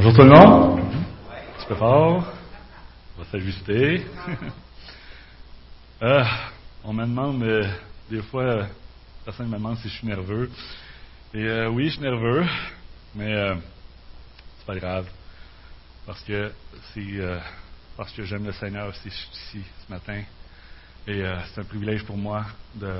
Bonjour 0.00 0.14
tout 0.14 0.22
le 0.22 0.28
monde. 0.28 0.78
Un 0.78 1.58
petit 1.58 1.66
peu. 1.66 1.74
On 1.74 2.20
va 3.18 3.24
s'ajuster. 3.32 4.06
Euh, 6.00 6.22
on 6.84 6.92
me 6.92 7.04
demande, 7.04 7.42
euh, 7.42 7.68
des 8.08 8.22
fois, 8.22 8.42
euh, 8.44 8.64
personne 9.24 9.48
me 9.48 9.54
demande 9.54 9.76
si 9.78 9.88
je 9.88 9.94
suis 9.94 10.06
nerveux. 10.06 10.48
Et 11.34 11.42
euh, 11.42 11.68
oui, 11.68 11.86
je 11.86 11.94
suis 11.94 12.02
nerveux, 12.02 12.46
mais 13.16 13.34
c'est 14.58 14.66
pas 14.66 14.76
grave. 14.76 15.08
Parce 16.06 16.20
que 16.20 16.52
parce 17.96 18.12
que 18.12 18.22
j'aime 18.22 18.46
le 18.46 18.52
Seigneur 18.52 18.94
si 18.94 19.10
je 19.10 19.16
suis 19.16 19.28
ici 19.32 19.64
ce 19.84 19.92
matin. 19.92 20.22
Et 21.08 21.24
c'est 21.52 21.60
un 21.60 21.64
privilège 21.64 22.04
pour 22.04 22.16
moi 22.16 22.46
de 22.76 22.92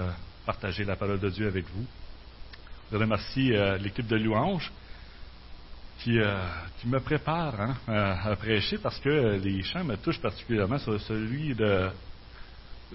partager 0.45 0.85
la 0.85 0.97
parole 0.97 1.21
de 1.21 1.31
Dieu 1.31 1.47
avec 1.47 1.65
vous. 1.73 1.87
Je 2.91 2.97
remercie 2.97 3.53
l'équipe 3.79 4.09
de 4.09 4.17
louanges 4.17 4.73
qui, 6.01 6.19
euh, 6.19 6.37
qui 6.81 6.89
me 6.89 7.01
prépare 7.01 7.61
hein, 7.61 7.77
à, 7.89 8.31
à 8.31 8.37
prêcher 8.37 8.79
parce 8.79 8.99
que 9.01 9.09
euh, 9.09 9.39
les 9.39 9.63
chants 9.63 9.85
me 9.85 9.97
touchent 9.97 10.21
particulièrement 10.21 10.79
sur 10.79 11.01
celui 11.01 11.55
de 11.55 11.91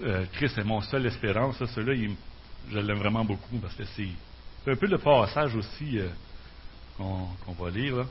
euh, 0.02 0.24
Christ 0.32 0.58
est 0.58 0.64
mon 0.64 0.80
seul 0.80 1.06
espérance. 1.06 1.62
Celui-là, 1.64 1.94
il- 1.94 2.16
je 2.70 2.78
l'aime 2.78 2.98
vraiment 2.98 3.24
beaucoup 3.24 3.58
parce 3.58 3.74
que 3.74 3.84
c'est 3.84 4.08
un 4.66 4.76
peu 4.76 4.86
le 4.86 4.98
passage 4.98 5.54
aussi 5.54 5.98
euh, 5.98 6.08
qu'on 6.96 7.52
va 7.52 7.70
lire. 7.70 8.06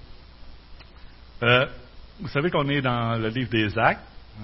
Euh, 1.42 1.66
vous 2.20 2.28
savez 2.28 2.52
qu'on 2.52 2.70
est 2.70 2.82
dans 2.82 3.18
le 3.20 3.30
livre 3.30 3.50
des 3.50 3.78
Actes. 3.78 4.02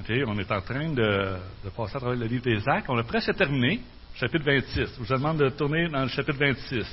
On 0.08 0.38
est 0.39 0.52
en 0.52 0.61
train 0.61 0.89
de, 0.89 1.36
de 1.63 1.69
passer 1.75 1.95
à 1.95 2.00
travers 2.00 2.17
le 2.19 2.25
livre 2.25 2.44
des 2.44 2.67
Actes. 2.67 2.88
On 2.89 2.97
a 2.97 3.03
presque 3.03 3.36
terminé, 3.36 3.81
chapitre 4.16 4.45
26. 4.45 4.75
Je 4.75 4.86
vous 5.00 5.06
demande 5.06 5.38
de 5.38 5.50
tourner 5.50 5.88
dans 5.89 6.02
le 6.02 6.08
chapitre 6.09 6.38
26. 6.39 6.86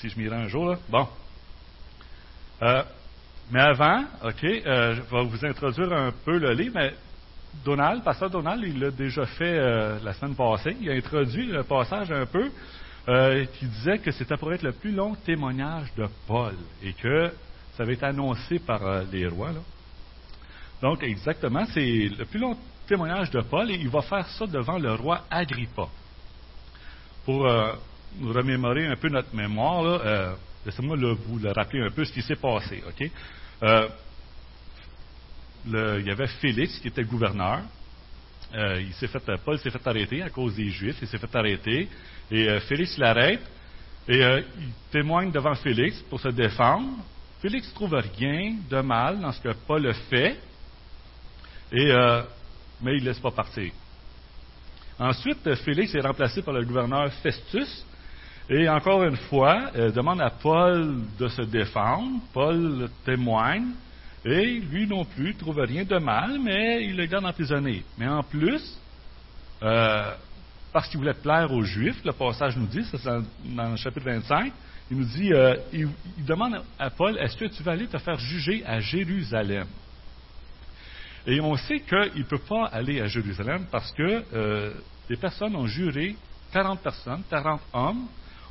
Si 0.00 0.08
je 0.08 0.18
m'y 0.18 0.28
rends 0.28 0.36
un 0.42 0.48
jour, 0.48 0.70
là. 0.70 0.78
Bon. 0.88 1.08
Euh, 2.62 2.82
mais 3.50 3.60
avant, 3.60 4.02
OK, 4.24 4.44
euh, 4.44 4.96
je 4.96 5.02
vais 5.02 5.24
vous 5.24 5.44
introduire 5.44 5.92
un 5.92 6.12
peu 6.24 6.38
le 6.38 6.52
livre, 6.52 6.74
mais 6.74 6.94
Donald, 7.64 8.02
pasteur 8.02 8.28
Donald, 8.28 8.62
il 8.64 8.80
l'a 8.80 8.90
déjà 8.90 9.24
fait 9.24 9.58
euh, 9.58 9.98
la 10.02 10.12
semaine 10.14 10.34
passée. 10.34 10.76
Il 10.80 10.90
a 10.90 10.94
introduit 10.94 11.46
le 11.46 11.62
passage 11.62 12.10
un 12.10 12.26
peu 12.26 12.50
euh, 13.08 13.44
qui 13.58 13.66
disait 13.66 13.98
que 13.98 14.10
c'était 14.10 14.36
pour 14.36 14.52
être 14.52 14.62
le 14.62 14.72
plus 14.72 14.90
long 14.90 15.14
témoignage 15.14 15.94
de 15.96 16.08
Paul 16.26 16.54
et 16.82 16.92
que 16.94 17.30
ça 17.76 17.84
avait 17.84 17.94
été 17.94 18.06
annoncé 18.06 18.58
par 18.58 18.80
les 19.12 19.28
rois. 19.28 19.52
là. 19.52 19.60
Donc, 20.82 21.02
exactement, 21.04 21.64
c'est 21.72 22.10
le 22.18 22.24
plus 22.24 22.40
long 22.40 22.56
témoignage 22.88 23.30
de 23.30 23.42
Paul 23.42 23.70
et 23.70 23.74
il 23.74 23.88
va 23.88 24.02
faire 24.02 24.26
ça 24.26 24.46
devant 24.46 24.78
le 24.78 24.94
roi 24.94 25.22
Agrippa. 25.30 25.86
Pour 27.24 27.46
nous 28.18 28.32
remémorer 28.32 28.86
un 28.86 28.96
peu 28.96 29.08
notre 29.08 29.34
mémoire, 29.34 29.82
là, 29.82 30.36
laissez-moi 30.66 30.96
vous 30.96 31.38
le 31.38 31.52
rappeler 31.52 31.80
un 31.80 31.90
peu 31.90 32.04
ce 32.04 32.12
qui 32.12 32.22
s'est 32.22 32.36
passé. 32.36 32.82
OK? 32.86 33.10
Euh, 33.62 33.88
il 35.64 36.06
y 36.06 36.10
avait 36.10 36.26
Félix 36.26 36.78
qui 36.80 36.88
était 36.88 37.04
gouverneur. 37.04 37.62
Euh, 38.54 38.82
Paul 39.44 39.58
s'est 39.58 39.70
fait 39.70 39.86
arrêter 39.86 40.22
à 40.22 40.30
cause 40.30 40.54
des 40.56 40.68
Juifs. 40.68 40.98
Il 41.00 41.08
s'est 41.08 41.18
fait 41.18 41.34
arrêter. 41.34 41.88
Et 42.30 42.48
euh, 42.48 42.60
Félix 42.60 42.98
l'arrête. 42.98 43.40
Et 44.08 44.20
il 44.20 44.72
témoigne 44.92 45.32
devant 45.32 45.54
Félix 45.56 46.00
pour 46.02 46.20
se 46.20 46.28
défendre. 46.28 46.98
Félix 47.40 47.72
trouve 47.74 47.94
rien 47.94 48.54
de 48.70 48.80
mal 48.80 49.20
dans 49.20 49.32
ce 49.32 49.40
que 49.40 49.52
Paul 49.66 49.84
a 49.88 49.94
fait. 49.94 50.38
Mais 51.72 52.94
il 52.94 53.00
ne 53.00 53.04
laisse 53.04 53.18
pas 53.18 53.32
partir. 53.32 53.72
Ensuite, 54.96 55.52
Félix 55.56 55.92
est 55.92 56.00
remplacé 56.00 56.40
par 56.42 56.54
le 56.54 56.64
gouverneur 56.64 57.12
Festus. 57.14 57.84
Et 58.48 58.68
encore 58.68 59.02
une 59.02 59.16
fois, 59.16 59.70
euh, 59.74 59.90
demande 59.90 60.20
à 60.20 60.30
Paul 60.30 61.00
de 61.18 61.28
se 61.28 61.42
défendre. 61.42 62.20
Paul 62.32 62.88
témoigne. 63.04 63.72
Et 64.24 64.60
lui 64.60 64.86
non 64.86 65.04
plus 65.04 65.34
ne 65.34 65.38
trouve 65.38 65.58
rien 65.58 65.84
de 65.84 65.98
mal, 65.98 66.38
mais 66.40 66.84
il 66.84 66.96
le 66.96 67.06
garde 67.06 67.24
emprisonné. 67.24 67.82
Mais 67.98 68.08
en 68.08 68.22
plus, 68.22 68.78
euh, 69.62 70.12
parce 70.72 70.88
qu'il 70.88 70.98
voulait 70.98 71.14
plaire 71.14 71.50
aux 71.52 71.62
Juifs, 71.62 72.04
le 72.04 72.12
passage 72.12 72.56
nous 72.56 72.66
dit, 72.66 72.84
c'est 72.90 73.04
dans, 73.04 73.70
le 73.70 73.76
chapitre 73.76 74.06
25, 74.06 74.52
il 74.90 74.96
nous 74.96 75.04
dit, 75.04 75.32
euh, 75.32 75.56
il, 75.72 75.88
demande 76.24 76.60
à 76.78 76.90
Paul, 76.90 77.16
est-ce 77.18 77.36
que 77.36 77.46
tu 77.46 77.62
vas 77.62 77.72
aller 77.72 77.86
te 77.86 77.98
faire 77.98 78.18
juger 78.18 78.64
à 78.66 78.80
Jérusalem? 78.80 79.66
Et 81.26 81.40
on 81.40 81.56
sait 81.56 81.80
qu'il 81.80 82.20
ne 82.20 82.24
peut 82.24 82.38
pas 82.48 82.66
aller 82.66 83.00
à 83.00 83.06
Jérusalem 83.06 83.66
parce 83.70 83.90
que 83.92 84.72
des 85.08 85.16
personnes 85.16 85.56
ont 85.56 85.66
juré, 85.66 86.16
40 86.52 86.80
personnes, 86.80 87.22
40 87.28 87.60
hommes, 87.72 88.06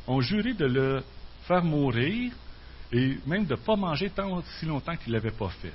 ont 0.07 0.21
juré 0.21 0.53
de 0.53 0.66
le 0.66 1.03
faire 1.47 1.63
mourir 1.63 2.31
et 2.91 3.17
même 3.25 3.45
de 3.45 3.55
ne 3.55 3.59
pas 3.59 3.75
manger 3.75 4.09
tant 4.09 4.41
si 4.59 4.66
longtemps 4.66 4.95
qu'il 4.95 5.11
ne 5.11 5.17
l'avait 5.17 5.35
pas 5.35 5.49
fait. 5.49 5.73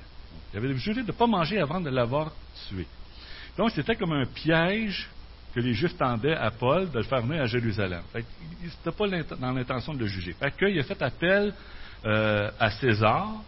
Il 0.53 0.57
avait 0.57 0.75
juré 0.75 1.01
de 1.01 1.07
ne 1.07 1.11
pas 1.11 1.27
manger 1.27 1.59
avant 1.59 1.79
de 1.79 1.89
l'avoir 1.89 2.31
tué. 2.67 2.85
Donc 3.57 3.71
c'était 3.71 3.95
comme 3.95 4.13
un 4.13 4.25
piège 4.25 5.09
que 5.53 5.59
les 5.59 5.73
Juifs 5.73 5.97
tendaient 5.97 6.35
à 6.35 6.51
Paul 6.51 6.89
de 6.89 6.97
le 6.97 7.03
faire 7.03 7.21
venir 7.21 7.41
à 7.41 7.45
Jérusalem. 7.45 8.03
Il 8.15 8.67
n'était 8.67 8.91
pas 8.91 9.35
dans 9.35 9.51
l'intention 9.51 9.93
de 9.93 9.99
le 9.99 10.07
juger. 10.07 10.33
Fait 10.33 10.51
qu'il 10.51 10.79
a 10.79 10.83
fait 10.83 11.01
appel 11.01 11.53
euh, 12.05 12.49
à 12.59 12.71
César, 12.71 13.41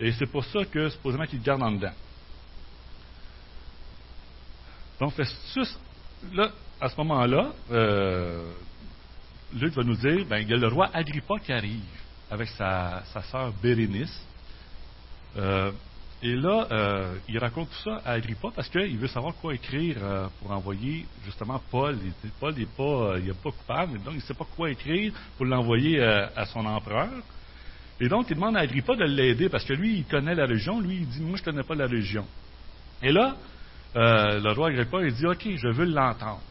et 0.00 0.12
c'est 0.12 0.26
pour 0.26 0.44
ça 0.44 0.64
que 0.64 0.88
supposément 0.88 1.26
qu'il 1.26 1.40
garde 1.40 1.62
en 1.62 1.72
dedans. 1.72 1.94
Donc 5.00 5.12
Festus, 5.12 5.78
là, 6.32 6.50
à 6.80 6.88
ce 6.88 6.96
moment-là, 6.96 7.52
euh, 7.70 8.52
Luc 9.54 9.74
va 9.74 9.82
nous 9.82 9.96
dire, 9.96 10.26
ben, 10.26 10.38
il 10.38 10.48
y 10.48 10.52
a 10.52 10.56
le 10.56 10.68
roi 10.68 10.90
Agrippa 10.92 11.38
qui 11.38 11.52
arrive 11.52 11.80
avec 12.30 12.48
sa, 12.48 13.02
sa 13.12 13.22
sœur 13.22 13.52
Bérénice. 13.62 14.26
Euh, 15.36 15.72
et 16.22 16.34
là, 16.34 16.66
euh, 16.70 17.14
il 17.28 17.38
raconte 17.38 17.70
tout 17.70 17.90
ça 17.90 18.02
à 18.04 18.12
Agrippa 18.12 18.48
parce 18.54 18.68
qu'il 18.68 18.98
veut 18.98 19.06
savoir 19.06 19.34
quoi 19.36 19.54
écrire 19.54 19.96
euh, 20.02 20.26
pour 20.40 20.50
envoyer 20.50 21.06
justement 21.24 21.60
Paul. 21.70 21.96
Il 22.04 22.30
Paul 22.38 22.54
n'est 22.54 22.66
pas, 22.66 23.18
il 23.18 23.30
est 23.30 23.42
pas 23.42 23.50
coupable, 23.50 23.98
donc 24.02 24.14
il 24.14 24.16
ne 24.16 24.22
sait 24.22 24.34
pas 24.34 24.46
quoi 24.56 24.70
écrire 24.70 25.12
pour 25.36 25.46
l'envoyer 25.46 26.02
à 26.02 26.44
son 26.46 26.66
empereur. 26.66 27.08
Et 28.00 28.08
donc, 28.08 28.26
il 28.28 28.34
demande 28.34 28.56
à 28.56 28.60
Agrippa 28.60 28.96
de 28.96 29.04
l'aider 29.04 29.48
parce 29.48 29.64
que 29.64 29.72
lui, 29.72 29.98
il 29.98 30.04
connaît 30.04 30.34
la 30.34 30.46
région. 30.46 30.78
Lui, 30.80 30.96
il 30.96 31.08
dit, 31.08 31.20
moi, 31.20 31.36
je 31.36 31.42
ne 31.42 31.44
connais 31.46 31.64
pas 31.64 31.74
la 31.74 31.86
région. 31.86 32.26
Et 33.02 33.12
là, 33.12 33.36
le 33.94 34.52
roi 34.52 34.68
Agrippa, 34.68 35.02
il 35.02 35.14
dit, 35.14 35.26
OK, 35.26 35.48
je 35.56 35.68
veux 35.68 35.86
l'entendre. 35.86 36.42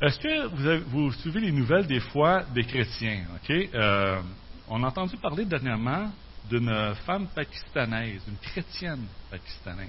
Est-ce 0.00 0.18
que 0.18 0.46
vous, 0.48 0.66
avez- 0.66 0.80
vous 0.80 1.12
suivez 1.12 1.40
les 1.40 1.52
nouvelles 1.52 1.86
des 1.86 2.00
fois 2.00 2.42
des 2.54 2.64
chrétiens? 2.64 3.24
Euh, 3.50 4.20
on 4.68 4.82
a 4.84 4.88
entendu 4.88 5.16
parler 5.16 5.46
dernièrement 5.46 6.10
d'une 6.50 6.94
femme 7.06 7.26
pakistanaise, 7.34 8.20
une 8.28 8.36
chrétienne 8.36 9.06
pakistanaise, 9.30 9.88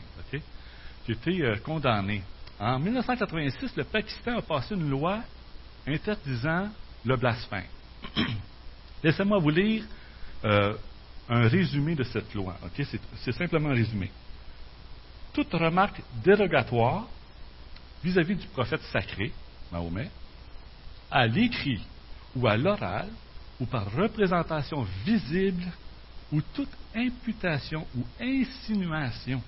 qui 1.05 1.11
a 1.11 1.13
été 1.13 1.41
euh, 1.41 1.57
condamnée. 1.57 2.23
En 2.57 2.79
1986, 2.79 3.75
le 3.75 3.83
Pakistan 3.83 4.37
a 4.37 4.41
passé 4.41 4.75
une 4.75 4.89
loi 4.89 5.19
interdisant 5.85 6.69
le 7.05 7.17
blasphème. 7.17 7.65
Laissez-moi 9.03 9.39
vous 9.39 9.49
lire 9.49 9.83
euh, 10.45 10.73
un 11.29 11.47
résumé 11.49 11.95
de 11.95 12.03
cette 12.03 12.33
loi. 12.33 12.55
C'est 13.23 13.31
simplement 13.33 13.69
un 13.69 13.75
résumé. 13.75 14.09
Toute 15.33 15.51
remarque 15.51 16.01
dérogatoire 16.23 17.07
vis-à-vis 18.03 18.35
du 18.35 18.47
prophète 18.47 18.81
sacré, 18.91 19.33
Mahomet, 19.71 20.09
à 21.11 21.27
l'écrit 21.27 21.81
ou 22.35 22.47
à 22.47 22.57
l'oral, 22.57 23.07
ou 23.59 23.65
par 23.65 23.91
représentation 23.91 24.85
visible, 25.05 25.65
ou 26.31 26.41
toute 26.53 26.69
imputation 26.93 27.85
ou 27.97 28.03
insinuation, 28.19 29.41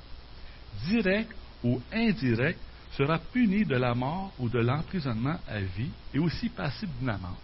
directe 0.87 1.35
ou 1.63 1.81
indirecte, 1.91 2.59
sera 2.97 3.19
punie 3.19 3.65
de 3.65 3.75
la 3.75 3.93
mort 3.93 4.33
ou 4.39 4.49
de 4.49 4.59
l'emprisonnement 4.59 5.37
à 5.47 5.59
vie 5.59 5.91
et 6.13 6.19
aussi 6.19 6.49
passible 6.49 6.91
d'une 6.99 7.09
amende. 7.09 7.35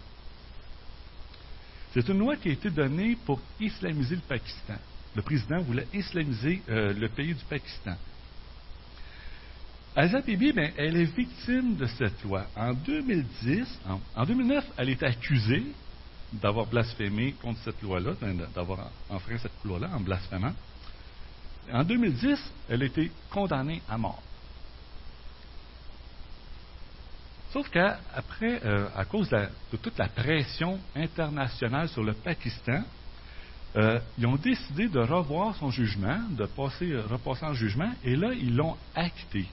C'est 1.92 2.08
une 2.08 2.18
loi 2.18 2.36
qui 2.36 2.48
a 2.48 2.52
été 2.52 2.68
donnée 2.68 3.16
pour 3.24 3.40
islamiser 3.60 4.16
le 4.16 4.22
Pakistan. 4.22 4.76
Le 5.14 5.22
président 5.22 5.62
voulait 5.62 5.86
islamiser 5.94 6.60
euh, 6.68 6.92
le 6.92 7.08
pays 7.08 7.32
du 7.32 7.44
Pakistan. 7.44 7.96
Asia 9.98 10.20
Bibi, 10.20 10.52
ben, 10.52 10.72
elle 10.76 10.94
est 10.94 11.16
victime 11.16 11.74
de 11.76 11.86
cette 11.86 12.22
loi. 12.22 12.44
En 12.54 12.74
2010, 12.74 13.80
en, 13.88 13.98
en 14.14 14.26
2009, 14.26 14.64
elle 14.76 14.90
est 14.90 15.02
accusée 15.02 15.64
d'avoir 16.34 16.66
blasphémé 16.66 17.32
contre 17.40 17.60
cette 17.64 17.80
loi-là, 17.80 18.12
d'avoir 18.54 18.90
enfreint 19.08 19.38
cette 19.38 19.64
loi-là 19.64 19.88
en 19.94 20.00
blasphémant. 20.00 20.52
En 21.72 21.82
2010, 21.82 22.38
elle 22.68 22.82
a 22.82 22.84
été 22.84 23.10
condamnée 23.30 23.80
à 23.88 23.96
mort. 23.96 24.22
Sauf 27.54 27.70
qu'après, 27.70 28.60
euh, 28.66 28.88
à 28.94 29.06
cause 29.06 29.30
de, 29.30 29.76
toute 29.78 29.96
la 29.96 30.08
pression 30.08 30.78
internationale 30.94 31.88
sur 31.88 32.04
le 32.04 32.12
Pakistan, 32.12 32.82
euh, 33.76 33.98
ils 34.18 34.26
ont 34.26 34.36
décidé 34.36 34.88
de 34.88 34.98
revoir 34.98 35.56
son 35.56 35.70
jugement, 35.70 36.20
de 36.32 36.44
passer, 36.44 36.94
repasser 36.96 37.46
en 37.46 37.54
jugement, 37.54 37.92
et 38.04 38.14
là, 38.14 38.34
ils 38.34 38.54
l'ont 38.54 38.76
acquitté 38.94 39.46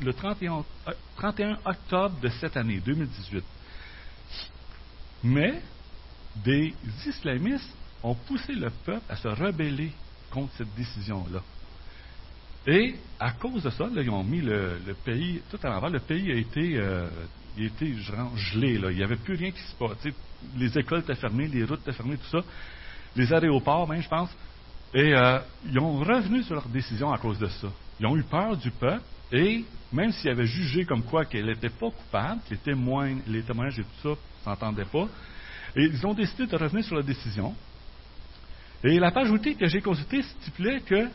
le 0.00 0.12
31, 0.12 0.64
euh, 0.88 0.92
31 1.16 1.58
octobre 1.64 2.20
de 2.20 2.28
cette 2.28 2.56
année, 2.56 2.80
2018. 2.84 3.44
Mais 5.24 5.62
des 6.36 6.74
islamistes 7.06 7.74
ont 8.02 8.14
poussé 8.14 8.54
le 8.54 8.70
peuple 8.84 9.04
à 9.08 9.16
se 9.16 9.28
rebeller 9.28 9.92
contre 10.30 10.52
cette 10.56 10.74
décision-là. 10.74 11.40
Et 12.66 12.94
à 13.18 13.32
cause 13.32 13.62
de 13.62 13.70
ça, 13.70 13.88
ils 13.94 14.10
ont 14.10 14.24
mis 14.24 14.40
le, 14.40 14.78
pays 15.04 15.42
tout 15.50 15.58
à 15.62 15.70
l'envers. 15.70 15.90
Le 15.90 16.00
pays 16.00 16.30
a 16.30 16.34
été, 16.34 16.76
euh, 16.76 17.08
il 17.56 17.70
gelé. 18.36 18.78
Là. 18.78 18.90
Il 18.90 18.98
n'y 18.98 19.02
avait 19.02 19.16
plus 19.16 19.34
rien 19.34 19.50
qui 19.50 19.60
se 19.60 19.74
passait. 19.76 20.14
Les 20.56 20.78
écoles 20.78 21.00
étaient 21.00 21.14
fermées, 21.14 21.48
les 21.48 21.64
routes 21.64 21.80
étaient 21.80 21.92
fermées, 21.92 22.16
tout 22.16 22.38
ça. 22.38 22.44
Les 23.16 23.32
aéroports, 23.32 23.88
même, 23.88 24.02
je 24.02 24.08
pense. 24.08 24.30
Et 24.94 25.14
euh, 25.14 25.38
ils 25.66 25.78
ont 25.78 25.98
revenu 25.98 26.42
sur 26.42 26.54
leur 26.54 26.68
décision 26.68 27.12
à 27.12 27.18
cause 27.18 27.38
de 27.38 27.46
ça. 27.46 27.68
Ils 27.98 28.06
ont 28.06 28.16
eu 28.16 28.22
peur 28.22 28.56
du 28.56 28.70
peuple 28.70 29.02
et 29.32 29.64
même 29.92 30.12
s'ils 30.12 30.30
avaient 30.30 30.46
jugé 30.46 30.84
comme 30.84 31.02
quoi 31.02 31.24
qu'elle 31.24 31.46
n'était 31.46 31.68
pas 31.68 31.90
coupable, 31.90 32.40
les, 32.50 32.56
témoins, 32.56 33.16
les 33.26 33.42
témoignages 33.42 33.78
et 33.78 33.82
tout 33.82 33.88
ça 34.02 34.08
ne 34.10 34.16
s'entendaient 34.44 34.84
pas, 34.84 35.08
et 35.76 35.84
ils 35.84 36.06
ont 36.06 36.14
décidé 36.14 36.46
de 36.46 36.56
revenir 36.56 36.84
sur 36.84 36.96
la 36.96 37.02
décision. 37.02 37.54
Et 38.82 38.98
la 38.98 39.10
page 39.10 39.30
outil 39.30 39.56
que 39.56 39.66
j'ai 39.66 39.80
consultée 39.80 40.22
stipulait 40.22 40.80
que 40.80 41.08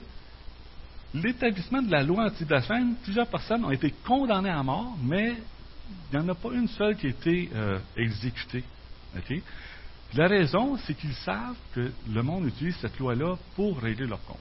l'établissement 1.13 1.81
de 1.81 1.91
la 1.91 2.03
loi 2.03 2.25
anti-blasphème, 2.25 2.95
plusieurs 3.03 3.27
personnes 3.27 3.65
ont 3.65 3.71
été 3.71 3.93
condamnées 4.05 4.49
à 4.49 4.61
mort, 4.63 4.95
mais 5.03 5.35
il 6.11 6.19
n'y 6.19 6.25
en 6.25 6.29
a 6.29 6.35
pas 6.35 6.49
une 6.53 6.67
seule 6.67 6.95
qui 6.95 7.07
a 7.07 7.09
été 7.09 7.49
euh, 7.55 7.79
exécutée. 7.97 8.63
La 10.13 10.27
raison, 10.27 10.77
c'est 10.77 10.93
qu'ils 10.93 11.13
savent 11.13 11.57
que 11.73 11.91
le 12.09 12.23
monde 12.23 12.45
utilise 12.47 12.75
cette 12.77 12.97
loi-là 12.99 13.35
pour 13.55 13.79
régler 13.79 14.07
leur 14.07 14.23
compte. 14.25 14.37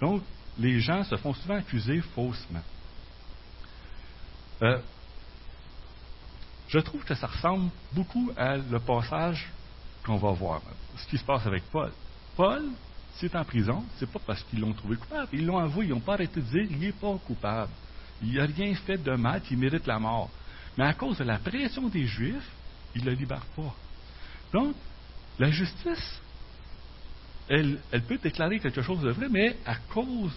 Donc, 0.00 0.22
les 0.58 0.80
gens 0.80 1.04
se 1.04 1.16
font 1.16 1.34
souvent 1.34 1.56
accuser 1.56 2.00
faussement. 2.14 2.62
Euh, 4.62 4.78
je 6.68 6.78
trouve 6.78 7.04
que 7.04 7.14
ça 7.14 7.26
ressemble 7.26 7.70
beaucoup 7.92 8.32
à 8.36 8.56
le 8.56 8.78
passage 8.80 9.48
qu'on 10.04 10.16
va 10.16 10.32
voir, 10.32 10.60
ce 10.96 11.06
qui 11.06 11.18
se 11.18 11.24
passe 11.24 11.46
avec 11.46 11.64
Paul. 11.70 11.92
Paul, 12.36 12.62
s'il 13.16 13.30
est 13.30 13.36
en 13.36 13.44
prison, 13.44 13.84
c'est 13.96 14.10
pas 14.10 14.20
parce 14.26 14.42
qu'ils 14.44 14.60
l'ont 14.60 14.72
trouvé 14.72 14.96
coupable. 14.96 15.28
Ils 15.32 15.46
l'ont 15.46 15.58
avoué, 15.58 15.86
ils 15.86 15.90
n'ont 15.90 16.00
pas 16.00 16.14
arrêté 16.14 16.40
de 16.40 16.46
dire 16.46 16.68
qu'il 16.68 16.78
n'est 16.78 16.92
pas 16.92 17.16
coupable. 17.26 17.70
Il 18.22 18.34
n'a 18.34 18.46
rien 18.46 18.74
fait 18.74 18.98
de 18.98 19.12
mal 19.12 19.40
qui 19.42 19.56
mérite 19.56 19.86
la 19.86 19.98
mort. 19.98 20.30
Mais 20.76 20.84
à 20.84 20.94
cause 20.94 21.18
de 21.18 21.24
la 21.24 21.38
pression 21.38 21.88
des 21.88 22.06
Juifs, 22.06 22.50
il 22.94 23.04
ne 23.04 23.10
le 23.10 23.16
libère 23.16 23.44
pas. 23.56 23.74
Donc, 24.52 24.74
la 25.38 25.50
justice, 25.50 26.20
elle, 27.48 27.78
peut 28.08 28.18
déclarer 28.18 28.58
quelque 28.58 28.82
chose 28.82 29.00
de 29.00 29.10
vrai, 29.10 29.28
mais 29.30 29.56
à 29.66 29.76
cause 29.76 30.34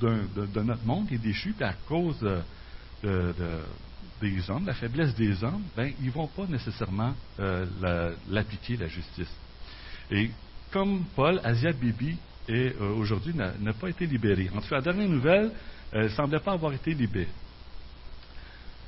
de, 0.00 0.26
notre 0.62 0.84
monde 0.84 1.08
qui 1.08 1.14
est 1.14 1.18
déchu, 1.18 1.52
puis 1.52 1.64
à 1.64 1.74
cause 1.88 2.24
des 3.02 4.50
hommes, 4.50 4.66
la 4.66 4.74
faiblesse 4.74 5.14
des 5.14 5.42
hommes, 5.42 5.62
ben, 5.76 5.92
ils 6.00 6.06
ne 6.06 6.12
vont 6.12 6.28
pas 6.28 6.46
nécessairement 6.46 7.14
euh, 7.40 8.14
l'appliquer, 8.28 8.76
la, 8.76 8.86
justice. 8.86 9.34
Et 10.10 10.30
comme 10.70 11.04
Paul, 11.14 11.40
Asia 11.42 11.72
Bibi 11.72 12.16
euh, 12.50 12.72
aujourd'hui 12.96 13.34
n'a 13.34 13.72
pas 13.72 13.88
été 13.88 14.06
libéré. 14.06 14.50
En 14.54 14.60
tout 14.60 14.68
cas, 14.68 14.76
la 14.76 14.82
dernière 14.82 15.08
nouvelle, 15.08 15.50
elle 15.92 16.04
ne 16.04 16.08
semblait 16.08 16.40
pas 16.40 16.52
avoir 16.52 16.72
été 16.72 16.94
libérée. 16.94 17.28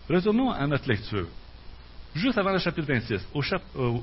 Retournons 0.09 0.51
à 0.51 0.67
notre 0.67 0.89
lecture. 0.89 1.27
Juste 2.15 2.39
avant 2.39 2.53
le 2.53 2.59
chapitre 2.59 2.87
26, 2.87 3.27
au, 3.35 3.43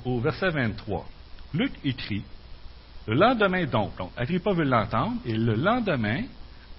au 0.06 0.20
verset 0.20 0.50
23. 0.50 1.08
Luc 1.54 1.72
écrit 1.84 2.24
Le 3.08 3.16
lendemain 3.16 3.66
donc, 3.66 3.98
donc 3.98 4.12
Agrippa 4.18 4.52
veut 4.52 4.64
l'entendre, 4.64 5.18
et 5.26 5.34
le 5.34 5.56
lendemain, 5.56 6.24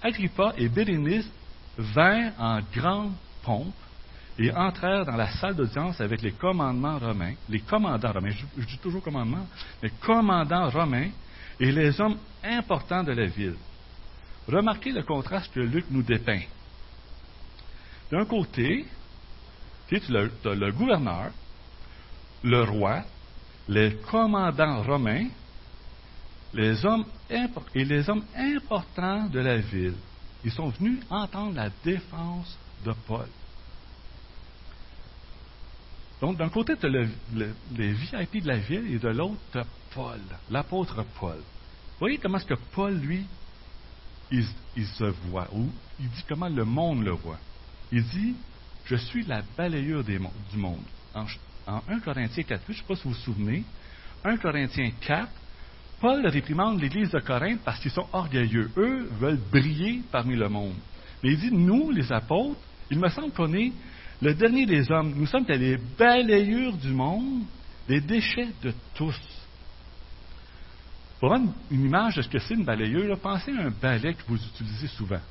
Agrippa 0.01 0.53
et 0.57 0.67
Bérénice 0.67 1.29
vinrent 1.77 2.33
en 2.37 2.59
grande 2.73 3.13
pompe 3.43 3.73
et 4.37 4.51
entrèrent 4.51 5.05
dans 5.05 5.15
la 5.15 5.31
salle 5.33 5.55
d'audience 5.55 6.01
avec 6.01 6.21
les 6.21 6.31
commandements 6.31 6.97
romains, 6.97 7.33
les 7.49 7.59
commandants 7.59 8.11
romains, 8.11 8.31
je, 8.31 8.65
dis 8.65 8.77
toujours 8.79 9.03
commandements, 9.03 9.47
les 9.81 9.91
commandants 10.01 10.69
romains 10.69 11.09
et 11.59 11.71
les 11.71 11.99
hommes 12.01 12.17
importants 12.43 13.03
de 13.03 13.11
la 13.11 13.25
ville. 13.25 13.55
Remarquez 14.47 14.91
le 14.91 15.03
contraste 15.03 15.53
que 15.53 15.59
Luc 15.59 15.85
nous 15.89 16.03
dépeint. 16.03 16.41
D'un 18.11 18.25
côté, 18.25 18.85
tu 19.87 19.95
as 19.95 20.55
le 20.55 20.71
gouverneur, 20.71 21.31
le 22.43 22.63
roi, 22.63 23.03
les 23.67 23.95
commandants 24.09 24.81
romains 24.81 25.27
les 26.53 26.85
hommes 26.85 27.05
et 27.29 27.85
les 27.85 28.09
hommes 28.09 28.23
importants 28.35 29.25
de 29.27 29.39
la 29.39 29.57
ville. 29.57 29.95
Ils 30.43 30.51
sont 30.51 30.69
venus 30.69 30.99
entendre 31.09 31.55
la 31.55 31.69
défense 31.83 32.57
de 32.85 32.93
Paul. 33.07 33.27
Donc, 36.21 36.37
d'un 36.37 36.49
côté, 36.49 36.75
tu 36.77 36.85
as 36.85 36.89
les 36.89 37.93
VIP 37.93 38.43
de 38.43 38.47
la 38.47 38.57
ville 38.57 38.93
et 38.93 38.99
de 38.99 39.09
l'autre, 39.09 39.39
tu 39.51 39.57
as 39.57 39.65
Paul, 39.93 40.19
l'apôtre 40.49 41.03
Paul. 41.19 41.39
Voyez 41.99 42.17
comment 42.17 42.37
est-ce 42.37 42.45
que 42.45 42.59
Paul, 42.73 42.93
lui, 42.95 43.25
il, 44.31 44.45
se 44.85 45.03
voit, 45.29 45.47
ou 45.53 45.69
il 45.99 46.09
dit 46.09 46.23
comment 46.27 46.49
le 46.49 46.65
monde 46.65 47.03
le 47.03 47.11
voit. 47.11 47.39
Il 47.91 48.03
dit 48.03 48.35
Je 48.85 48.95
suis 48.95 49.23
la 49.25 49.41
balayure 49.57 50.03
du 50.03 50.19
monde. 50.55 50.83
En, 51.13 51.25
en 51.67 51.81
1 51.87 51.99
Corinthiens 51.99 52.43
4, 52.43 52.61
je 52.67 52.71
ne 52.71 52.77
sais 52.77 52.83
pas 52.83 52.95
si 52.95 53.03
vous 53.03 53.11
vous 53.11 53.15
souvenez, 53.15 53.63
1 54.23 54.37
Corinthiens 54.37 54.91
4, 55.01 55.29
Paul 56.03 56.27
réprimande 56.27 56.81
l'Église 56.81 57.11
de 57.11 57.19
Corinthe 57.19 57.61
parce 57.63 57.79
qu'ils 57.79 57.89
sont 57.89 58.05
orgueilleux. 58.11 58.69
Eux 58.75 59.07
veulent 59.21 59.39
briller 59.49 60.01
parmi 60.11 60.35
le 60.35 60.49
monde. 60.49 60.75
Mais 61.23 61.31
il 61.31 61.39
dit, 61.39 61.49
nous, 61.49 61.91
les 61.91 62.11
apôtres, 62.11 62.59
il 62.91 62.99
me 62.99 63.07
semble 63.07 63.31
qu'on 63.31 63.53
est 63.53 63.71
le 64.21 64.33
dernier 64.33 64.65
des 64.65 64.91
hommes. 64.91 65.13
Nous 65.15 65.27
sommes 65.27 65.45
les 65.47 65.77
balayures 65.97 66.75
du 66.75 66.89
monde, 66.89 67.43
les 67.87 68.01
déchets 68.01 68.49
de 68.61 68.73
tous. 68.95 69.17
Pour 71.21 71.33
avoir 71.33 71.53
une 71.71 71.85
image 71.85 72.17
de 72.17 72.21
ce 72.21 72.27
que 72.27 72.39
c'est 72.39 72.55
une 72.55 72.65
balayeuse, 72.65 73.17
pensez 73.21 73.53
à 73.53 73.61
un 73.61 73.71
balai 73.71 74.13
que 74.13 74.23
vous 74.27 74.35
utilisez 74.35 74.87
souvent. 74.87 75.21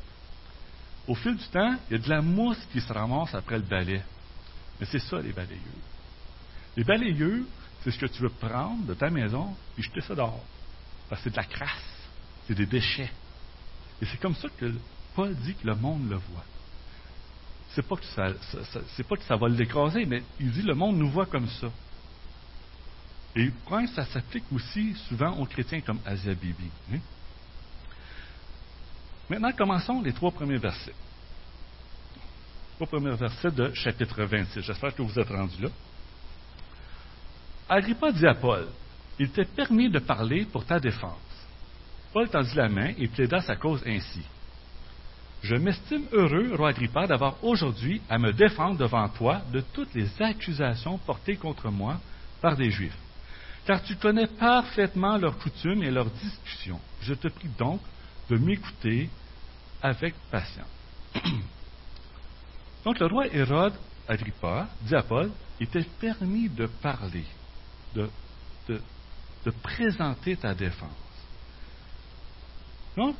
Au 1.06 1.14
fil 1.14 1.36
du 1.36 1.44
temps, 1.48 1.76
il 1.90 1.98
y 1.98 2.00
a 2.00 2.02
de 2.02 2.08
la 2.08 2.22
mousse 2.22 2.66
qui 2.72 2.80
se 2.80 2.90
ramasse 2.90 3.34
après 3.34 3.58
le 3.58 3.64
balai. 3.64 4.00
Mais 4.80 4.86
c'est 4.86 5.00
ça, 5.00 5.20
les 5.20 5.34
balayeux. 5.34 5.60
Les 6.78 6.84
balayeux, 6.84 7.46
c'est 7.84 7.90
ce 7.90 7.98
que 7.98 8.06
tu 8.06 8.22
veux 8.22 8.30
prendre 8.30 8.86
de 8.86 8.94
ta 8.94 9.10
maison 9.10 9.54
et 9.76 9.82
jeter 9.82 10.00
ça 10.00 10.14
dehors. 10.14 10.42
C'est 11.16 11.30
de 11.30 11.36
la 11.36 11.44
crasse, 11.44 12.08
c'est 12.46 12.54
des 12.54 12.66
déchets. 12.66 13.10
Et 14.00 14.06
c'est 14.06 14.18
comme 14.18 14.34
ça 14.34 14.48
que 14.58 14.72
Paul 15.14 15.34
dit 15.34 15.54
que 15.54 15.66
le 15.66 15.74
monde 15.74 16.08
le 16.08 16.16
voit. 16.16 16.44
C'est 17.74 17.86
pas 17.86 17.96
que 17.96 18.04
ça, 18.04 18.28
pas 19.08 19.16
que 19.16 19.24
ça 19.24 19.36
va 19.36 19.48
l'écraser, 19.48 20.04
mais 20.04 20.22
il 20.40 20.50
dit 20.50 20.62
le 20.62 20.74
monde 20.74 20.96
nous 20.96 21.10
voit 21.10 21.26
comme 21.26 21.48
ça. 21.48 21.68
Et 23.34 23.50
point 23.66 23.86
ça 23.86 24.04
s'applique 24.06 24.44
aussi 24.52 24.94
souvent 25.08 25.38
aux 25.38 25.46
chrétiens 25.46 25.80
comme 25.80 25.98
Asia 26.04 26.34
Bibi. 26.34 26.70
Hein? 26.92 26.98
Maintenant, 29.30 29.52
commençons 29.52 30.02
les 30.02 30.12
trois 30.12 30.30
premiers 30.30 30.58
versets. 30.58 30.94
Trois 32.76 32.86
premiers 32.86 33.16
versets 33.16 33.50
de 33.50 33.72
chapitre 33.72 34.22
26. 34.24 34.60
J'espère 34.60 34.94
que 34.94 35.00
vous 35.00 35.18
êtes 35.18 35.28
rendus 35.28 35.62
là. 35.62 35.68
Agrippa 37.68 38.12
dit 38.12 38.26
à 38.26 38.34
Paul 38.34 38.68
il 39.22 39.30
t'est 39.30 39.44
permis 39.44 39.88
de 39.88 40.00
parler 40.00 40.44
pour 40.46 40.64
ta 40.64 40.80
défense. 40.80 41.16
Paul 42.12 42.28
tendit 42.28 42.56
la 42.56 42.68
main 42.68 42.92
et 42.98 43.06
plaida 43.06 43.40
sa 43.40 43.54
cause 43.54 43.80
ainsi. 43.86 44.20
Je 45.44 45.54
m'estime 45.54 46.06
heureux, 46.10 46.56
roi 46.56 46.70
Agrippa, 46.70 47.06
d'avoir 47.06 47.42
aujourd'hui 47.44 48.02
à 48.10 48.18
me 48.18 48.32
défendre 48.32 48.78
devant 48.78 49.08
toi 49.10 49.40
de 49.52 49.60
toutes 49.60 49.94
les 49.94 50.08
accusations 50.20 50.98
portées 50.98 51.36
contre 51.36 51.70
moi 51.70 52.00
par 52.40 52.56
des 52.56 52.72
Juifs. 52.72 52.98
Car 53.64 53.80
tu 53.84 53.94
connais 53.94 54.26
parfaitement 54.26 55.16
leurs 55.16 55.38
coutumes 55.38 55.84
et 55.84 55.92
leurs 55.92 56.10
discussions. 56.10 56.80
Je 57.02 57.14
te 57.14 57.28
prie 57.28 57.50
donc 57.56 57.80
de 58.28 58.36
m'écouter 58.36 59.08
avec 59.80 60.16
patience. 60.32 60.66
donc 62.84 62.98
le 62.98 63.06
roi 63.06 63.28
Hérode 63.28 63.74
Agrippa 64.08 64.66
dit 64.80 64.96
à 64.96 65.04
Paul, 65.04 65.30
il 65.60 65.68
t'est 65.68 65.88
permis 66.00 66.48
de 66.48 66.66
parler, 66.66 67.24
de, 67.94 68.10
de 69.44 69.50
présenter 69.50 70.36
ta 70.36 70.54
défense. 70.54 70.90
Donc, 72.96 73.16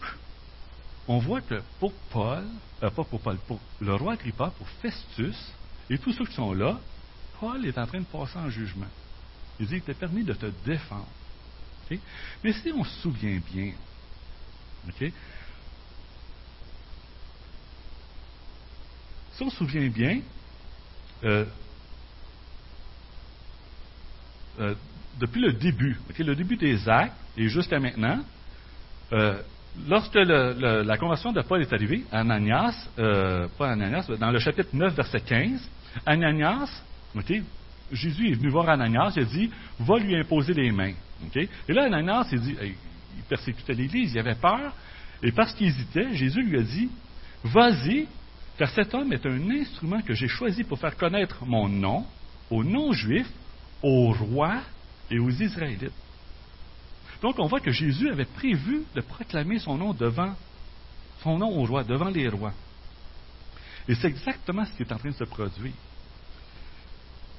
on 1.09 1.19
voit 1.19 1.41
que 1.41 1.61
pour 1.81 1.93
Paul, 2.11 2.45
euh, 2.83 2.91
pas 2.91 3.05
pour 3.05 3.21
Paul, 3.21 3.39
pour 3.47 3.61
le 3.81 3.95
roi 3.95 4.13
Agrippa, 4.13 4.53
pour 4.57 4.69
Festus 4.81 5.37
et 5.91 5.99
tous 5.99 6.13
ceux 6.13 6.27
qui 6.27 6.35
sont 6.35 6.53
là, 6.53 6.79
Paul 7.41 7.67
est 7.67 7.77
en 7.79 7.87
train 7.87 8.01
de 8.01 8.05
passer 8.05 8.39
en 8.39 8.51
jugement. 8.51 8.87
Il 9.59 9.67
dit, 9.67 9.77
il 9.77 9.83
t'a 9.83 9.95
permis 9.95 10.25
de 10.25 10.35
te 10.35 10.47
défendre. 10.65 11.09
Mais 12.43 12.53
si 12.53 12.73
on 12.73 12.85
se 12.85 13.03
souvient 13.03 13.41
bien, 13.53 13.73
si 14.99 15.13
on 19.41 19.51
se 19.51 19.57
souvient 19.57 19.89
bien, 19.89 20.21
euh, 21.25 21.45
euh, 24.61 24.75
depuis 25.21 25.41
le 25.41 25.53
début, 25.53 25.99
le 26.19 26.35
début 26.35 26.57
des 26.57 26.89
actes 26.89 27.17
et 27.37 27.49
jusqu'à 27.49 27.79
maintenant, 27.79 28.21
euh, 29.13 29.41
lorsque 29.89 30.15
la 30.15 30.97
conversion 30.99 31.33
de 31.33 31.41
Paul 31.43 31.63
est 31.63 31.73
arrivée, 31.73 32.05
Ananias, 32.13 32.89
euh, 32.99 33.47
pas 33.59 33.71
Ananias, 33.71 34.07
dans 34.19 34.31
le 34.31 34.39
chapitre 34.39 34.71
9, 34.73 34.95
verset 34.95 35.21
15, 35.21 35.69
Ananias, 36.07 36.83
Jésus 37.93 38.31
est 38.31 38.35
venu 38.35 38.49
voir 38.49 38.69
Ananias, 38.69 39.13
il 39.17 39.23
a 39.23 39.27
dit, 39.27 39.51
va 39.79 39.99
lui 39.99 40.17
imposer 40.17 40.55
les 40.55 40.71
mains. 40.73 40.95
Et 41.35 41.73
là, 41.73 41.85
Ananias, 41.85 42.29
il 42.33 42.41
dit, 42.41 42.57
il 43.17 43.23
persécutait 43.29 43.75
l'Église, 43.75 44.13
il 44.13 44.19
avait 44.19 44.35
peur, 44.35 44.73
et 45.23 45.31
parce 45.33 45.53
qu'il 45.55 45.69
hésitait, 45.69 46.15
Jésus 46.15 46.43
lui 46.43 46.59
a 46.59 46.63
dit, 46.63 46.91
vas-y, 47.45 48.07
car 48.59 48.69
cet 48.71 48.95
homme 48.95 49.13
est 49.13 49.25
un 49.25 49.51
instrument 49.51 50.01
que 50.03 50.15
j'ai 50.15 50.29
choisi 50.29 50.65
pour 50.65 50.79
faire 50.79 50.97
connaître 50.97 51.45
mon 51.45 51.69
nom 51.69 52.05
aux 52.51 52.65
non-juifs, 52.65 53.31
aux 53.83 54.13
rois 54.13 54.61
et 55.11 55.19
aux 55.19 55.31
Israélites. 55.31 55.93
Donc, 57.21 57.39
on 57.39 57.47
voit 57.47 57.61
que 57.61 57.71
Jésus 57.71 58.11
avait 58.11 58.25
prévu 58.25 58.83
de 58.95 59.01
proclamer 59.01 59.59
son 59.59 59.77
nom 59.77 59.93
devant 59.93 60.35
son 61.23 61.39
nom 61.39 61.51
au 61.51 61.65
roi, 61.65 61.85
devant 61.85 62.09
les 62.09 62.29
rois. 62.29 62.53
Et 63.89 63.95
c'est 63.95 64.09
exactement 64.09 64.65
ce 64.65 64.73
qui 64.73 64.83
est 64.83 64.93
en 64.93 64.99
train 64.99 65.11
de 65.11 65.15
se 65.15 65.25
produire. 65.25 65.73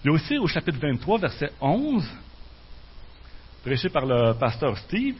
Il 0.03 0.07
y 0.07 0.09
a 0.09 0.13
aussi 0.13 0.37
au 0.37 0.47
chapitre 0.47 0.79
23, 0.79 1.19
verset 1.19 1.51
11, 1.61 2.05
prêché 3.63 3.89
par 3.89 4.05
le 4.05 4.33
pasteur 4.33 4.77
Steve, 4.77 5.15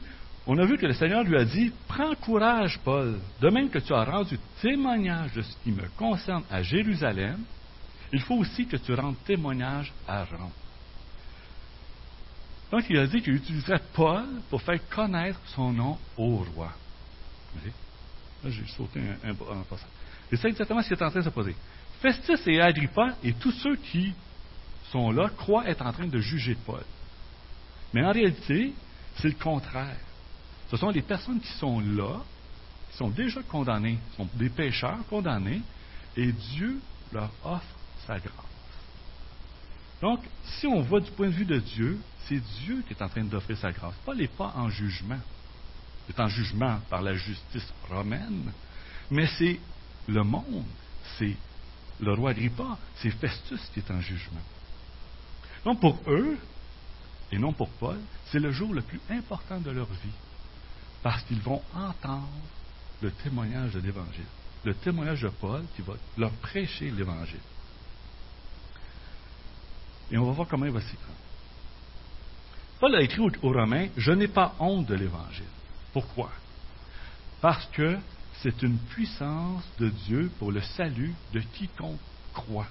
on 0.46 0.58
a 0.58 0.66
vu 0.66 0.78
que 0.78 0.86
le 0.86 0.94
Seigneur 0.94 1.24
lui 1.24 1.38
a 1.38 1.46
dit 1.46 1.72
Prends 1.88 2.16
courage, 2.16 2.78
Paul, 2.84 3.20
de 3.40 3.50
même 3.50 3.70
que 3.70 3.80
tu 3.80 3.94
as 3.94 4.04
rendu 4.04 4.38
témoignage 4.62 5.32
de 5.34 5.42
ce 5.42 5.56
qui 5.64 5.72
me 5.72 5.88
concerne 5.98 6.44
à 6.52 6.62
Jérusalem, 6.62 7.40
il 8.12 8.22
faut 8.22 8.36
aussi 8.36 8.68
que 8.68 8.76
tu 8.76 8.94
rendes 8.94 9.16
témoignage 9.26 9.94
à 10.06 10.26
Rome. 10.26 10.52
Donc, 12.74 12.86
il 12.90 12.98
a 12.98 13.06
dit 13.06 13.22
qu'il 13.22 13.36
utiliserait 13.36 13.84
Paul 13.94 14.26
pour 14.50 14.60
faire 14.64 14.80
connaître 14.90 15.40
son 15.54 15.72
nom 15.72 15.96
au 16.18 16.38
roi. 16.38 16.74
Là, 18.44 18.50
j'ai 18.50 18.66
sauté 18.66 19.00
un, 19.00 19.30
un, 19.30 19.62
passage. 19.70 19.86
Et 20.32 20.38
c'est 20.38 20.48
exactement 20.48 20.82
ce 20.82 20.88
qui 20.88 20.96
est 20.96 21.04
en 21.04 21.12
train 21.12 21.20
de 21.20 21.26
se 21.26 21.30
poser. 21.30 21.56
Festus 22.02 22.40
et 22.48 22.60
Agrippa 22.60 23.14
et 23.24 23.34
tous 23.34 23.52
ceux 23.52 23.76
qui 23.76 24.12
sont 24.92 25.12
là 25.12 25.30
croient 25.38 25.70
être 25.70 25.86
en 25.86 25.94
train 25.94 26.08
de 26.08 26.18
juger 26.18 26.58
Paul. 26.66 26.84
Mais 27.94 28.04
en 28.04 28.12
réalité, 28.12 28.74
c'est 29.18 29.28
le 29.28 29.36
contraire. 29.36 30.00
Ce 30.72 30.76
sont 30.76 30.90
les 30.90 31.04
personnes 31.04 31.42
qui 31.42 31.54
sont 31.60 31.80
là, 31.80 32.24
qui 32.90 32.98
sont 32.98 33.10
déjà 33.10 33.44
condamnées, 33.44 34.00
sont 34.18 34.28
des 34.34 34.50
pécheurs 34.50 34.98
condamnés, 35.12 35.62
et 36.18 36.32
Dieu 36.32 36.82
leur 37.12 37.30
offre 37.44 37.76
sa 38.08 38.18
grâce. 38.18 38.53
Donc, 40.04 40.20
si 40.60 40.68
on 40.68 40.82
voit 40.82 41.00
du 41.00 41.10
point 41.12 41.28
de 41.28 41.32
vue 41.32 41.46
de 41.46 41.60
Dieu, 41.60 41.98
c'est 42.28 42.38
Dieu 42.66 42.84
qui 42.86 42.94
est 42.94 43.02
en 43.02 43.08
train 43.08 43.24
d'offrir 43.24 43.58
sa 43.58 43.72
grâce. 43.72 43.94
Paul 44.04 44.18
n'est 44.18 44.28
pas 44.28 44.52
en 44.54 44.68
jugement. 44.68 45.20
Il 46.10 46.14
est 46.14 46.20
en 46.20 46.28
jugement 46.28 46.78
par 46.90 47.02
la 47.02 47.14
justice 47.14 47.74
romaine, 47.90 48.52
mais 49.10 49.28
c'est 49.38 49.58
le 50.10 50.24
monde, 50.26 50.66
c'est 51.18 51.38
le 52.02 52.14
roi 52.16 52.32
Agrippa, 52.32 52.78
c'est 52.98 53.12
Festus 53.12 53.62
qui 53.74 53.80
est 53.80 53.92
en 53.92 54.02
jugement. 54.02 54.42
Donc 55.64 55.80
pour 55.80 55.98
eux, 56.08 56.38
et 57.32 57.38
non 57.38 57.54
pour 57.54 57.70
Paul, 57.70 57.98
c'est 58.26 58.40
le 58.40 58.52
jour 58.52 58.74
le 58.74 58.82
plus 58.82 59.00
important 59.10 59.62
de 59.62 59.72
leur 59.72 59.88
vie, 59.88 60.18
parce 61.02 61.24
qu'ils 61.24 61.40
vont 61.40 61.62
entendre 61.74 62.28
le 63.02 63.10
témoignage 63.10 63.72
de 63.72 63.80
l'Évangile, 63.80 64.26
le 64.66 64.74
témoignage 64.74 65.22
de 65.22 65.30
Paul 65.30 65.64
qui 65.78 65.82
va 65.82 65.94
leur 66.18 66.32
prêcher 66.32 66.92
l'Évangile. 66.92 67.40
Et 70.14 70.18
on 70.18 70.26
va 70.26 70.32
voir 70.32 70.48
comment 70.48 70.68
il 70.68 70.72
va 70.72 70.80
s'y 70.80 70.96
prendre. 70.96 71.18
Paul 72.80 72.96
a 72.96 73.02
écrit 73.02 73.20
aux 73.20 73.52
Romains, 73.52 73.88
Je 73.98 74.12
n'ai 74.12 74.28
pas 74.28 74.54
honte 74.60 74.86
de 74.86 74.94
l'Évangile. 74.94 75.44
Pourquoi? 75.92 76.30
Parce 77.42 77.66
que 77.74 77.98
c'est 78.42 78.62
une 78.62 78.78
puissance 78.78 79.64
de 79.80 79.90
Dieu 79.90 80.32
pour 80.38 80.52
le 80.52 80.62
salut 80.62 81.16
de 81.34 81.40
quiconque 81.40 82.00
croit. 82.32 82.68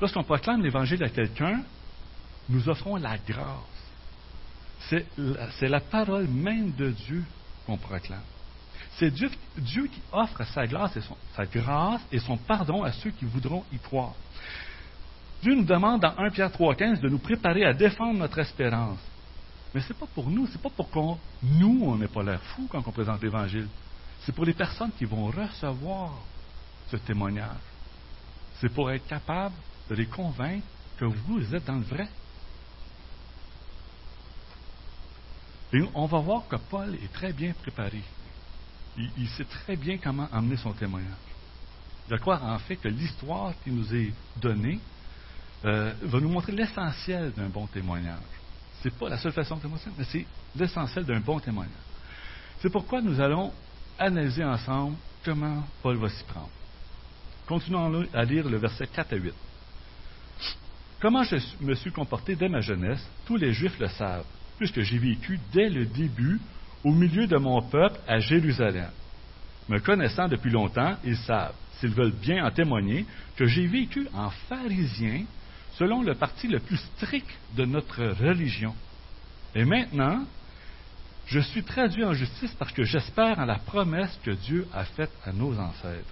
Lorsqu'on 0.00 0.24
proclame 0.24 0.62
l'Évangile 0.62 1.04
à 1.04 1.10
quelqu'un, 1.10 1.62
nous 2.48 2.68
offrons 2.70 2.96
la 2.96 3.18
grâce. 3.18 3.58
C'est 4.88 5.68
la 5.68 5.80
parole 5.80 6.28
même 6.28 6.72
de 6.76 6.90
Dieu 6.90 7.24
qu'on 7.66 7.76
proclame. 7.76 8.22
C'est 8.98 9.10
Dieu, 9.10 9.28
qui 9.58 10.00
offre 10.12 10.44
sa 10.44 10.66
grâce 10.66 10.96
et 12.10 12.18
son 12.20 12.36
pardon 12.38 12.84
à 12.84 12.92
ceux 12.92 13.10
qui 13.10 13.26
voudront 13.26 13.64
y 13.70 13.78
croire. 13.78 14.14
Dieu 15.42 15.54
nous 15.54 15.64
demande 15.64 16.00
dans 16.00 16.16
1 16.16 16.30
Pierre 16.30 16.50
3,15 16.50 17.00
de 17.00 17.08
nous 17.08 17.18
préparer 17.18 17.64
à 17.64 17.72
défendre 17.72 18.18
notre 18.18 18.38
espérance. 18.38 18.98
Mais 19.74 19.80
ce 19.80 19.92
n'est 19.92 19.98
pas 19.98 20.06
pour 20.14 20.30
nous, 20.30 20.46
c'est 20.46 20.60
pas 20.60 20.70
pour 20.70 20.90
qu'on, 20.90 21.18
nous, 21.42 21.82
on 21.84 21.96
n'ait 21.96 22.08
pas 22.08 22.22
l'air 22.22 22.42
fou 22.42 22.66
quand 22.70 22.82
on 22.86 22.92
présente 22.92 23.22
l'Évangile. 23.22 23.68
C'est 24.20 24.34
pour 24.34 24.44
les 24.44 24.54
personnes 24.54 24.90
qui 24.98 25.04
vont 25.04 25.26
recevoir 25.26 26.12
ce 26.90 26.96
témoignage. 26.96 27.58
C'est 28.60 28.72
pour 28.72 28.90
être 28.90 29.06
capable 29.06 29.54
de 29.90 29.94
les 29.94 30.06
convaincre 30.06 30.66
que 30.96 31.04
vous 31.04 31.54
êtes 31.54 31.64
dans 31.64 31.76
le 31.76 31.82
vrai. 31.82 32.08
Et 35.72 35.82
on 35.94 36.06
va 36.06 36.18
voir 36.20 36.48
que 36.48 36.56
Paul 36.56 36.94
est 36.94 37.12
très 37.12 37.32
bien 37.32 37.52
préparé. 37.52 38.02
Il, 38.96 39.28
sait 39.28 39.44
très 39.44 39.76
bien 39.76 39.98
comment 39.98 40.28
amener 40.32 40.56
son 40.56 40.72
témoignage. 40.72 41.10
Je 42.08 42.16
crois 42.16 42.40
en 42.40 42.58
fait 42.60 42.76
que 42.76 42.88
l'histoire 42.88 43.52
qui 43.62 43.70
nous 43.70 43.94
est 43.94 44.12
donnée 44.36 44.80
euh, 45.64 45.92
va 46.02 46.20
nous 46.20 46.28
montrer 46.28 46.52
l'essentiel 46.52 47.32
d'un 47.32 47.48
bon 47.48 47.66
témoignage. 47.66 48.20
Ce 48.82 48.88
n'est 48.88 48.94
pas 48.94 49.08
la 49.08 49.18
seule 49.18 49.32
façon 49.32 49.56
de 49.56 49.62
témoigner, 49.62 49.84
mais 49.98 50.04
c'est 50.04 50.26
l'essentiel 50.54 51.04
d'un 51.04 51.20
bon 51.20 51.40
témoignage. 51.40 51.74
C'est 52.60 52.70
pourquoi 52.70 53.00
nous 53.00 53.20
allons 53.20 53.52
analyser 53.98 54.44
ensemble 54.44 54.96
comment 55.24 55.64
Paul 55.82 55.96
va 55.96 56.08
s'y 56.08 56.24
prendre. 56.24 56.50
Continuons 57.46 58.06
à 58.12 58.24
lire 58.24 58.48
le 58.48 58.58
verset 58.58 58.86
4 58.86 59.12
à 59.12 59.16
8. 59.16 59.34
Comment 61.00 61.22
je 61.24 61.36
me 61.60 61.74
suis 61.74 61.92
comporté 61.92 62.34
dès 62.36 62.48
ma 62.48 62.60
jeunesse, 62.60 63.06
tous 63.26 63.36
les 63.36 63.52
Juifs 63.52 63.78
le 63.78 63.88
savent, 63.88 64.24
puisque 64.58 64.80
j'ai 64.80 64.98
vécu 64.98 65.38
dès 65.52 65.68
le 65.68 65.86
début 65.86 66.40
au 66.84 66.92
milieu 66.92 67.26
de 67.26 67.36
mon 67.36 67.62
peuple 67.62 67.98
à 68.08 68.18
Jérusalem. 68.18 68.90
Me 69.68 69.78
connaissant 69.78 70.28
depuis 70.28 70.50
longtemps, 70.50 70.96
ils 71.04 71.16
savent, 71.18 71.54
s'ils 71.78 71.90
veulent 71.90 72.12
bien 72.12 72.44
en 72.44 72.50
témoigner, 72.50 73.04
que 73.36 73.46
j'ai 73.46 73.66
vécu 73.66 74.08
en 74.14 74.30
pharisien 74.48 75.24
selon 75.78 76.02
le 76.02 76.14
parti 76.14 76.48
le 76.48 76.58
plus 76.58 76.78
strict 76.96 77.28
de 77.56 77.64
notre 77.64 78.04
religion. 78.04 78.74
Et 79.54 79.64
maintenant, 79.64 80.24
je 81.26 81.40
suis 81.40 81.64
traduit 81.64 82.04
en 82.04 82.12
justice 82.12 82.54
parce 82.58 82.72
que 82.72 82.84
j'espère 82.84 83.38
en 83.38 83.44
la 83.44 83.58
promesse 83.58 84.18
que 84.24 84.30
Dieu 84.30 84.66
a 84.72 84.84
faite 84.84 85.12
à 85.24 85.32
nos 85.32 85.58
ancêtres. 85.58 86.08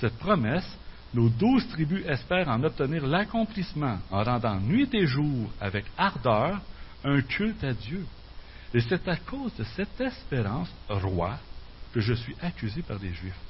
Cette 0.00 0.18
promesse, 0.18 0.68
nos 1.14 1.28
douze 1.28 1.66
tribus 1.68 2.04
espèrent 2.06 2.48
en 2.48 2.62
obtenir 2.62 3.06
l'accomplissement 3.06 3.98
en 4.10 4.24
rendant 4.24 4.60
nuit 4.60 4.88
et 4.92 5.06
jour 5.06 5.50
avec 5.60 5.84
ardeur 5.96 6.60
un 7.04 7.22
culte 7.22 7.64
à 7.64 7.72
Dieu. 7.72 8.04
Et 8.74 8.80
c'est 8.80 9.08
à 9.08 9.16
cause 9.16 9.54
de 9.56 9.64
cette 9.76 10.00
espérance, 10.00 10.70
roi, 10.88 11.38
que 11.94 12.00
je 12.00 12.12
suis 12.12 12.36
accusé 12.42 12.82
par 12.82 12.98
les 12.98 13.14
Juifs. 13.14 13.40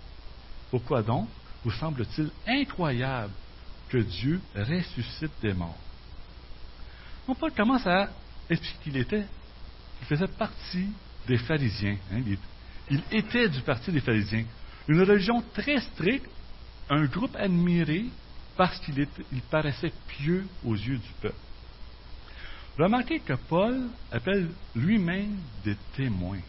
Pourquoi 0.70 1.02
donc 1.02 1.28
vous 1.64 1.72
semble-t-il 1.72 2.30
incroyable 2.46 3.32
que 3.88 3.98
Dieu 3.98 4.40
ressuscite 4.54 5.32
des 5.42 5.54
morts. 5.54 5.78
On 7.26 7.34
Paul 7.34 7.52
commence 7.52 7.86
à 7.86 8.08
expliquer 8.48 8.78
qu'il 8.82 8.96
était, 8.96 9.26
il 10.00 10.06
faisait 10.06 10.28
partie 10.28 10.88
des 11.26 11.38
pharisiens. 11.38 11.96
Hein, 12.12 12.22
il, 12.90 13.02
était 13.10 13.48
du 13.48 13.60
parti 13.60 13.92
des 13.92 14.00
pharisiens. 14.00 14.44
Une 14.88 15.00
religion 15.00 15.42
très 15.52 15.80
stricte, 15.80 16.30
un 16.88 17.04
groupe 17.04 17.36
admiré 17.36 18.06
parce 18.56 18.78
qu'il 18.80 19.06
paraissait 19.50 19.92
pieux 20.08 20.46
aux 20.64 20.74
yeux 20.74 20.96
du 20.96 21.10
peuple. 21.20 21.36
Remarquez 22.78 23.20
que 23.20 23.34
Paul 23.34 23.88
appelle 24.10 24.48
lui-même 24.74 25.36
des 25.64 25.76
témoins. 25.96 26.40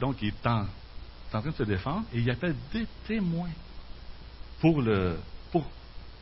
Donc, 0.00 0.16
il 0.22 0.28
est 0.28 0.46
en, 0.46 0.66
train 1.30 1.42
de 1.42 1.50
se 1.52 1.62
défendre 1.62 2.06
et 2.12 2.18
il 2.18 2.30
appelle 2.30 2.56
des 2.72 2.86
témoins 3.06 3.50
pour, 4.60 4.82
le, 4.82 5.18
pour 5.52 5.64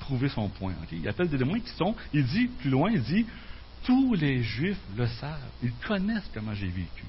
prouver 0.00 0.28
son 0.28 0.48
point. 0.48 0.74
Il 0.92 1.08
appelle 1.08 1.28
des 1.28 1.38
témoins 1.38 1.60
qui 1.60 1.70
sont, 1.70 1.94
il 2.12 2.24
dit, 2.24 2.46
plus 2.46 2.70
loin, 2.70 2.90
il 2.90 3.02
dit, 3.02 3.26
tous 3.84 4.14
les 4.14 4.42
Juifs 4.42 4.80
le 4.96 5.06
savent. 5.06 5.38
Ils 5.62 5.72
connaissent 5.86 6.28
comment 6.34 6.54
j'ai 6.54 6.68
vécu. 6.68 7.04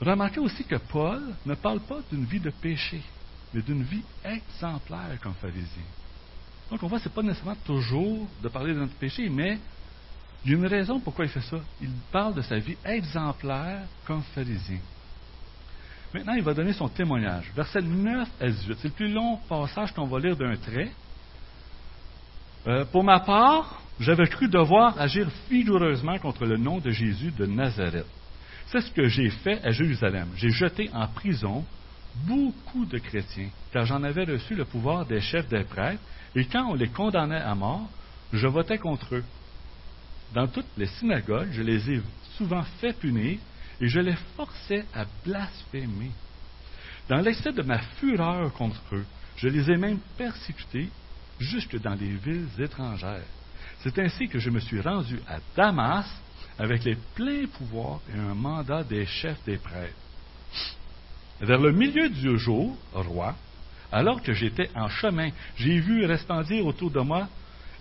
Remarquez 0.00 0.40
aussi 0.40 0.64
que 0.64 0.76
Paul 0.76 1.22
ne 1.46 1.54
parle 1.54 1.80
pas 1.80 2.00
d'une 2.10 2.24
vie 2.24 2.40
de 2.40 2.50
péché, 2.50 3.00
mais 3.54 3.62
d'une 3.62 3.82
vie 3.82 4.02
exemplaire 4.24 5.18
comme 5.22 5.34
pharisien. 5.34 5.84
Donc 6.70 6.82
on 6.82 6.88
voit 6.88 6.98
que 6.98 7.04
ce 7.04 7.08
n'est 7.08 7.14
pas 7.14 7.22
nécessairement 7.22 7.56
toujours 7.64 8.26
de 8.42 8.48
parler 8.48 8.74
de 8.74 8.80
notre 8.80 8.94
péché, 8.94 9.28
mais 9.28 9.58
il 10.44 10.50
y 10.50 10.54
a 10.54 10.58
une 10.58 10.66
raison 10.66 11.00
pourquoi 11.00 11.24
il 11.24 11.30
fait 11.30 11.40
ça. 11.40 11.58
Il 11.80 11.90
parle 12.12 12.34
de 12.34 12.42
sa 12.42 12.58
vie 12.58 12.76
exemplaire 12.84 13.86
comme 14.06 14.22
pharisien. 14.34 14.78
Maintenant, 16.14 16.34
il 16.34 16.42
va 16.42 16.54
donner 16.54 16.72
son 16.72 16.88
témoignage. 16.88 17.50
Verset 17.54 17.82
9 17.82 18.28
à 18.40 18.46
18. 18.46 18.78
C'est 18.80 18.88
le 18.88 18.94
plus 18.94 19.12
long 19.12 19.38
passage 19.48 19.92
qu'on 19.92 20.06
va 20.06 20.18
lire 20.18 20.36
d'un 20.36 20.56
trait. 20.56 20.90
Euh, 22.66 22.84
pour 22.86 23.04
ma 23.04 23.20
part, 23.20 23.80
j'avais 24.00 24.26
cru 24.26 24.48
devoir 24.48 24.98
agir 25.00 25.28
vigoureusement 25.50 26.18
contre 26.18 26.44
le 26.44 26.56
nom 26.56 26.78
de 26.78 26.90
Jésus 26.90 27.30
de 27.30 27.46
Nazareth. 27.46 28.06
C'est 28.66 28.80
ce 28.80 28.90
que 28.90 29.06
j'ai 29.06 29.30
fait 29.30 29.64
à 29.64 29.70
Jérusalem. 29.70 30.28
J'ai 30.36 30.50
jeté 30.50 30.90
en 30.92 31.06
prison 31.06 31.64
beaucoup 32.24 32.86
de 32.86 32.98
chrétiens, 32.98 33.48
car 33.72 33.84
j'en 33.84 34.02
avais 34.02 34.24
reçu 34.24 34.54
le 34.54 34.64
pouvoir 34.64 35.06
des 35.06 35.20
chefs 35.20 35.48
des 35.48 35.64
prêtres, 35.64 36.02
et 36.34 36.44
quand 36.46 36.70
on 36.70 36.74
les 36.74 36.88
condamnait 36.88 37.36
à 37.40 37.54
mort, 37.54 37.88
je 38.32 38.46
votais 38.46 38.78
contre 38.78 39.16
eux. 39.16 39.24
Dans 40.34 40.48
toutes 40.48 40.66
les 40.76 40.86
synagogues, 40.86 41.50
je 41.52 41.62
les 41.62 41.90
ai 41.90 42.00
souvent 42.36 42.62
fait 42.80 42.92
punir, 42.98 43.38
et 43.80 43.88
je 43.88 44.00
les 44.00 44.16
forçais 44.36 44.84
à 44.94 45.04
blasphémer. 45.24 46.10
Dans 47.08 47.18
l'excès 47.18 47.52
de 47.52 47.62
ma 47.62 47.78
fureur 47.78 48.52
contre 48.52 48.80
eux, 48.92 49.04
je 49.36 49.48
les 49.48 49.70
ai 49.70 49.76
même 49.76 49.98
persécutés 50.16 50.88
jusque 51.38 51.80
dans 51.80 51.94
les 51.94 52.14
villes 52.16 52.48
étrangères. 52.58 53.26
C'est 53.80 53.98
ainsi 53.98 54.28
que 54.28 54.38
je 54.38 54.50
me 54.50 54.60
suis 54.60 54.80
rendu 54.80 55.20
à 55.28 55.38
Damas 55.54 56.06
avec 56.58 56.84
les 56.84 56.96
pleins 57.14 57.46
pouvoirs 57.46 58.00
et 58.12 58.18
un 58.18 58.34
mandat 58.34 58.82
des 58.82 59.04
chefs 59.06 59.44
des 59.44 59.58
prêtres. 59.58 59.94
Vers 61.40 61.60
le 61.60 61.72
milieu 61.72 62.08
du 62.08 62.38
jour, 62.38 62.76
roi, 62.92 63.34
alors 63.92 64.22
que 64.22 64.32
j'étais 64.32 64.70
en 64.74 64.88
chemin, 64.88 65.30
j'ai 65.56 65.78
vu 65.78 66.06
resplendir 66.06 66.66
autour 66.66 66.90
de 66.90 67.00
moi 67.00 67.28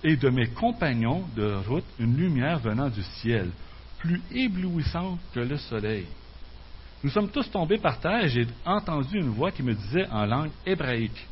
et 0.03 0.17
de 0.17 0.29
mes 0.29 0.47
compagnons 0.47 1.25
de 1.35 1.55
route 1.67 1.85
une 1.99 2.17
lumière 2.17 2.59
venant 2.59 2.89
du 2.89 3.01
ciel, 3.01 3.49
plus 4.05 4.21
éblouissante 4.31 5.19
que 5.33 5.39
le 5.39 5.57
soleil. 5.57 6.05
Nous 7.03 7.09
sommes 7.09 7.29
tous 7.29 7.49
tombés 7.49 7.79
par 7.79 7.99
terre 7.99 8.23
et 8.25 8.29
j'ai 8.29 8.47
entendu 8.65 9.17
une 9.17 9.29
voix 9.29 9.51
qui 9.51 9.63
me 9.63 9.73
disait 9.73 10.07
en 10.07 10.25
langue 10.25 10.51
hébraïque, 10.65 11.27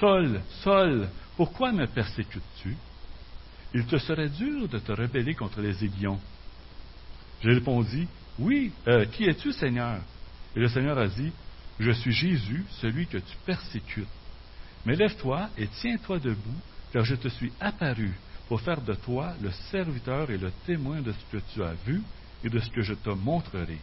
Saul, 0.00 0.40
Saul, 0.62 1.08
pourquoi 1.36 1.72
me 1.72 1.86
persécutes-tu? 1.86 2.76
Il 3.74 3.86
te 3.86 3.98
serait 3.98 4.30
dur 4.30 4.68
de 4.68 4.78
te 4.78 4.92
rebeller 4.92 5.34
contre 5.34 5.60
les 5.60 5.84
aiguillons. 5.84 6.18
J'ai 7.42 7.52
répondu, 7.52 8.08
Oui, 8.38 8.72
euh, 8.88 9.04
qui 9.06 9.24
es-tu, 9.24 9.52
Seigneur 9.52 10.00
Et 10.54 10.60
le 10.60 10.68
Seigneur 10.68 10.98
a 10.98 11.08
dit, 11.08 11.32
Je 11.78 11.90
suis 11.90 12.12
Jésus, 12.12 12.64
celui 12.80 13.06
que 13.06 13.18
tu 13.18 13.36
persécutes. 13.44 14.08
Mais 14.86 14.96
lève-toi 14.96 15.50
et 15.58 15.66
tiens-toi 15.66 16.18
debout, 16.18 16.60
car 16.92 17.04
je 17.04 17.14
te 17.14 17.28
suis 17.28 17.52
apparu 17.60 18.14
pour 18.48 18.60
faire 18.60 18.80
de 18.80 18.94
toi 18.94 19.34
le 19.42 19.50
serviteur 19.70 20.30
et 20.30 20.38
le 20.38 20.50
témoin 20.66 21.00
de 21.00 21.12
ce 21.12 21.36
que 21.36 21.42
tu 21.52 21.62
as 21.62 21.74
vu 21.86 22.02
et 22.44 22.48
de 22.48 22.58
ce 22.58 22.70
que 22.70 22.82
je 22.82 22.94
te 22.94 23.10
montrerai. 23.10 23.78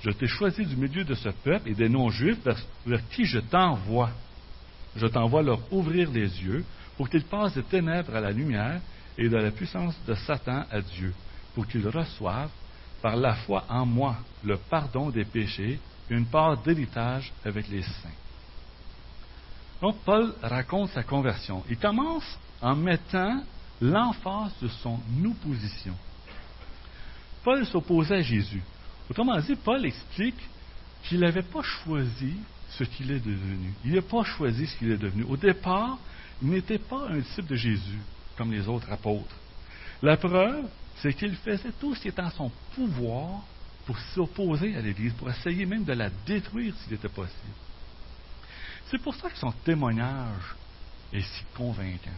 Je 0.00 0.10
t'ai 0.10 0.26
choisi 0.26 0.64
du 0.64 0.76
milieu 0.76 1.04
de 1.04 1.14
ce 1.14 1.28
peuple 1.28 1.68
et 1.68 1.74
des 1.74 1.88
non-juifs 1.88 2.38
vers, 2.44 3.08
qui 3.10 3.24
je 3.24 3.38
t'envoie. 3.38 4.10
Je 4.96 5.06
t'envoie 5.06 5.42
leur 5.42 5.60
ouvrir 5.72 6.10
les 6.10 6.42
yeux 6.42 6.64
pour 6.96 7.08
qu'ils 7.08 7.24
passent 7.24 7.54
des 7.54 7.62
ténèbres 7.62 8.14
à 8.14 8.20
la 8.20 8.32
lumière 8.32 8.80
et 9.16 9.28
de 9.28 9.36
la 9.36 9.50
puissance 9.50 9.94
de 10.06 10.14
Satan 10.14 10.64
à 10.70 10.80
Dieu, 10.80 11.14
pour 11.54 11.66
qu'ils 11.66 11.86
reçoivent 11.86 12.50
par 13.02 13.16
la 13.16 13.34
foi 13.34 13.64
en 13.68 13.86
moi 13.86 14.16
le 14.44 14.56
pardon 14.56 15.10
des 15.10 15.24
péchés 15.24 15.78
et 16.10 16.14
une 16.14 16.26
part 16.26 16.60
d'héritage 16.62 17.32
avec 17.44 17.68
les 17.68 17.82
saints. 17.82 18.08
Donc 19.80 19.96
Paul 20.04 20.34
raconte 20.42 20.90
sa 20.90 21.04
conversion. 21.04 21.62
Il 21.68 21.78
commence 21.78 22.38
en 22.60 22.74
mettant 22.74 23.42
l'emphase 23.80 24.52
de 24.60 24.68
son 24.68 24.98
opposition. 25.24 25.94
Paul 27.44 27.64
s'opposait 27.66 28.16
à 28.16 28.22
Jésus. 28.22 28.62
Autrement 29.10 29.38
dit, 29.38 29.56
Paul 29.56 29.84
explique 29.86 30.38
qu'il 31.04 31.20
n'avait 31.20 31.42
pas 31.42 31.62
choisi 31.62 32.34
ce 32.70 32.84
qu'il 32.84 33.10
est 33.10 33.20
devenu. 33.20 33.72
Il 33.84 33.94
n'a 33.94 34.02
pas 34.02 34.24
choisi 34.24 34.66
ce 34.66 34.76
qu'il 34.76 34.90
est 34.90 34.98
devenu. 34.98 35.24
Au 35.24 35.36
départ, 35.36 35.98
il 36.42 36.50
n'était 36.50 36.78
pas 36.78 37.08
un 37.08 37.18
disciple 37.18 37.48
de 37.48 37.56
Jésus, 37.56 37.98
comme 38.36 38.52
les 38.52 38.68
autres 38.68 38.90
apôtres. 38.92 39.34
La 40.02 40.16
preuve, 40.16 40.66
c'est 40.96 41.14
qu'il 41.14 41.34
faisait 41.36 41.72
tout 41.80 41.94
ce 41.94 42.00
qui 42.00 42.08
était 42.08 42.22
en 42.22 42.30
son 42.30 42.52
pouvoir 42.74 43.42
pour 43.86 43.98
s'opposer 44.14 44.76
à 44.76 44.82
l'Église, 44.82 45.14
pour 45.14 45.30
essayer 45.30 45.64
même 45.64 45.84
de 45.84 45.92
la 45.92 46.10
détruire 46.26 46.74
s'il 46.76 46.94
était 46.94 47.08
possible. 47.08 47.54
C'est 48.90 49.02
pour 49.02 49.14
ça 49.14 49.30
que 49.30 49.38
son 49.38 49.52
témoignage 49.64 50.54
est 51.12 51.22
si 51.22 51.44
convaincant. 51.56 52.10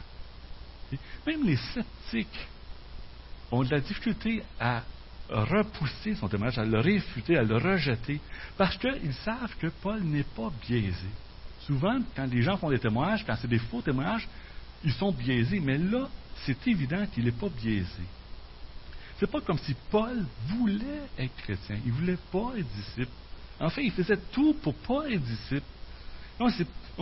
Même 1.27 1.45
les 1.45 1.57
sceptiques 1.57 2.49
ont 3.51 3.63
de 3.63 3.71
la 3.71 3.81
difficulté 3.81 4.43
à 4.59 4.83
repousser 5.29 6.15
son 6.17 6.29
témoignage, 6.29 6.59
à 6.59 6.65
le 6.65 6.81
réfuter, 6.81 7.37
à 7.37 7.43
le 7.43 7.57
rejeter, 7.57 8.21
parce 8.57 8.77
qu'ils 8.77 9.15
savent 9.25 9.55
que 9.59 9.69
Paul 9.69 10.03
n'est 10.03 10.25
pas 10.25 10.51
biaisé. 10.67 11.07
Souvent, 11.67 11.99
quand 12.17 12.27
les 12.27 12.43
gens 12.43 12.57
font 12.57 12.71
des 12.71 12.79
témoignages, 12.79 13.25
quand 13.25 13.37
c'est 13.41 13.49
des 13.49 13.59
faux 13.59 13.81
témoignages, 13.81 14.27
ils 14.85 14.93
sont 14.93 15.13
biaisés, 15.13 15.61
mais 15.61 15.79
là, 15.79 16.09
c'est 16.45 16.67
évident 16.67 17.07
qu'il 17.13 17.25
n'est 17.25 17.33
pas 17.33 17.49
biaisé. 17.49 18.03
C'est 19.19 19.31
pas 19.31 19.41
comme 19.41 19.59
si 19.59 19.77
Paul 19.91 20.25
voulait 20.49 21.03
être 21.19 21.37
chrétien, 21.37 21.77
il 21.85 21.93
voulait 21.93 22.19
pas 22.33 22.53
être 22.57 22.69
disciple. 22.75 23.13
En 23.61 23.69
fait, 23.69 23.85
il 23.85 23.93
faisait 23.93 24.19
tout 24.33 24.55
pour 24.63 24.75
pas 24.75 25.11
être 25.11 25.23
disciple. 25.23 25.67
on 26.41 26.47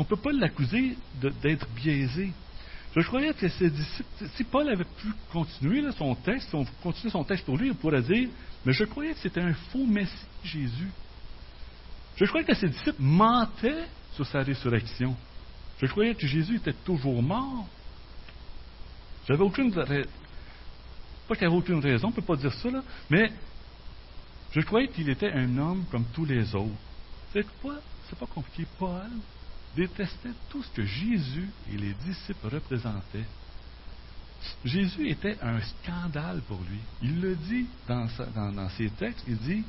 ne 0.00 0.04
peut 0.04 0.16
pas 0.16 0.32
l'accuser 0.32 0.96
d'être 1.40 1.68
biaisé. 1.68 2.32
Je 2.96 3.06
croyais 3.06 3.32
que 3.34 3.48
ses 3.48 3.70
disciples, 3.70 4.28
si 4.34 4.44
Paul 4.44 4.68
avait 4.68 4.84
pu 4.84 5.08
continuer 5.32 5.90
son 5.92 6.14
texte, 6.14 6.48
si 6.50 6.56
on 6.56 6.92
son 7.10 7.24
texte 7.24 7.44
pour 7.44 7.56
lui, 7.56 7.70
on 7.70 7.74
pourrait 7.74 8.02
dire, 8.02 8.28
mais 8.64 8.72
je 8.72 8.84
croyais 8.84 9.12
que 9.12 9.18
c'était 9.20 9.40
un 9.40 9.54
faux 9.70 9.86
Messie, 9.86 10.26
Jésus. 10.42 10.90
Je 12.16 12.24
croyais 12.24 12.46
que 12.46 12.54
ses 12.54 12.68
disciples 12.68 13.00
mentaient 13.00 13.84
sur 14.14 14.26
sa 14.26 14.40
résurrection. 14.40 15.14
Je 15.80 15.86
croyais 15.86 16.14
que 16.14 16.26
Jésus 16.26 16.56
était 16.56 16.72
toujours 16.72 17.22
mort. 17.22 17.68
J'avais 19.28 19.42
aucune 19.44 19.70
pas 19.72 21.34
qu'il 21.34 21.46
avait 21.46 21.56
aucune 21.56 21.80
raison, 21.80 22.06
on 22.06 22.10
ne 22.10 22.16
peut 22.16 22.22
pas 22.22 22.36
dire 22.36 22.54
ça, 22.54 22.70
là, 22.70 22.82
mais 23.10 23.30
je 24.50 24.60
croyais 24.62 24.88
qu'il 24.88 25.10
était 25.10 25.30
un 25.30 25.58
homme 25.58 25.84
comme 25.90 26.06
tous 26.14 26.24
les 26.24 26.54
autres. 26.54 26.72
C'est 27.34 27.46
quoi? 27.60 27.74
C'est 28.08 28.18
pas 28.18 28.26
compliqué. 28.26 28.66
Paul 28.78 29.10
détestait 29.78 30.34
tout 30.50 30.62
ce 30.62 30.70
que 30.70 30.84
Jésus 30.84 31.48
et 31.72 31.76
les 31.76 31.94
disciples 32.04 32.48
représentaient. 32.48 33.26
Jésus 34.64 35.08
était 35.08 35.38
un 35.40 35.60
scandale 35.60 36.42
pour 36.42 36.60
lui. 36.68 36.80
Il 37.02 37.20
le 37.20 37.36
dit 37.36 37.66
dans, 37.86 38.08
ses 38.76 38.90
textes, 38.90 39.24
il 39.28 39.36
dit, 39.38 39.64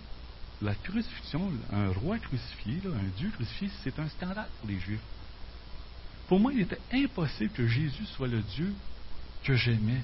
la 0.62 0.74
crucifixion, 0.74 1.52
un 1.72 1.92
roi 1.92 2.18
crucifié, 2.18 2.82
un 2.86 3.18
Dieu 3.18 3.30
crucifié, 3.30 3.70
c'est 3.84 4.00
un 4.00 4.10
scandale 4.10 4.50
pour 4.60 4.70
les 4.70 4.80
Juifs. 4.80 5.00
Pour 6.28 6.40
moi, 6.40 6.54
il 6.54 6.62
était 6.62 6.82
impossible 6.92 7.52
que 7.52 7.68
Jésus 7.68 8.06
soit 8.18 8.28
le 8.28 8.42
Dieu 8.42 8.74
que 9.44 9.56
j'aimais. 9.56 10.04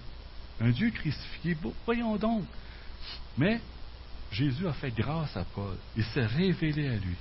Un 0.60 0.70
Dieu 0.70 0.92
crucifié, 0.92 1.58
voyons 1.86 2.16
donc. 2.16 2.46
Mais 3.38 3.60
Jésus 4.32 4.68
a 4.68 4.74
fait 4.74 4.92
grâce 4.92 5.36
à 5.36 5.44
Paul. 5.44 5.76
Il 5.98 6.04
s'est 6.06 6.26
révélé 6.26 6.88
à 6.90 6.96
lui. 6.96 7.16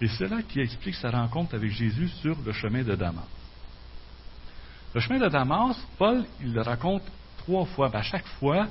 Et 0.00 0.08
c'est 0.08 0.28
là 0.28 0.42
qui 0.42 0.60
explique 0.60 0.96
sa 0.96 1.10
rencontre 1.10 1.54
avec 1.54 1.70
Jésus 1.70 2.08
sur 2.20 2.36
le 2.44 2.52
chemin 2.52 2.82
de 2.82 2.94
Damas. 2.94 3.24
Le 4.94 5.00
chemin 5.00 5.18
de 5.18 5.28
Damas, 5.28 5.76
Paul, 5.98 6.24
il 6.40 6.52
le 6.52 6.62
raconte 6.62 7.02
trois 7.38 7.64
fois. 7.66 7.90
À 7.94 8.02
chaque 8.02 8.26
fois, 8.38 8.68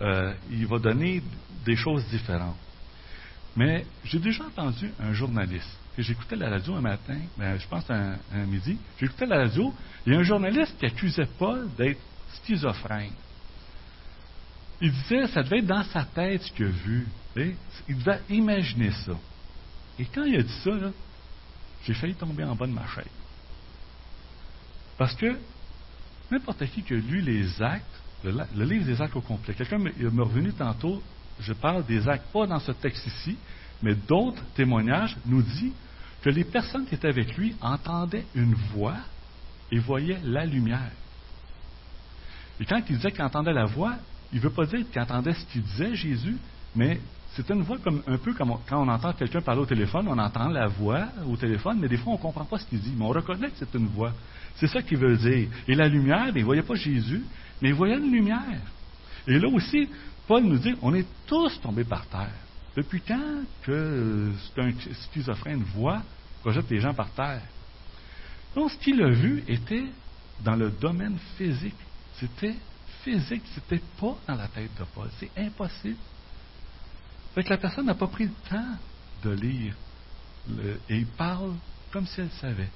euh, 0.00 0.32
il 0.50 0.66
va 0.66 0.78
donner 0.78 1.22
des 1.64 1.76
choses 1.76 2.04
différentes. 2.08 2.56
Mais 3.56 3.84
j'ai 4.04 4.18
déjà 4.18 4.44
entendu 4.44 4.92
un 5.00 5.12
journaliste, 5.12 5.76
que 5.96 6.02
j'écoutais 6.02 6.36
la 6.36 6.48
radio 6.48 6.76
un 6.76 6.80
matin, 6.80 7.18
ben, 7.36 7.58
je 7.58 7.66
pense 7.66 7.90
un, 7.90 8.16
midi, 8.46 8.78
j'écoutais 9.00 9.26
la 9.26 9.38
radio, 9.38 9.74
il 10.06 10.12
y 10.12 10.16
a 10.16 10.18
un 10.20 10.22
journaliste 10.22 10.78
qui 10.78 10.86
accusait 10.86 11.28
Paul 11.38 11.68
d'être 11.76 12.00
schizophrène. 12.34 13.12
Il 14.80 14.92
disait, 14.92 15.26
ça 15.26 15.42
devait 15.42 15.58
être 15.58 15.66
dans 15.66 15.82
sa 15.82 16.04
tête 16.04 16.42
ce 16.42 16.52
qu'il 16.52 16.66
a 16.66 16.68
vu. 16.68 17.06
Il 17.88 17.98
devait 17.98 18.20
imaginer 18.30 18.92
ça. 18.92 19.14
Et 19.98 20.04
quand 20.06 20.24
il 20.24 20.36
a 20.36 20.42
dit 20.42 20.60
ça, 20.64 20.70
j'ai 21.84 21.94
failli 21.94 22.14
tomber 22.14 22.44
en 22.44 22.54
bas 22.54 22.66
de 22.66 22.72
ma 22.72 22.86
chaise. 22.88 23.06
Parce 24.96 25.14
que 25.14 25.38
n'importe 26.30 26.66
qui 26.66 26.82
qui 26.82 26.94
a 26.94 26.96
lu 26.96 27.20
les 27.20 27.62
actes, 27.62 27.84
le, 28.24 28.64
livre 28.64 28.84
des 28.84 29.00
actes 29.00 29.16
au 29.16 29.20
complet, 29.20 29.54
quelqu'un 29.54 29.78
m'est 29.78 29.92
revenu 30.18 30.52
tantôt, 30.52 31.02
je 31.40 31.52
parle 31.52 31.84
des 31.86 32.08
actes, 32.08 32.32
pas 32.32 32.46
dans 32.46 32.58
ce 32.58 32.72
texte 32.72 33.06
ici, 33.06 33.36
mais 33.82 33.94
d'autres 33.94 34.42
témoignages, 34.54 35.16
nous 35.24 35.42
dit 35.42 35.72
que 36.22 36.30
les 36.30 36.44
personnes 36.44 36.84
qui 36.86 36.96
étaient 36.96 37.08
avec 37.08 37.36
lui 37.36 37.54
entendaient 37.60 38.26
une 38.34 38.54
voix 38.54 38.96
et 39.70 39.78
voyaient 39.78 40.20
la 40.24 40.44
lumière. 40.44 40.90
Et 42.60 42.64
quand 42.64 42.82
il 42.88 42.96
disait 42.96 43.12
qu'il 43.12 43.22
entendait 43.22 43.52
la 43.52 43.66
voix, 43.66 43.94
il 44.32 44.38
ne 44.38 44.42
veut 44.42 44.50
pas 44.50 44.66
dire 44.66 44.84
qu'il 44.90 45.00
entendait 45.00 45.34
ce 45.34 45.44
qu'il 45.46 45.62
disait, 45.62 45.94
Jésus, 45.94 46.36
mais 46.74 47.00
c'est 47.38 47.54
une 47.54 47.62
voix 47.62 47.78
comme, 47.78 48.02
un 48.08 48.18
peu 48.18 48.34
comme 48.34 48.52
quand 48.68 48.82
on 48.82 48.88
entend 48.88 49.12
quelqu'un 49.12 49.40
parler 49.40 49.60
au 49.60 49.66
téléphone, 49.66 50.08
on 50.08 50.18
entend 50.18 50.48
la 50.48 50.66
voix 50.66 51.06
au 51.24 51.36
téléphone, 51.36 51.78
mais 51.80 51.86
des 51.88 51.96
fois 51.96 52.14
on 52.14 52.16
ne 52.16 52.22
comprend 52.22 52.44
pas 52.44 52.58
ce 52.58 52.66
qu'il 52.66 52.80
dit, 52.80 52.94
mais 52.96 53.04
on 53.04 53.10
reconnaît 53.10 53.48
que 53.50 53.56
c'est 53.58 53.74
une 53.74 53.86
voix. 53.86 54.12
C'est 54.56 54.66
ça 54.66 54.82
qu'il 54.82 54.98
veut 54.98 55.16
dire. 55.16 55.48
Et 55.68 55.76
la 55.76 55.86
lumière, 55.86 56.30
il 56.34 56.40
ne 56.40 56.44
voyait 56.44 56.62
pas 56.62 56.74
Jésus, 56.74 57.22
mais 57.62 57.68
il 57.68 57.74
voyait 57.74 57.96
une 57.96 58.10
lumière. 58.10 58.60
Et 59.28 59.38
là 59.38 59.46
aussi, 59.46 59.88
Paul 60.26 60.42
nous 60.42 60.58
dit, 60.58 60.74
on 60.82 60.92
est 60.94 61.06
tous 61.28 61.60
tombés 61.60 61.84
par 61.84 62.06
terre. 62.06 62.34
Depuis 62.76 63.02
quand 63.06 63.44
que 63.62 64.32
un 64.56 64.70
schizophrène 65.12 65.62
voix 65.74 66.02
projette 66.40 66.68
les 66.70 66.80
gens 66.80 66.94
par 66.94 67.10
terre? 67.10 67.42
Donc, 68.56 68.72
ce 68.72 68.78
qu'il 68.78 69.00
a 69.00 69.10
vu 69.10 69.44
était 69.46 69.84
dans 70.42 70.56
le 70.56 70.70
domaine 70.70 71.18
physique. 71.36 71.76
C'était 72.18 72.56
physique, 73.04 73.42
c'était 73.54 73.82
pas 74.00 74.16
dans 74.26 74.34
la 74.34 74.48
tête 74.48 74.70
de 74.78 74.84
Paul. 74.92 75.08
C'est 75.20 75.30
impossible. 75.36 75.98
Fait 77.34 77.44
que 77.44 77.50
la 77.50 77.58
personne 77.58 77.86
n'a 77.86 77.94
pas 77.94 78.06
pris 78.06 78.24
le 78.24 78.32
temps 78.48 78.76
de 79.22 79.30
lire 79.30 79.74
et 80.88 80.96
il 80.96 81.06
parle 81.06 81.54
comme 81.92 82.06
si 82.06 82.20
elle 82.20 82.30
savait. 82.30 82.70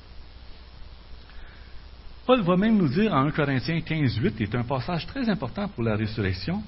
Paul 2.27 2.43
va 2.43 2.57
même 2.57 2.77
nous 2.77 2.89
dire 2.89 3.13
en 3.13 3.27
1 3.27 3.31
Corinthiens 3.33 3.81
15, 3.81 4.17
8, 4.17 4.37
qui 4.37 4.43
est 4.45 4.55
un 4.55 4.63
passage 4.63 5.07
très 5.07 5.29
important 5.29 5.69
pour 5.69 5.83
la 5.83 5.97
résurrection, 5.97 6.63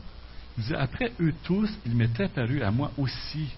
il 0.58 0.64
dit, 0.64 0.74
après 0.74 1.12
eux 1.20 1.34
tous, 1.44 1.70
il 1.86 1.94
m'était 1.94 2.24
apparu 2.24 2.62
à 2.62 2.70
moi 2.70 2.90
aussi 2.96 3.48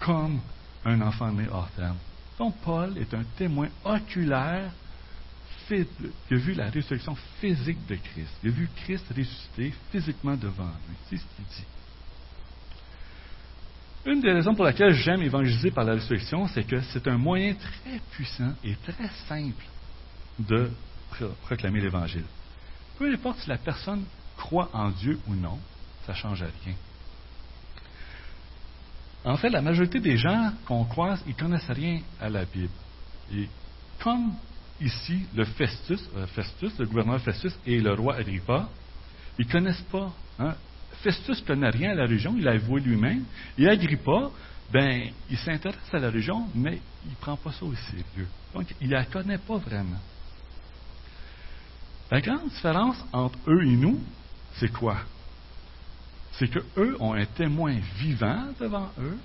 comme 0.00 0.40
un 0.84 1.00
enfant 1.02 1.30
né 1.32 1.46
hors 1.50 1.70
terme. 1.70 1.96
Donc 2.38 2.56
Paul 2.64 2.96
est 2.98 3.12
un 3.14 3.24
témoin 3.36 3.68
oculaire 3.84 4.72
qui 5.68 5.86
a 6.34 6.36
vu 6.36 6.54
la 6.54 6.68
résurrection 6.68 7.14
physique 7.40 7.86
de 7.86 7.94
Christ. 7.94 8.32
Il 8.42 8.50
a 8.50 8.52
vu 8.52 8.68
Christ 8.74 9.06
ressuscité 9.08 9.72
physiquement 9.92 10.36
devant 10.36 10.64
lui. 10.64 10.96
C'est 11.08 11.16
ce 11.16 11.22
qu'il 11.36 11.44
dit. 11.44 11.64
Une 14.06 14.20
des 14.20 14.32
raisons 14.32 14.54
pour 14.54 14.64
laquelle 14.64 14.94
j'aime 14.94 15.22
évangéliser 15.22 15.70
par 15.70 15.84
la 15.84 15.92
résurrection, 15.92 16.48
c'est 16.48 16.64
que 16.64 16.80
c'est 16.80 17.06
un 17.06 17.18
moyen 17.18 17.54
très 17.54 18.00
puissant 18.12 18.52
et 18.64 18.74
très 18.76 19.08
simple 19.28 19.64
de 20.38 20.70
proclamer 21.42 21.80
l'Évangile. 21.80 22.24
Peu 22.98 23.12
importe 23.12 23.40
si 23.40 23.48
la 23.48 23.58
personne 23.58 24.04
croit 24.36 24.70
en 24.72 24.90
Dieu 24.90 25.18
ou 25.26 25.34
non, 25.34 25.58
ça 26.06 26.12
ne 26.12 26.16
change 26.16 26.44
rien. 26.64 26.74
En 29.24 29.36
fait, 29.36 29.50
la 29.50 29.60
majorité 29.60 30.00
des 30.00 30.16
gens 30.16 30.52
qu'on 30.66 30.84
croise, 30.84 31.22
ils 31.26 31.34
ne 31.34 31.38
connaissent 31.38 31.70
rien 31.70 32.00
à 32.20 32.30
la 32.30 32.46
Bible. 32.46 32.72
Et 33.34 33.48
comme 34.02 34.32
ici, 34.80 35.26
le 35.34 35.44
Festus, 35.44 36.00
euh, 36.16 36.26
le 36.78 36.86
gouverneur 36.86 37.20
Festus 37.20 37.52
et 37.66 37.80
le 37.80 37.92
roi 37.92 38.16
Agrippa, 38.16 38.68
ils 39.38 39.46
ne 39.46 39.52
connaissent 39.52 39.84
pas. 39.92 40.10
Hein. 40.38 40.54
Festus 41.02 41.40
ne 41.42 41.46
connaît 41.46 41.70
rien 41.70 41.90
à 41.92 41.94
la 41.94 42.06
région, 42.06 42.34
il 42.36 42.46
a 42.46 42.52
avoué 42.52 42.80
lui-même. 42.80 43.24
Et 43.58 43.68
Agrippa, 43.68 44.30
ben, 44.72 45.10
il 45.30 45.38
s'intéresse 45.38 45.92
à 45.92 45.98
la 45.98 46.10
région, 46.10 46.46
mais 46.54 46.80
il 47.04 47.10
ne 47.10 47.16
prend 47.16 47.36
pas 47.36 47.52
ça 47.52 47.64
au 47.64 47.74
sérieux. 47.74 48.28
Donc, 48.54 48.66
il 48.80 48.88
ne 48.88 48.92
la 48.92 49.04
connaît 49.04 49.38
pas 49.38 49.56
vraiment. 49.56 49.98
La 52.10 52.20
grande 52.20 52.48
différence 52.48 53.02
entre 53.12 53.38
eux 53.48 53.64
et 53.64 53.76
nous, 53.76 54.00
c'est 54.54 54.72
quoi? 54.72 54.98
C'est 56.32 56.48
qu'eux 56.48 56.96
ont 57.00 57.14
un 57.14 57.24
témoin 57.24 57.76
vivant 57.96 58.46
devant 58.58 58.90
eux, 58.98 59.16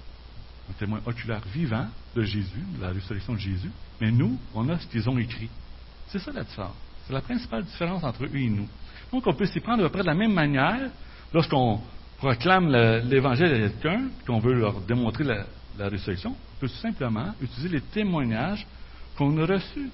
un 0.69 0.73
témoin 0.73 1.01
oculaire 1.05 1.41
vivant 1.53 1.87
de 2.15 2.21
Jésus, 2.21 2.63
de 2.77 2.81
la 2.81 2.89
résurrection 2.89 3.33
de 3.33 3.39
Jésus, 3.39 3.71
mais 3.99 4.11
nous, 4.11 4.39
on 4.53 4.69
a 4.69 4.79
ce 4.79 4.87
qu'ils 4.87 5.09
ont 5.09 5.17
écrit. 5.17 5.49
C'est 6.07 6.19
ça 6.19 6.31
la 6.31 6.43
différence. 6.43 6.75
C'est 7.07 7.13
la 7.13 7.21
principale 7.21 7.63
différence 7.63 8.03
entre 8.03 8.23
eux 8.23 8.35
et 8.35 8.49
nous. 8.49 8.67
Donc, 9.11 9.25
on 9.27 9.33
peut 9.33 9.45
s'y 9.45 9.59
prendre 9.59 9.83
à 9.83 9.87
peu 9.87 9.91
près 9.91 10.01
de 10.01 10.07
la 10.07 10.15
même 10.15 10.33
manière 10.33 10.89
lorsqu'on 11.35 11.81
proclame 12.17 12.69
l'évangile 13.09 13.47
à 13.47 13.57
quelqu'un, 13.69 14.07
qu'on 14.25 14.39
veut 14.39 14.53
leur 14.53 14.79
démontrer 14.79 15.25
la, 15.25 15.89
résurrection, 15.89 16.31
on 16.31 16.59
peut 16.61 16.69
tout 16.69 16.75
simplement 16.75 17.33
utiliser 17.41 17.67
les 17.67 17.81
témoignages 17.81 18.65
qu'on 19.17 19.37
a 19.39 19.45
reçus. 19.45 19.89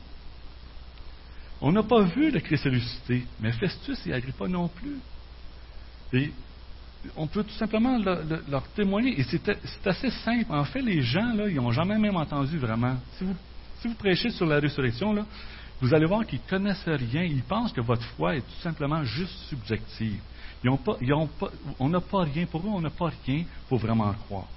On 1.60 1.72
n'a 1.72 1.82
pas 1.82 2.04
vu 2.04 2.30
le 2.30 2.40
Christ 2.40 2.66
ressuscité, 2.66 3.24
mais 3.40 3.52
Festus 3.54 4.06
et 4.06 4.14
Agrippa 4.14 4.48
non 4.48 4.68
plus. 4.68 4.98
Et 6.14 6.32
on 7.16 7.26
peut 7.26 7.44
tout 7.44 7.58
simplement 7.58 7.98
leur, 7.98 8.68
témoigner. 8.76 9.20
Et 9.20 9.24
c'est 9.24 9.88
assez 9.88 10.12
simple. 10.12 10.46
En 10.50 10.66
fait, 10.66 10.82
les 10.84 11.02
gens, 11.02 11.34
ils 11.48 11.56
n'ont 11.56 11.72
jamais 11.72 11.98
même 11.98 12.18
entendu 12.18 12.60
vraiment. 12.60 12.98
Si 13.18 13.88
vous, 13.88 13.96
prêchez 13.96 14.30
sur 14.30 14.46
la 14.46 14.60
résurrection, 14.60 15.26
vous 15.82 15.94
allez 15.94 16.06
voir 16.06 16.24
qu'ils 16.24 16.40
ne 16.46 16.50
connaissent 16.50 16.86
rien. 16.86 17.24
Ils 17.24 17.42
pensent 17.42 17.74
que 17.74 17.82
votre 17.82 18.06
foi 18.16 18.36
est 18.36 18.42
tout 18.42 18.62
simplement 18.62 19.04
juste 19.04 19.34
subjective. 19.50 20.20
On 20.64 21.90
n'a 21.90 22.02
pas 22.02 22.24
rien. 22.24 22.46
Pour 22.46 22.60
eux, 22.60 22.70
on 22.70 22.82
n'a 22.82 22.90
pas 22.90 23.12
rien 23.26 23.46
pour 23.68 23.80
vraiment 23.80 24.14
croire. 24.14 24.48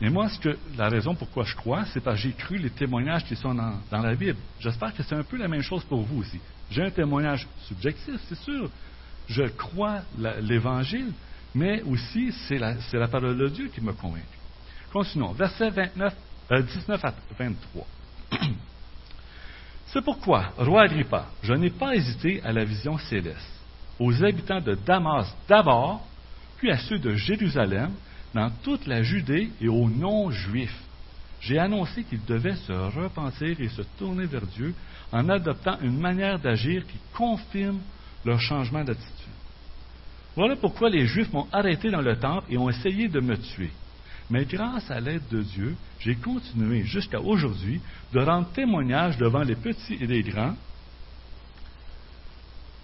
Mais 0.00 0.10
moi, 0.10 0.28
ce 0.28 0.38
que, 0.38 0.56
la 0.76 0.88
raison 0.88 1.14
pourquoi 1.14 1.44
je 1.44 1.56
crois, 1.56 1.84
c'est 1.86 2.00
parce 2.00 2.16
que 2.16 2.22
j'ai 2.22 2.32
cru 2.32 2.56
les 2.56 2.70
témoignages 2.70 3.24
qui 3.24 3.34
sont 3.34 3.54
dans, 3.54 3.80
la 3.90 4.14
Bible. 4.14 4.38
J'espère 4.60 4.94
que 4.94 5.02
c'est 5.02 5.16
un 5.16 5.24
peu 5.24 5.36
la 5.36 5.48
même 5.48 5.62
chose 5.62 5.82
pour 5.84 6.02
vous 6.02 6.20
aussi. 6.20 6.38
J'ai 6.70 6.82
un 6.82 6.90
témoignage 6.90 7.46
subjectif, 7.66 8.20
c'est 8.28 8.38
sûr. 8.38 8.70
Je 9.28 9.42
crois 9.42 10.02
l'Évangile, 10.40 11.12
mais 11.54 11.82
aussi 11.82 12.32
c'est 12.46 12.58
la, 12.58 13.08
parole 13.08 13.36
de 13.36 13.48
Dieu 13.48 13.68
qui 13.74 13.80
me 13.80 13.92
convainc. 13.92 14.22
Continuons. 14.92 15.32
Verset 15.32 15.70
29, 15.70 16.14
19 16.50 17.04
euh, 17.04 17.08
à 17.08 17.14
23. 17.38 17.86
c'est 19.92 20.04
pourquoi, 20.04 20.52
roi 20.58 20.82
Agrippa, 20.82 21.26
je 21.42 21.54
n'ai 21.54 21.70
pas 21.70 21.94
hésité 21.94 22.42
à 22.44 22.52
la 22.52 22.64
vision 22.64 22.98
céleste, 22.98 23.62
aux 23.98 24.22
habitants 24.22 24.60
de 24.60 24.74
Damas 24.74 25.34
d'abord, 25.48 26.06
puis 26.58 26.70
à 26.70 26.76
ceux 26.78 26.98
de 26.98 27.14
Jérusalem, 27.14 27.92
dans 28.34 28.50
toute 28.62 28.86
la 28.86 29.02
Judée 29.02 29.50
et 29.60 29.68
aux 29.68 29.88
non-juifs. 29.88 30.82
J'ai 31.40 31.58
annoncé 31.58 32.04
qu'ils 32.04 32.24
devaient 32.24 32.56
se 32.56 32.72
repentir 32.72 33.60
et 33.60 33.68
se 33.68 33.82
tourner 33.98 34.26
vers 34.26 34.46
Dieu 34.46 34.74
en 35.12 35.28
adoptant 35.28 35.78
une 35.80 35.98
manière 35.98 36.38
d'agir 36.38 36.84
qui 36.86 36.98
confirme 37.14 37.80
leur 38.24 38.40
changement 38.40 38.84
d'attitude. 38.84 39.14
Voilà 40.36 40.56
pourquoi 40.56 40.90
les 40.90 41.06
Juifs 41.06 41.32
m'ont 41.32 41.48
arrêté 41.52 41.90
dans 41.90 42.02
le 42.02 42.16
temple 42.16 42.46
et 42.50 42.58
ont 42.58 42.68
essayé 42.68 43.08
de 43.08 43.20
me 43.20 43.36
tuer. 43.36 43.70
Mais 44.30 44.44
grâce 44.44 44.90
à 44.90 45.00
l'aide 45.00 45.26
de 45.30 45.42
Dieu, 45.42 45.76
j'ai 46.00 46.16
continué 46.16 46.84
jusqu'à 46.84 47.20
aujourd'hui 47.20 47.80
de 48.12 48.20
rendre 48.20 48.48
témoignage 48.52 49.16
devant 49.16 49.42
les 49.42 49.56
petits 49.56 49.94
et 50.00 50.06
les 50.06 50.22
grands 50.22 50.54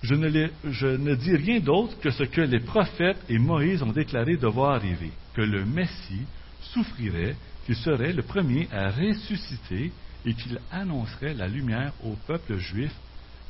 je 0.04 0.86
ne, 0.86 1.14
dis 1.14 1.34
rien 1.34 1.60
d'autre 1.60 1.98
que 1.98 2.10
ce 2.10 2.24
que 2.24 2.42
les 2.42 2.60
prophètes 2.60 3.24
et 3.30 3.38
Moïse 3.38 3.82
ont 3.82 3.92
déclaré 3.92 4.36
devoir 4.36 4.72
arriver, 4.72 5.10
que 5.32 5.40
le 5.40 5.64
Messie 5.64 6.26
souffrirait, 6.60 7.36
qu'il 7.64 7.76
serait 7.76 8.12
le 8.12 8.22
premier 8.22 8.68
à 8.70 8.90
ressusciter 8.90 9.92
et 10.26 10.34
qu'il 10.34 10.60
annoncerait 10.70 11.32
la 11.32 11.48
lumière 11.48 11.92
au 12.04 12.16
peuple 12.26 12.58
juif 12.58 12.92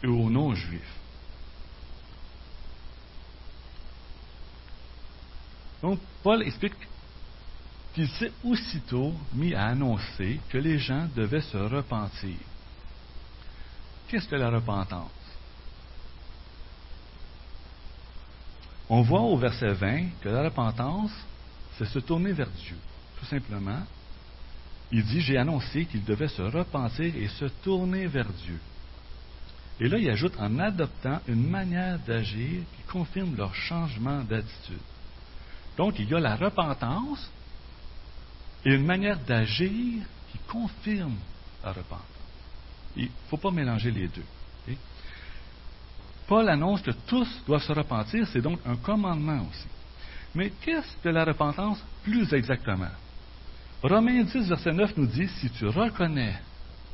et 0.05 0.07
aux 0.07 0.31
non-juifs. 0.31 1.01
Donc, 5.83 5.99
Paul 6.23 6.43
explique 6.43 6.75
qu'il 7.95 8.09
s'est 8.09 8.33
aussitôt 8.43 9.15
mis 9.35 9.55
à 9.55 9.67
annoncer 9.67 10.41
que 10.51 10.59
les 10.59 10.79
gens 10.79 11.09
devaient 11.15 11.41
se 11.41 11.57
repentir. 11.57 12.37
Qu'est-ce 14.09 14.29
que 14.29 14.37
la 14.37 14.51
repentance? 14.51 15.11
On 18.89 19.03
voit 19.03 19.21
au 19.21 19.37
verset 19.37 19.73
20 19.73 20.21
que 20.21 20.29
la 20.29 20.43
repentance, 20.43 21.13
c'est 21.79 21.87
se 21.87 22.01
tourner 22.01 22.33
vers 22.33 22.51
Dieu. 22.51 22.77
Tout 23.19 23.27
simplement, 23.27 23.83
il 24.93 25.05
dit, 25.05 25.21
j'ai 25.21 25.39
annoncé 25.39 25.87
qu'ils 25.87 26.05
devaient 26.05 26.29
se 26.29 26.43
repentir 26.43 27.17
et 27.17 27.29
se 27.29 27.47
tourner 27.63 28.07
vers 28.07 28.29
Dieu. 28.45 28.59
Et 29.81 29.89
là, 29.89 29.99
il 29.99 30.09
ajoute 30.11 30.35
en 30.39 30.59
adoptant 30.59 31.21
une 31.27 31.49
manière 31.49 31.99
d'agir 32.01 32.63
qui 32.77 32.83
confirme 32.93 33.35
leur 33.37 33.55
changement 33.55 34.23
d'attitude. 34.23 34.79
Donc, 35.77 35.99
il 35.99 36.09
y 36.09 36.15
a 36.15 36.21
la 36.21 36.37
repentance 36.37 37.31
et 38.65 38.75
une 38.75 38.85
manière 38.85 39.19
d'agir 39.19 40.05
qui 40.33 40.39
confirme 40.49 41.17
la 41.63 41.73
repentance. 41.73 42.01
Il 42.97 43.05
ne 43.05 43.11
faut 43.29 43.37
pas 43.37 43.51
mélanger 43.51 43.91
les 43.91 44.09
deux. 44.09 44.25
Paul 46.27 46.49
annonce 46.49 46.81
que 46.81 46.93
tous 47.07 47.29
doivent 47.47 47.63
se 47.63 47.73
repentir, 47.73 48.27
c'est 48.29 48.41
donc 48.41 48.59
un 48.65 48.77
commandement 48.77 49.47
aussi. 49.51 49.69
Mais 50.35 50.51
qu'est-ce 50.63 50.97
que 51.03 51.11
la 51.11 51.25
repentance 51.25 51.85
plus 52.03 52.33
exactement? 52.33 52.91
Romains 53.83 54.23
10, 54.23 54.49
verset 54.49 54.73
9 54.73 54.97
nous 54.97 55.07
dit, 55.07 55.29
si 55.29 55.51
tu 55.51 55.67
reconnais 55.67 56.35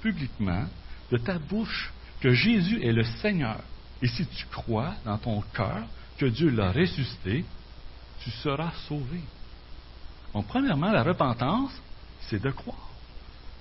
publiquement 0.03 0.65
de 1.13 1.19
ta 1.19 1.39
bouche 1.39 1.93
que 2.21 2.33
Jésus 2.33 2.83
est 2.83 2.93
le 2.93 3.05
Seigneur, 3.05 3.61
et 4.03 4.09
si 4.09 4.27
tu 4.27 4.47
crois 4.47 4.95
dans 5.05 5.19
ton 5.19 5.41
cœur 5.55 5.85
que 6.19 6.27
Dieu 6.27 6.51
l'a 6.51 6.73
ressuscité, 6.73 7.45
tu 8.23 8.31
seras 8.31 8.73
sauvé. 8.89 9.21
Donc, 10.35 10.47
premièrement, 10.47 10.93
la 10.93 11.03
repentance, 11.03 11.73
c'est 12.23 12.41
de 12.41 12.51
croire 12.51 12.89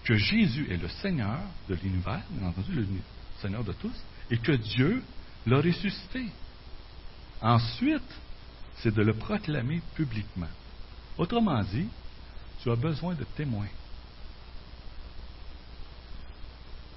que 0.03 0.15
Jésus 0.15 0.71
est 0.71 0.77
le 0.77 0.88
Seigneur 0.88 1.39
de 1.67 1.75
l'univers, 1.75 2.21
bien 2.29 2.47
entendu, 2.47 2.73
le 2.73 2.88
Seigneur 3.41 3.63
de 3.63 3.73
tous, 3.73 3.95
et 4.32 4.38
que 4.38 4.51
Dieu 4.51 5.03
l'a 5.45 5.58
ressuscité. 5.58 6.25
Ensuite, 7.41 8.01
c'est 8.77 8.93
de 8.93 9.01
le 9.01 9.13
proclamer 9.13 9.82
publiquement. 9.95 10.47
Autrement 11.17 11.62
dit, 11.63 11.88
tu 12.62 12.71
as 12.71 12.75
besoin 12.75 13.13
de 13.13 13.23
témoins. 13.23 13.67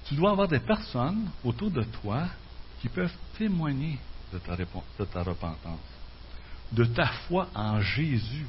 Tu 0.05 0.15
dois 0.15 0.31
avoir 0.31 0.47
des 0.47 0.59
personnes 0.59 1.29
autour 1.43 1.71
de 1.71 1.83
toi 1.83 2.27
qui 2.81 2.89
peuvent 2.89 3.15
témoigner 3.37 3.97
de 4.33 4.39
ta, 4.39 4.55
repentance, 5.23 5.79
de 6.71 6.85
ta 6.85 7.07
foi 7.27 7.47
en 7.55 7.79
Jésus 7.81 8.45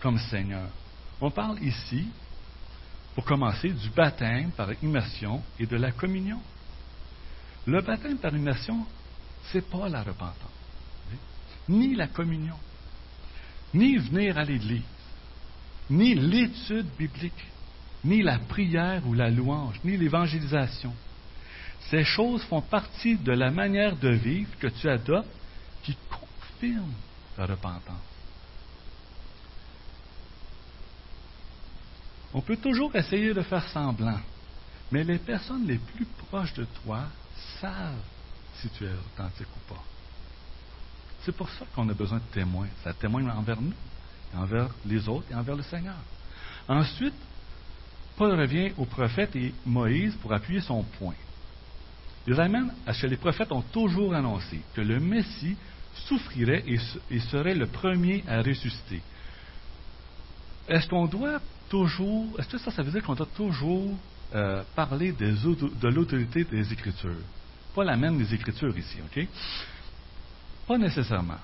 comme 0.00 0.18
Seigneur. 0.18 0.68
On 1.20 1.30
parle 1.30 1.62
ici, 1.62 2.08
pour 3.14 3.24
commencer, 3.24 3.68
du 3.70 3.90
baptême 3.90 4.50
par 4.52 4.68
immersion 4.82 5.42
et 5.58 5.66
de 5.66 5.76
la 5.76 5.92
communion. 5.92 6.40
Le 7.66 7.82
baptême 7.82 8.18
par 8.18 8.34
immersion, 8.34 8.86
n'est 9.54 9.60
pas 9.62 9.88
la 9.88 10.02
repentance, 10.02 10.34
ni 11.68 11.94
la 11.94 12.06
communion, 12.06 12.56
ni 13.74 13.96
venir 13.96 14.38
à 14.38 14.44
l'Église. 14.44 14.82
ni 15.90 16.14
l'étude 16.14 16.86
biblique, 16.96 17.46
ni 18.04 18.22
la 18.22 18.38
prière 18.38 19.06
ou 19.06 19.14
la 19.14 19.28
louange, 19.28 19.80
ni 19.84 19.96
l'évangélisation. 19.96 20.94
Ces 21.90 22.04
choses 22.04 22.44
font 22.44 22.62
partie 22.62 23.16
de 23.16 23.32
la 23.32 23.50
manière 23.50 23.96
de 23.96 24.10
vivre 24.10 24.50
que 24.60 24.68
tu 24.68 24.88
adoptes 24.88 25.28
qui 25.82 25.96
confirme 26.08 26.92
ta 27.36 27.46
repentance. 27.46 28.09
On 32.32 32.40
peut 32.40 32.56
toujours 32.56 32.94
essayer 32.94 33.34
de 33.34 33.42
faire 33.42 33.66
semblant, 33.68 34.20
mais 34.92 35.04
les 35.04 35.18
personnes 35.18 35.66
les 35.66 35.78
plus 35.78 36.06
proches 36.28 36.54
de 36.54 36.66
toi 36.84 37.04
savent 37.60 37.94
si 38.56 38.68
tu 38.70 38.84
es 38.84 38.92
authentique 38.92 39.48
ou 39.56 39.74
pas. 39.74 39.82
C'est 41.22 41.36
pour 41.36 41.50
ça 41.50 41.66
qu'on 41.74 41.88
a 41.88 41.94
besoin 41.94 42.18
de 42.18 42.32
témoins. 42.32 42.68
Ça 42.82 42.94
témoigne 42.94 43.28
envers 43.30 43.60
nous, 43.60 43.74
envers 44.34 44.68
les 44.86 45.08
autres 45.08 45.26
et 45.30 45.34
envers 45.34 45.56
le 45.56 45.62
Seigneur. 45.62 45.96
Ensuite, 46.68 47.14
Paul 48.16 48.38
revient 48.38 48.72
au 48.78 48.84
prophète 48.84 49.34
et 49.36 49.52
Moïse 49.66 50.14
pour 50.16 50.32
appuyer 50.32 50.60
son 50.60 50.82
point. 50.82 51.14
Les 52.26 52.38
amène 52.38 52.72
à 52.86 52.92
ce 52.92 53.02
que 53.02 53.06
les 53.06 53.16
prophètes 53.16 53.50
ont 53.50 53.62
toujours 53.62 54.14
annoncé 54.14 54.60
que 54.74 54.80
le 54.80 55.00
Messie 55.00 55.56
souffrirait 55.94 56.64
et, 56.66 57.18
serait 57.18 57.54
le 57.54 57.66
premier 57.66 58.22
à 58.28 58.42
ressusciter. 58.42 59.02
Est-ce 60.68 60.88
qu'on 60.88 61.06
doit 61.06 61.40
toujours, 61.70 62.26
est-ce 62.38 62.48
que 62.48 62.58
ça, 62.58 62.70
ça 62.70 62.82
veut 62.82 62.90
dire 62.90 63.02
qu'on 63.02 63.14
doit 63.14 63.28
toujours 63.34 63.96
euh, 64.34 64.62
parler 64.76 65.12
de 65.12 65.88
l'autorité 65.88 66.44
des 66.44 66.70
Écritures? 66.72 67.22
Pas 67.74 67.84
la 67.84 67.96
même 67.96 68.18
des 68.18 68.34
Écritures 68.34 68.76
ici, 68.76 68.98
OK? 69.02 69.26
Pas 70.66 70.76
nécessairement. 70.76 71.38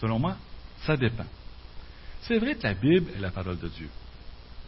Selon 0.00 0.18
moi, 0.18 0.36
ça 0.84 0.96
dépend. 0.96 1.24
C'est 2.22 2.38
vrai 2.38 2.56
que 2.56 2.64
la 2.64 2.74
Bible 2.74 3.12
est 3.16 3.20
la 3.20 3.30
parole 3.30 3.58
de 3.58 3.68
Dieu. 3.68 3.88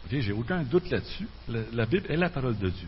OK? 0.05 0.19
J'ai 0.19 0.31
aucun 0.31 0.63
doute 0.63 0.89
là-dessus. 0.89 1.27
La, 1.47 1.85
Bible 1.85 2.05
est 2.09 2.17
la 2.17 2.29
parole 2.29 2.57
de 2.57 2.69
Dieu. 2.69 2.87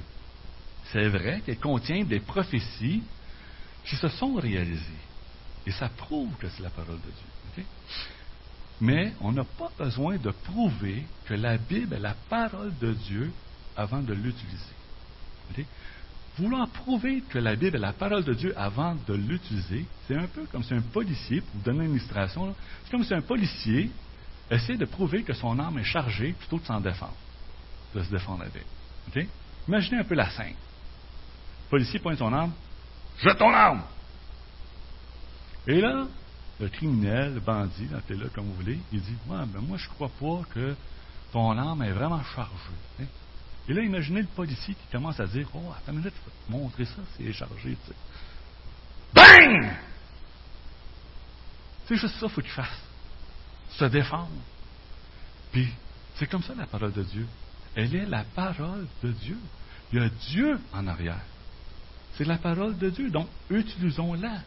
C'est 0.92 1.10
vrai 1.10 1.42
qu'elle 1.46 1.60
contient 1.60 2.04
des 2.04 2.20
prophéties 2.20 3.04
qui 3.84 3.96
se 3.96 4.08
sont 4.08 4.36
réalisées. 4.36 4.86
Et 5.68 5.72
ça 5.72 5.90
prouve 5.90 6.34
que 6.38 6.48
c'est 6.50 6.64
la 6.64 6.70
parole 6.70 6.98
de 6.98 7.12
Dieu. 7.56 7.66
Mais 8.82 9.14
on 9.22 9.32
n'a 9.32 9.44
pas 9.44 9.72
besoin 9.78 10.18
de 10.18 10.32
prouver 10.32 11.04
que 11.26 11.34
la 11.34 11.58
Bible 11.58 11.96
est 11.96 12.00
la 12.00 12.16
parole 12.30 12.72
de 12.80 12.94
Dieu 12.94 13.32
avant 13.76 14.02
de 14.02 14.14
l'utiliser. 14.14 14.76
Vouloir 16.38 16.70
prouver 16.70 17.22
que 17.30 17.38
la 17.38 17.56
Bible 17.56 17.76
est 17.76 17.80
la 17.80 17.92
parole 17.92 18.24
de 18.24 18.34
Dieu 18.34 18.54
avant 18.58 18.96
de 19.08 19.14
l'utiliser, 19.14 19.86
c'est 20.08 20.16
un 20.16 20.28
peu 20.28 20.46
comme 20.46 20.64
si 20.64 20.74
un 20.74 20.82
policier, 20.82 21.42
pour 21.42 21.56
vous 21.56 21.64
donner 21.64 21.86
une 21.86 21.92
illustration, 21.92 22.56
c'est 22.84 22.92
comme 22.92 23.04
si 23.04 23.14
un 23.14 23.22
policier 23.22 23.92
essaie 24.50 24.78
de 24.78 24.86
prouver 24.86 25.24
que 25.24 25.34
son 25.34 25.60
arme 25.60 25.80
est 25.80 25.84
chargée 25.84 26.32
plutôt 26.32 26.58
que 26.58 26.62
de 26.62 26.68
s'en 26.68 26.80
défendre, 26.80 27.16
de 27.94 28.04
se 28.04 28.10
défendre 28.10 28.44
avec. 28.44 29.28
Imaginez 29.68 29.98
un 30.00 30.04
peu 30.06 30.16
la 30.16 30.30
scène. 30.30 30.56
Le 31.66 31.70
policier 31.70 32.00
pointe 32.00 32.18
son 32.18 32.32
arme, 32.32 32.54
jette 33.22 33.38
ton 33.38 33.54
arme! 33.54 33.84
Et 35.68 35.82
là, 35.82 36.08
le 36.60 36.68
criminel, 36.68 37.36
le 37.36 37.40
bandit, 37.40 37.88
appelez 37.96 38.20
là 38.20 38.26
comme 38.34 38.46
vous 38.46 38.56
voulez, 38.56 38.80
il 38.92 39.02
dit 39.02 39.16
ben 39.28 39.48
moi, 39.62 39.78
je 39.78 39.88
crois 39.90 40.10
pas 40.10 40.44
que 40.54 40.76
ton 41.32 41.58
arme 41.58 41.84
est 41.84 41.92
vraiment 41.92 42.24
chargée. 42.36 43.08
Et 43.68 43.74
là, 43.74 43.82
imaginez 43.84 44.22
le 44.22 44.28
policier 44.28 44.74
qui 44.74 44.92
commence 44.92 45.20
à 45.20 45.28
dire 45.28 45.48
Oh, 45.54 45.72
attends 45.72 45.92
une 45.92 46.00
minute, 46.00 46.14
je 46.16 46.26
vais 46.26 46.36
te 46.48 46.52
montrer 46.52 46.86
ça, 46.86 47.02
c'est 47.16 47.32
chargé. 47.32 47.78
Tu 47.86 47.88
sais. 47.88 47.96
Bang 49.14 49.72
C'est 51.88 51.96
juste 51.96 52.16
ça 52.16 52.22
qu'il 52.22 52.30
faut 52.30 52.42
qu'il 52.42 52.52
fasse. 52.52 52.82
Se 53.72 53.86
défendre. 53.86 54.30
Puis, 55.52 55.72
c'est 56.16 56.28
comme 56.28 56.42
ça 56.42 56.56
la 56.56 56.66
parole 56.66 56.94
de 56.94 57.04
Dieu. 57.04 57.28
Elle 57.76 57.96
est 57.96 58.06
la 58.08 58.24
parole 58.24 58.88
de 59.04 59.12
Dieu. 59.12 59.38
Il 59.94 60.00
y 60.00 60.04
a 60.04 60.10
Dieu 60.10 60.60
en 60.74 60.88
arrière. 60.88 61.22
C'est 62.16 62.26
la 62.26 62.38
parole 62.38 62.76
de 62.78 62.90
Dieu. 62.90 63.12
Donc, 63.12 63.28
utilisons-la. 63.52 64.42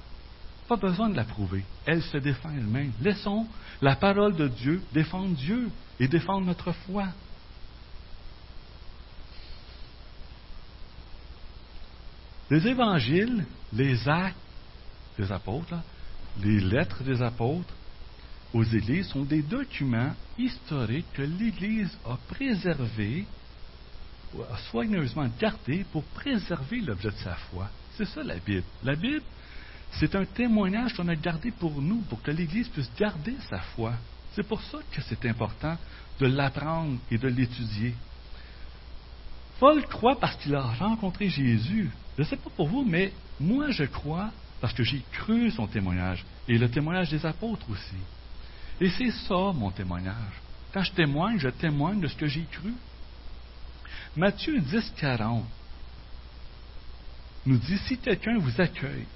Pas 0.72 0.88
besoin 0.88 1.10
de 1.10 1.16
la 1.16 1.24
prouver. 1.24 1.64
Elle 1.84 2.02
se 2.02 2.16
défend 2.16 2.48
elle-même. 2.48 2.92
Laissons 3.02 3.46
la 3.82 3.94
parole 3.94 4.34
de 4.36 4.48
Dieu 4.48 4.80
défendre 4.94 5.36
Dieu 5.36 5.68
et 6.00 6.08
défendre 6.08 6.46
notre 6.46 6.72
foi. 6.72 7.08
Les 12.48 12.66
évangiles, 12.66 13.44
les 13.74 14.08
actes 14.08 14.34
des 15.18 15.30
apôtres, 15.30 15.76
les 16.42 16.60
lettres 16.60 17.02
des 17.02 17.20
apôtres 17.20 17.74
aux 18.54 18.64
églises 18.64 19.08
sont 19.08 19.24
des 19.24 19.42
documents 19.42 20.14
historiques 20.38 21.12
que 21.12 21.20
l'Église 21.20 21.94
a 22.06 22.16
préservés, 22.28 23.26
a 24.50 24.56
soigneusement 24.70 25.28
gardés 25.38 25.84
pour 25.92 26.02
préserver 26.02 26.80
l'objet 26.80 27.10
de 27.10 27.16
sa 27.16 27.34
foi. 27.34 27.68
C'est 27.98 28.06
ça 28.06 28.22
la 28.22 28.36
Bible. 28.36 28.64
La 28.82 28.94
Bible, 28.94 29.22
c'est 29.98 30.14
un 30.14 30.24
témoignage 30.24 30.94
qu'on 30.94 31.08
a 31.08 31.14
gardé 31.14 31.50
pour 31.50 31.80
nous, 31.80 32.00
pour 32.02 32.22
que 32.22 32.30
l'Église 32.30 32.68
puisse 32.68 32.90
garder 32.98 33.36
sa 33.50 33.58
foi. 33.58 33.92
C'est 34.34 34.46
pour 34.46 34.62
ça 34.62 34.78
que 34.90 35.02
c'est 35.02 35.26
important 35.26 35.76
de 36.18 36.26
l'apprendre 36.26 36.98
et 37.10 37.18
de 37.18 37.28
l'étudier. 37.28 37.94
Paul 39.60 39.84
croit 39.86 40.18
parce 40.18 40.36
qu'il 40.36 40.54
a 40.54 40.62
rencontré 40.62 41.28
Jésus. 41.28 41.90
Je 42.16 42.22
ne 42.22 42.26
sais 42.26 42.36
pas 42.36 42.50
pour 42.56 42.68
vous, 42.68 42.84
mais 42.84 43.12
moi 43.38 43.70
je 43.70 43.84
crois 43.84 44.30
parce 44.60 44.72
que 44.72 44.82
j'ai 44.82 45.02
cru 45.12 45.50
son 45.50 45.66
témoignage 45.66 46.24
et 46.48 46.58
le 46.58 46.70
témoignage 46.70 47.10
des 47.10 47.24
apôtres 47.26 47.68
aussi. 47.70 47.96
Et 48.80 48.90
c'est 48.90 49.10
ça 49.10 49.52
mon 49.54 49.70
témoignage. 49.70 50.40
Quand 50.72 50.82
je 50.82 50.92
témoigne, 50.92 51.38
je 51.38 51.48
témoigne 51.48 52.00
de 52.00 52.08
ce 52.08 52.16
que 52.16 52.26
j'ai 52.26 52.44
cru. 52.50 52.72
Matthieu 54.16 54.58
10, 54.58 54.92
40 54.98 55.44
nous 57.44 57.58
dit, 57.58 57.78
si 57.86 57.98
quelqu'un 57.98 58.38
vous 58.38 58.60
accueille, 58.60 59.06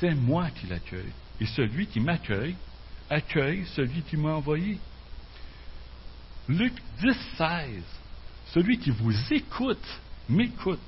c'est 0.00 0.14
moi 0.14 0.50
qui 0.50 0.66
l'accueille. 0.66 1.12
Et 1.40 1.46
celui 1.46 1.86
qui 1.86 2.00
m'accueille, 2.00 2.56
accueille 3.10 3.66
celui 3.74 4.02
qui 4.02 4.16
m'a 4.16 4.34
envoyé. 4.34 4.78
Luc 6.48 6.72
10, 7.00 7.16
16, 7.36 7.82
celui 8.52 8.78
qui 8.78 8.90
vous 8.90 9.12
écoute, 9.32 10.00
m'écoute. 10.28 10.78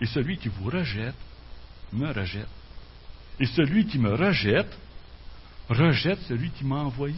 Et 0.00 0.06
celui 0.06 0.36
qui 0.36 0.48
vous 0.48 0.68
rejette, 0.70 1.14
me 1.92 2.12
rejette. 2.12 2.48
Et 3.40 3.46
celui 3.46 3.86
qui 3.86 3.98
me 3.98 4.14
rejette, 4.14 4.76
rejette 5.68 6.20
celui 6.28 6.50
qui 6.50 6.64
m'a 6.64 6.76
envoyé. 6.76 7.16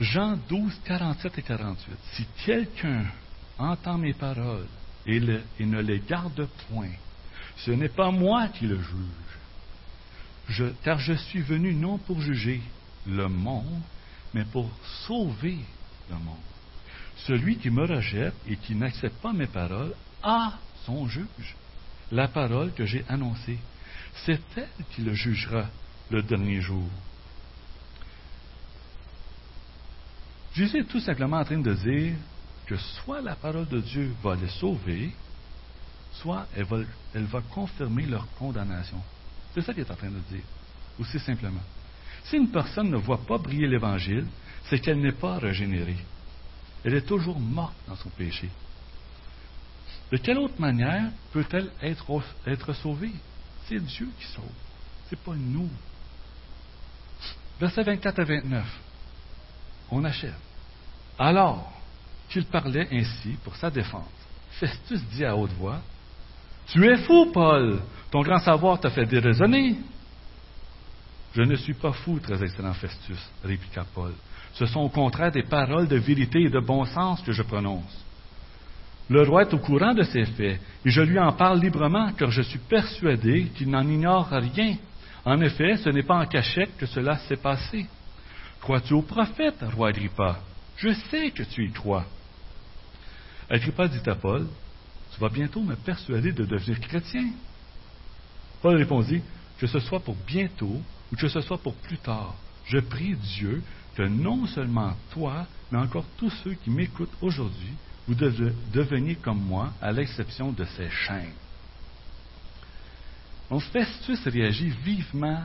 Jean 0.00 0.36
12, 0.48 0.80
47 0.84 1.38
et 1.38 1.42
48. 1.42 1.98
Si 2.12 2.26
quelqu'un 2.44 3.06
entend 3.58 3.98
mes 3.98 4.12
paroles 4.12 4.66
et, 5.06 5.20
ne 5.20 5.80
les 5.80 6.00
garde 6.00 6.46
point, 6.68 6.90
ce 7.58 7.70
n'est 7.70 7.88
pas 7.88 8.10
moi 8.10 8.48
qui 8.48 8.66
le 8.66 8.78
juge. 10.48 10.68
car 10.82 10.98
je 10.98 11.14
suis 11.14 11.42
venu 11.42 11.74
non 11.74 11.98
pour 11.98 12.20
juger 12.20 12.60
le 13.06 13.28
monde, 13.28 13.82
mais 14.34 14.44
pour 14.44 14.70
sauver 15.06 15.58
le 16.10 16.16
monde. 16.16 16.36
Celui 17.26 17.56
qui 17.56 17.70
me 17.70 17.84
rejette 17.84 18.34
et 18.46 18.56
qui 18.56 18.74
n'accepte 18.74 19.16
pas 19.22 19.32
mes 19.32 19.46
paroles 19.46 19.94
a 20.22 20.52
son 20.84 21.08
juge. 21.08 21.56
La 22.12 22.28
parole 22.28 22.72
que 22.72 22.86
j'ai 22.86 23.04
annoncée, 23.08 23.58
c'est 24.24 24.40
elle 24.56 24.84
qui 24.92 25.02
le 25.02 25.14
jugera 25.14 25.66
le 26.10 26.22
dernier 26.22 26.60
jour. 26.60 26.88
Jésus 30.54 30.78
est 30.78 30.84
tout 30.84 31.00
simplement 31.00 31.38
en 31.38 31.44
train 31.44 31.58
de 31.58 31.74
dire 31.74 32.14
que 32.66 32.76
soit 32.76 33.20
la 33.20 33.34
parole 33.34 33.68
de 33.68 33.80
Dieu 33.80 34.14
va 34.22 34.36
les 34.36 34.48
sauver, 34.48 35.12
soit 36.20 36.46
elle 36.56 37.24
va, 37.24 37.40
confirmer 37.52 38.06
leur 38.06 38.26
condamnation. 38.38 39.00
C'est 39.54 39.62
ça 39.62 39.72
qu'il 39.72 39.82
est 39.82 39.90
en 39.90 39.96
train 39.96 40.10
de 40.10 40.18
dire, 40.30 40.44
aussi 40.98 41.18
simplement. 41.18 41.62
Si 42.24 42.36
une 42.36 42.50
personne 42.50 42.90
ne 42.90 42.96
voit 42.96 43.24
pas 43.24 43.38
briller 43.38 43.68
l'Évangile, 43.68 44.26
c'est 44.64 44.78
qu'elle 44.80 45.00
n'est 45.00 45.12
pas 45.12 45.38
régénérée. 45.38 45.98
Elle 46.84 46.94
est 46.94 47.06
toujours 47.06 47.38
morte 47.38 47.74
dans 47.88 47.96
son 47.96 48.10
péché. 48.10 48.50
De 50.10 50.16
quelle 50.18 50.38
autre 50.38 50.60
manière 50.60 51.10
peut-elle 51.32 51.70
être, 51.82 52.72
sauvée? 52.74 53.12
C'est 53.66 53.80
Dieu 53.80 54.08
qui 54.18 54.26
sauve. 54.26 54.44
Ce 55.08 55.14
n'est 55.14 55.20
pas 55.20 55.34
nous. 55.34 55.68
Versets 57.58 57.82
24 57.82 58.20
à 58.20 58.24
29. 58.24 58.80
On 59.90 60.04
achève. 60.04 60.36
Alors 61.18 61.72
qu'il 62.28 62.44
parlait 62.46 62.88
ainsi 62.92 63.36
pour 63.42 63.56
sa 63.56 63.70
défense, 63.70 64.04
Festus 64.52 65.02
dit 65.12 65.24
à 65.24 65.36
haute 65.36 65.52
voix 65.52 65.80
Tu 66.68 66.84
es 66.84 66.96
fou, 66.98 67.30
Paul. 67.32 67.80
Ton 68.10 68.22
grand 68.22 68.38
savoir 68.38 68.80
t'a 68.80 68.90
fait 68.90 69.06
déraisonner. 69.06 69.76
Je 71.34 71.42
ne 71.42 71.56
suis 71.56 71.74
pas 71.74 71.92
fou, 71.92 72.18
très 72.18 72.42
excellent 72.42 72.72
Festus, 72.72 73.18
répliqua 73.44 73.84
Paul. 73.94 74.12
Ce 74.54 74.66
sont 74.66 74.80
au 74.80 74.88
contraire 74.88 75.30
des 75.30 75.42
paroles 75.42 75.86
de 75.86 75.96
vérité 75.96 76.40
et 76.40 76.48
de 76.48 76.60
bon 76.60 76.84
sens 76.86 77.20
que 77.20 77.32
je 77.32 77.42
prononce. 77.42 78.04
Le 79.08 79.22
roi 79.22 79.42
est 79.42 79.54
au 79.54 79.58
courant 79.58 79.94
de 79.94 80.02
ces 80.02 80.24
faits, 80.24 80.60
et 80.84 80.90
je 80.90 81.02
lui 81.02 81.18
en 81.18 81.32
parle 81.32 81.60
librement, 81.60 82.10
car 82.12 82.30
je 82.30 82.42
suis 82.42 82.58
persuadé 82.58 83.50
qu'il 83.54 83.70
n'en 83.70 83.86
ignore 83.86 84.28
rien. 84.30 84.76
En 85.24 85.40
effet, 85.42 85.76
ce 85.76 85.90
n'est 85.90 86.02
pas 86.02 86.16
en 86.16 86.26
cachette 86.26 86.76
que 86.78 86.86
cela 86.86 87.18
s'est 87.18 87.36
passé. 87.36 87.86
Crois-tu 88.60 88.94
au 88.94 89.02
prophète, 89.02 89.62
roi 89.74 89.88
Agrippa? 89.88 90.38
Je 90.76 90.92
sais 91.10 91.30
que 91.30 91.42
tu 91.42 91.66
y 91.66 91.72
crois. 91.72 92.04
Agrippa 93.50 93.88
dit 93.88 94.08
à 94.08 94.14
Paul 94.14 94.46
Tu 95.16 95.20
vas 95.22 95.30
bientôt 95.30 95.62
me 95.62 95.74
persuader 95.76 96.32
de 96.32 96.44
devenir 96.44 96.78
chrétien. 96.78 97.30
Paul 98.60 98.76
répondit 98.76 99.22
Que 99.58 99.66
ce 99.66 99.78
soit 99.78 100.00
pour 100.00 100.14
bientôt 100.26 100.82
ou 101.10 101.16
que 101.16 101.28
ce 101.28 101.40
soit 101.40 101.56
pour 101.56 101.74
plus 101.76 101.96
tard, 101.96 102.34
je 102.66 102.78
prie 102.78 103.16
Dieu 103.16 103.62
que 103.94 104.02
non 104.02 104.46
seulement 104.46 104.92
toi, 105.10 105.46
mais 105.72 105.78
encore 105.78 106.04
tous 106.18 106.30
ceux 106.44 106.52
qui 106.54 106.68
m'écoutent 106.68 107.16
aujourd'hui, 107.22 107.72
vous 108.06 108.14
deveniez 108.14 109.14
comme 109.14 109.40
moi, 109.40 109.72
à 109.80 109.90
l'exception 109.90 110.52
de 110.52 110.64
ces 110.64 110.90
chaînes. 110.90 111.32
Donc 113.48 113.62
Festus 113.62 114.22
réagit 114.26 114.68
vivement 114.84 115.44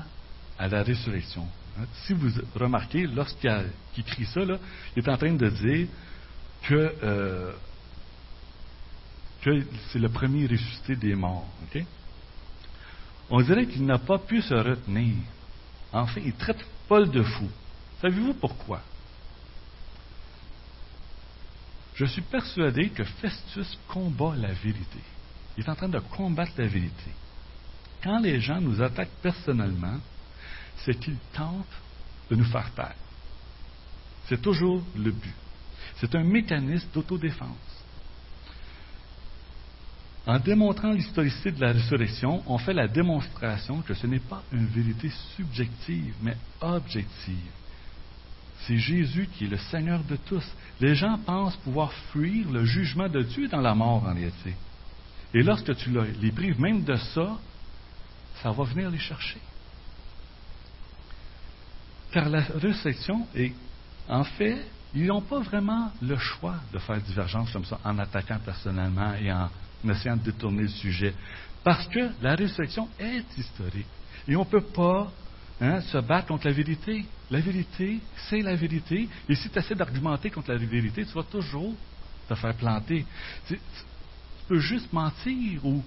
à 0.59 0.67
la 0.67 0.83
résurrection. 0.83 1.47
Hein, 1.79 1.85
si 2.05 2.13
vous 2.13 2.29
remarquez, 2.55 3.07
lorsqu'il 3.07 3.49
écrit 3.97 4.25
ça, 4.25 4.41
il 4.41 5.03
est 5.03 5.09
en 5.09 5.17
train 5.17 5.33
de 5.33 5.49
dire 5.49 5.87
que, 6.63 6.93
euh, 7.03 7.53
que 7.53 7.70
c'est 9.43 9.99
le 9.99 10.09
premier 10.09 10.45
ressuscité 10.45 10.95
des 10.95 11.15
morts. 11.15 11.47
On 13.29 13.41
dirait 13.41 13.65
qu'il 13.65 13.85
n'a 13.85 13.97
pas 13.97 14.19
pu 14.19 14.41
se 14.41 14.53
retenir. 14.53 15.15
Enfin, 15.91 16.21
il 16.23 16.33
traite 16.33 16.63
Paul 16.87 17.09
de 17.09 17.23
fou. 17.23 17.49
Savez-vous 18.01 18.33
pourquoi? 18.35 18.81
Je 21.95 22.05
suis 22.05 22.21
persuadé 22.21 22.89
que 22.89 23.03
Festus 23.03 23.77
combat 23.87 24.35
la 24.35 24.53
vérité. 24.53 24.99
Il 25.57 25.63
est 25.63 25.69
en 25.69 25.75
train 25.75 25.89
de 25.89 25.99
combattre 25.99 26.53
la 26.57 26.67
vérité. 26.67 27.11
Quand 28.03 28.19
les 28.19 28.39
gens 28.39 28.59
nous 28.59 28.81
attaquent 28.81 29.19
personnellement, 29.21 29.97
c'est 30.77 30.99
qu'ils 30.99 31.17
tentent 31.33 31.65
de 32.29 32.35
nous 32.35 32.45
faire 32.45 32.71
taire. 32.73 32.95
C'est 34.27 34.41
toujours 34.41 34.81
le 34.95 35.11
but. 35.11 35.35
C'est 35.97 36.15
un 36.15 36.23
mécanisme 36.23 36.87
d'autodéfense. 36.93 37.80
En 40.27 40.37
démontrant 40.37 40.91
l'historicité 40.91 41.51
de 41.51 41.61
la 41.61 41.71
résurrection, 41.71 42.43
on 42.45 42.57
fait 42.59 42.73
la 42.73 42.87
démonstration 42.87 43.81
que 43.81 43.95
ce 43.95 44.05
n'est 44.05 44.19
pas 44.19 44.43
une 44.51 44.67
vérité 44.67 45.09
subjective, 45.35 46.13
mais 46.21 46.37
objective. 46.61 47.51
C'est 48.59 48.77
Jésus 48.77 49.27
qui 49.33 49.45
est 49.45 49.49
le 49.49 49.57
Seigneur 49.57 50.03
de 50.03 50.15
tous. 50.15 50.45
Les 50.79 50.93
gens 50.93 51.17
pensent 51.17 51.57
pouvoir 51.57 51.91
fuir 52.11 52.51
le 52.51 52.63
jugement 52.65 53.09
de 53.09 53.23
Dieu 53.23 53.47
dans 53.47 53.61
la 53.61 53.73
mort 53.73 54.03
en 54.03 54.13
réalité. 54.13 54.55
Et 55.33 55.41
lorsque 55.41 55.75
tu 55.77 55.89
les 56.21 56.31
prives 56.31 56.59
même 56.59 56.83
de 56.83 56.95
ça, 56.95 57.37
ça 58.43 58.51
va 58.51 58.63
venir 58.63 58.91
les 58.91 58.99
chercher. 58.99 59.39
Car 62.11 62.29
la 62.29 62.41
résurrection 62.41 63.25
est, 63.33 63.53
en 64.07 64.23
fait, 64.23 64.61
ils 64.93 65.05
n'ont 65.05 65.21
pas 65.21 65.39
vraiment 65.39 65.91
le 66.01 66.17
choix 66.17 66.55
de 66.71 66.77
faire 66.77 67.01
divergence 67.01 67.51
comme 67.51 67.65
ça 67.65 67.79
en 67.83 67.97
attaquant 67.97 68.37
personnellement 68.43 69.13
et 69.15 69.31
en 69.31 69.49
essayant 69.89 70.17
de 70.17 70.23
détourner 70.23 70.63
le 70.63 70.67
sujet. 70.69 71.13
Parce 71.63 71.87
que 71.87 72.09
la 72.21 72.35
résurrection 72.35 72.89
est 72.99 73.25
historique. 73.37 73.87
Et 74.27 74.35
on 74.35 74.41
ne 74.41 74.45
peut 74.45 74.61
pas 74.61 75.11
hein, 75.59 75.81
se 75.81 75.97
battre 75.99 76.27
contre 76.27 76.47
la 76.47 76.53
vérité. 76.53 77.05
La 77.29 77.39
vérité, 77.39 77.99
c'est 78.29 78.41
la 78.41 78.55
vérité. 78.55 79.07
Et 79.29 79.35
si 79.35 79.49
tu 79.49 79.59
essaies 79.59 79.75
d'argumenter 79.75 80.29
contre 80.29 80.51
la 80.51 80.57
vérité, 80.57 81.05
tu 81.05 81.13
vas 81.13 81.23
toujours 81.23 81.75
te 82.27 82.35
faire 82.35 82.55
planter. 82.55 83.05
Tu, 83.47 83.59
peux 84.47 84.59
juste 84.59 84.91
mentir 84.91 85.65
ou, 85.65 85.81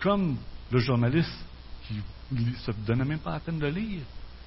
comme 0.00 0.36
le 0.72 0.78
journaliste 0.78 1.38
qui 1.86 1.94
ne 2.32 2.54
se 2.54 2.72
donne 2.84 3.04
même 3.04 3.20
pas 3.20 3.32
la 3.32 3.40
peine 3.40 3.58
de 3.58 3.66
lire, 3.66 4.00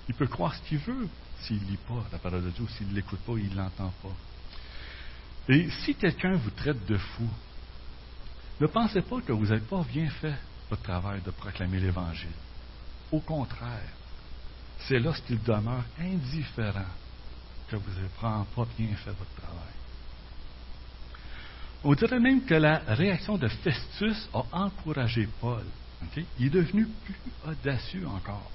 il 0.09 0.15
peut 0.15 0.27
croire 0.27 0.53
ce 0.55 0.61
qu'il 0.67 0.79
veut 0.79 1.07
s'il 1.41 1.57
ne 1.57 1.71
lit 1.71 1.79
pas 1.87 2.03
la 2.11 2.17
parole 2.17 2.43
de 2.43 2.49
Dieu, 2.49 2.65
s'il 2.77 2.89
ne 2.89 2.93
l'écoute 2.93 3.19
pas, 3.19 3.33
il 3.37 3.49
ne 3.49 3.55
l'entend 3.55 3.93
pas. 4.01 5.53
Et 5.53 5.69
si 5.83 5.95
quelqu'un 5.95 6.33
vous 6.33 6.51
traite 6.51 6.85
de 6.85 6.97
fou, 6.97 7.27
ne 8.61 8.67
pensez 8.67 9.01
pas 9.01 9.19
que 9.21 9.31
vous 9.31 9.47
n'avez 9.47 9.65
pas 9.65 9.83
bien 9.83 10.09
fait 10.09 10.35
votre 10.69 10.83
travail 10.83 11.21
de 11.21 11.31
proclamer 11.31 11.79
l'Évangile. 11.79 12.29
Au 13.11 13.19
contraire, 13.19 13.89
c'est 14.87 14.99
lorsqu'il 14.99 15.41
demeure 15.41 15.83
indifférent 15.99 16.85
que 17.67 17.75
vous 17.75 17.91
n'avez 17.91 18.07
pas 18.19 18.45
bien 18.77 18.95
fait 18.95 19.11
votre 19.11 19.35
travail. 19.35 19.73
On 21.83 21.95
dirait 21.95 22.19
même 22.19 22.45
que 22.45 22.53
la 22.53 22.77
réaction 22.87 23.37
de 23.37 23.47
Festus 23.47 24.29
a 24.33 24.43
encouragé 24.51 25.27
Paul. 25.39 25.63
Il 26.39 26.45
est 26.45 26.49
devenu 26.49 26.85
plus 26.85 27.15
audacieux 27.47 28.07
encore 28.07 28.51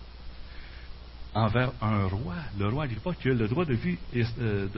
envers 1.34 1.72
un 1.82 2.06
roi, 2.06 2.36
le 2.58 2.68
roi 2.68 2.84
Agrippa, 2.84 3.12
qui 3.14 3.28
a 3.28 3.34
le 3.34 3.48
droit 3.48 3.64
de 3.64 3.74
vie 3.74 3.98
et 4.14 4.24
euh, 4.40 4.68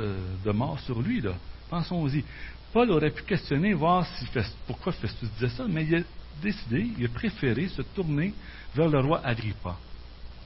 de, 0.44 0.50
mort 0.50 0.80
sur 0.80 1.00
lui. 1.00 1.22
Pensons-y. 1.68 2.24
Paul 2.72 2.90
aurait 2.90 3.10
pu 3.10 3.22
questionner, 3.22 3.72
voir 3.72 4.06
si, 4.06 4.26
pourquoi 4.66 4.92
Festus 4.92 5.28
disait 5.32 5.48
ça, 5.48 5.66
mais 5.68 5.84
il 5.84 5.96
a 5.96 6.00
décidé, 6.42 6.90
il 6.98 7.06
a 7.06 7.08
préféré 7.08 7.68
se 7.68 7.82
tourner 7.82 8.34
vers 8.74 8.88
le 8.88 9.00
roi 9.00 9.20
Agrippa. 9.24 9.76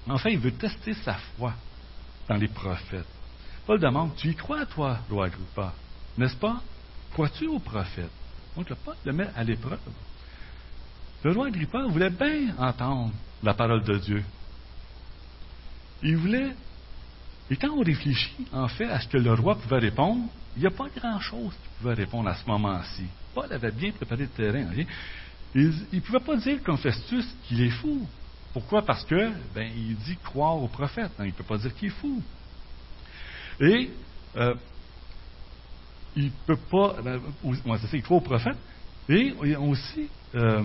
Enfin, 0.09 0.31
il 0.31 0.39
veut 0.39 0.53
tester 0.53 0.95
sa 0.95 1.15
foi 1.15 1.55
dans 2.29 2.37
les 2.37 2.49
prophètes. 2.49 3.07
Paul 3.67 3.79
demande, 3.79 4.15
tu 4.17 4.29
y 4.29 4.35
crois, 4.35 4.67
toi, 4.67 4.99
roi 5.11 5.27
Agrippa, 5.27 5.73
n'est-ce 6.17 6.37
pas? 6.37 6.61
Crois-tu 7.13 7.47
aux 7.47 7.59
prophètes? 7.59 8.11
Donc, 8.57 8.69
le 8.71 8.77
Paul 8.77 8.97
le 9.05 9.13
met 9.13 9.29
à 9.37 9.45
l'épreuve. 9.45 9.79
Le 11.25 11.33
roi 11.33 11.47
Agrippa 11.49 11.85
voulait 11.87 12.11
bien 12.11 12.55
entendre 12.59 13.13
la 13.43 13.55
parole 13.55 13.83
de 13.83 13.99
Dieu. 13.99 14.25
Il 16.03 16.17
voulait. 16.17 16.55
Et 17.51 17.57
quand 17.57 17.71
on 17.71 17.83
réfléchit, 17.83 18.47
en 18.53 18.69
fait, 18.69 18.87
à 18.87 19.01
ce 19.01 19.09
que 19.09 19.19
le 19.19 19.35
roi 19.35 19.57
pouvait 19.57 19.79
répondre, 19.79 20.29
il 20.57 20.61
n'y 20.61 20.67
a 20.67 20.71
pas 20.71 20.89
grand-chose 20.95 21.55
qu'il 21.55 21.71
pouvait 21.79 21.95
répondre 21.95 22.29
à 22.29 22.35
ce 22.35 22.47
moment-ci. 22.47 23.05
Paul 23.35 23.53
avait 23.53 23.71
bien 23.71 23.93
préparé 23.93 24.23
le 24.23 24.29
terrain. 24.29 24.67
Il 25.55 25.73
ne 25.93 26.01
pouvait 26.01 26.21
pas 26.21 26.37
dire 26.37 26.63
comme 26.63 26.79
Festus 26.79 27.27
qu'il 27.47 27.63
est 27.63 27.71
fou. 27.71 28.07
Pourquoi? 28.53 28.83
Parce 28.83 29.05
que, 29.05 29.31
ben, 29.55 29.71
il 29.75 29.97
dit 29.97 30.17
croire 30.23 30.57
au 30.57 30.69
prophète. 30.69 31.11
Hein. 31.19 31.25
il 31.25 31.29
ne 31.29 31.33
peut 31.33 31.45
pas 31.45 31.57
dire 31.57 31.75
qu'il 31.75 31.89
est 31.89 31.93
fou. 31.93 32.23
Et, 33.61 33.91
euh, 34.37 34.55
il 36.17 36.27
ne 36.27 36.31
peut 36.47 36.59
pas, 36.71 36.97
ben, 37.03 37.21
c'est 37.81 37.87
ça, 37.87 37.97
il 37.97 38.03
croit 38.03 38.19
au 38.19 38.23
prophète. 38.23 38.57
Et 39.09 39.33
aussi, 39.57 40.09
euh, 40.35 40.63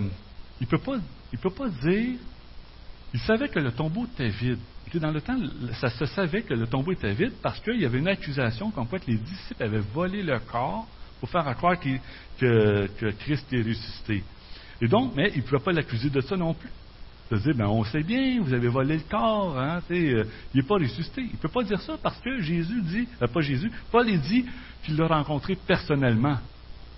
il 0.60 0.66
ne 0.66 1.40
peut 1.40 1.50
pas 1.50 1.68
dire, 1.68 2.18
il 3.14 3.20
savait 3.20 3.48
que 3.48 3.58
le 3.58 3.72
tombeau 3.72 4.06
était 4.06 4.28
vide. 4.28 4.58
Dans 4.94 5.10
le 5.10 5.20
temps, 5.20 5.36
ça 5.80 5.90
se 5.90 6.06
savait 6.06 6.42
que 6.42 6.54
le 6.54 6.66
tombeau 6.66 6.92
était 6.92 7.12
vide 7.12 7.32
parce 7.42 7.60
qu'il 7.60 7.78
y 7.80 7.84
avait 7.84 7.98
une 7.98 8.08
accusation 8.08 8.70
comme 8.70 8.86
quoi 8.86 8.98
que 8.98 9.10
les 9.10 9.18
disciples 9.18 9.62
avaient 9.62 9.82
volé 9.92 10.22
le 10.22 10.38
corps 10.38 10.86
pour 11.20 11.28
faire 11.28 11.44
croire 11.56 11.76
que, 11.78 13.10
Christ 13.18 13.52
est 13.52 13.62
ressuscité. 13.62 14.24
Et 14.80 14.88
donc, 14.88 15.12
mais 15.14 15.30
il 15.34 15.38
ne 15.38 15.42
pouvait 15.42 15.62
pas 15.62 15.72
l'accuser 15.72 16.08
de 16.08 16.20
ça 16.20 16.36
non 16.36 16.54
plus. 16.54 16.70
De 17.30 17.36
dire, 17.36 17.54
ben, 17.54 17.66
on 17.66 17.84
sait 17.84 18.02
bien, 18.02 18.40
vous 18.40 18.54
avez 18.54 18.68
volé 18.68 18.96
le 18.96 19.02
corps, 19.02 19.58
hein, 19.58 19.80
euh, 19.90 20.24
il 20.54 20.60
n'est 20.60 20.66
pas 20.66 20.76
ressuscité. 20.76 21.20
Il 21.20 21.32
ne 21.32 21.36
peut 21.36 21.48
pas 21.48 21.62
dire 21.62 21.80
ça 21.82 21.98
parce 22.02 22.18
que 22.20 22.40
Jésus 22.40 22.80
dit, 22.80 23.06
euh, 23.20 23.26
pas 23.26 23.42
Jésus, 23.42 23.70
Paul 23.90 24.06
dit 24.06 24.46
qu'il 24.84 24.96
l'a 24.96 25.08
rencontré 25.08 25.54
personnellement. 25.54 26.38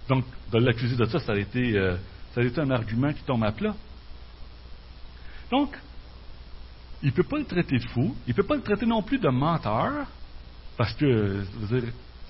Donc, 0.09 0.25
de 0.53 0.59
l'accuser 0.59 0.95
de 0.95 1.05
ça, 1.07 1.19
ça 1.19 1.33
a 1.33 1.37
été, 1.37 1.77
euh, 1.77 1.97
ça 2.33 2.43
a 2.43 2.45
été 2.45 2.61
un 2.61 2.71
argument 2.71 3.13
qui 3.13 3.23
tombe 3.25 3.43
à 3.43 3.51
plat. 3.51 3.75
Donc, 5.51 5.77
il 7.03 7.09
ne 7.09 7.13
peut 7.13 7.23
pas 7.23 7.39
le 7.39 7.45
traiter 7.45 7.79
de 7.79 7.87
fou, 7.89 8.15
il 8.27 8.31
ne 8.31 8.35
peut 8.35 8.43
pas 8.43 8.57
le 8.57 8.63
traiter 8.63 8.87
non 8.87 9.03
plus 9.03 9.19
de 9.19 9.29
menteur, 9.29 10.07
parce 10.77 10.95
que, 10.95 11.45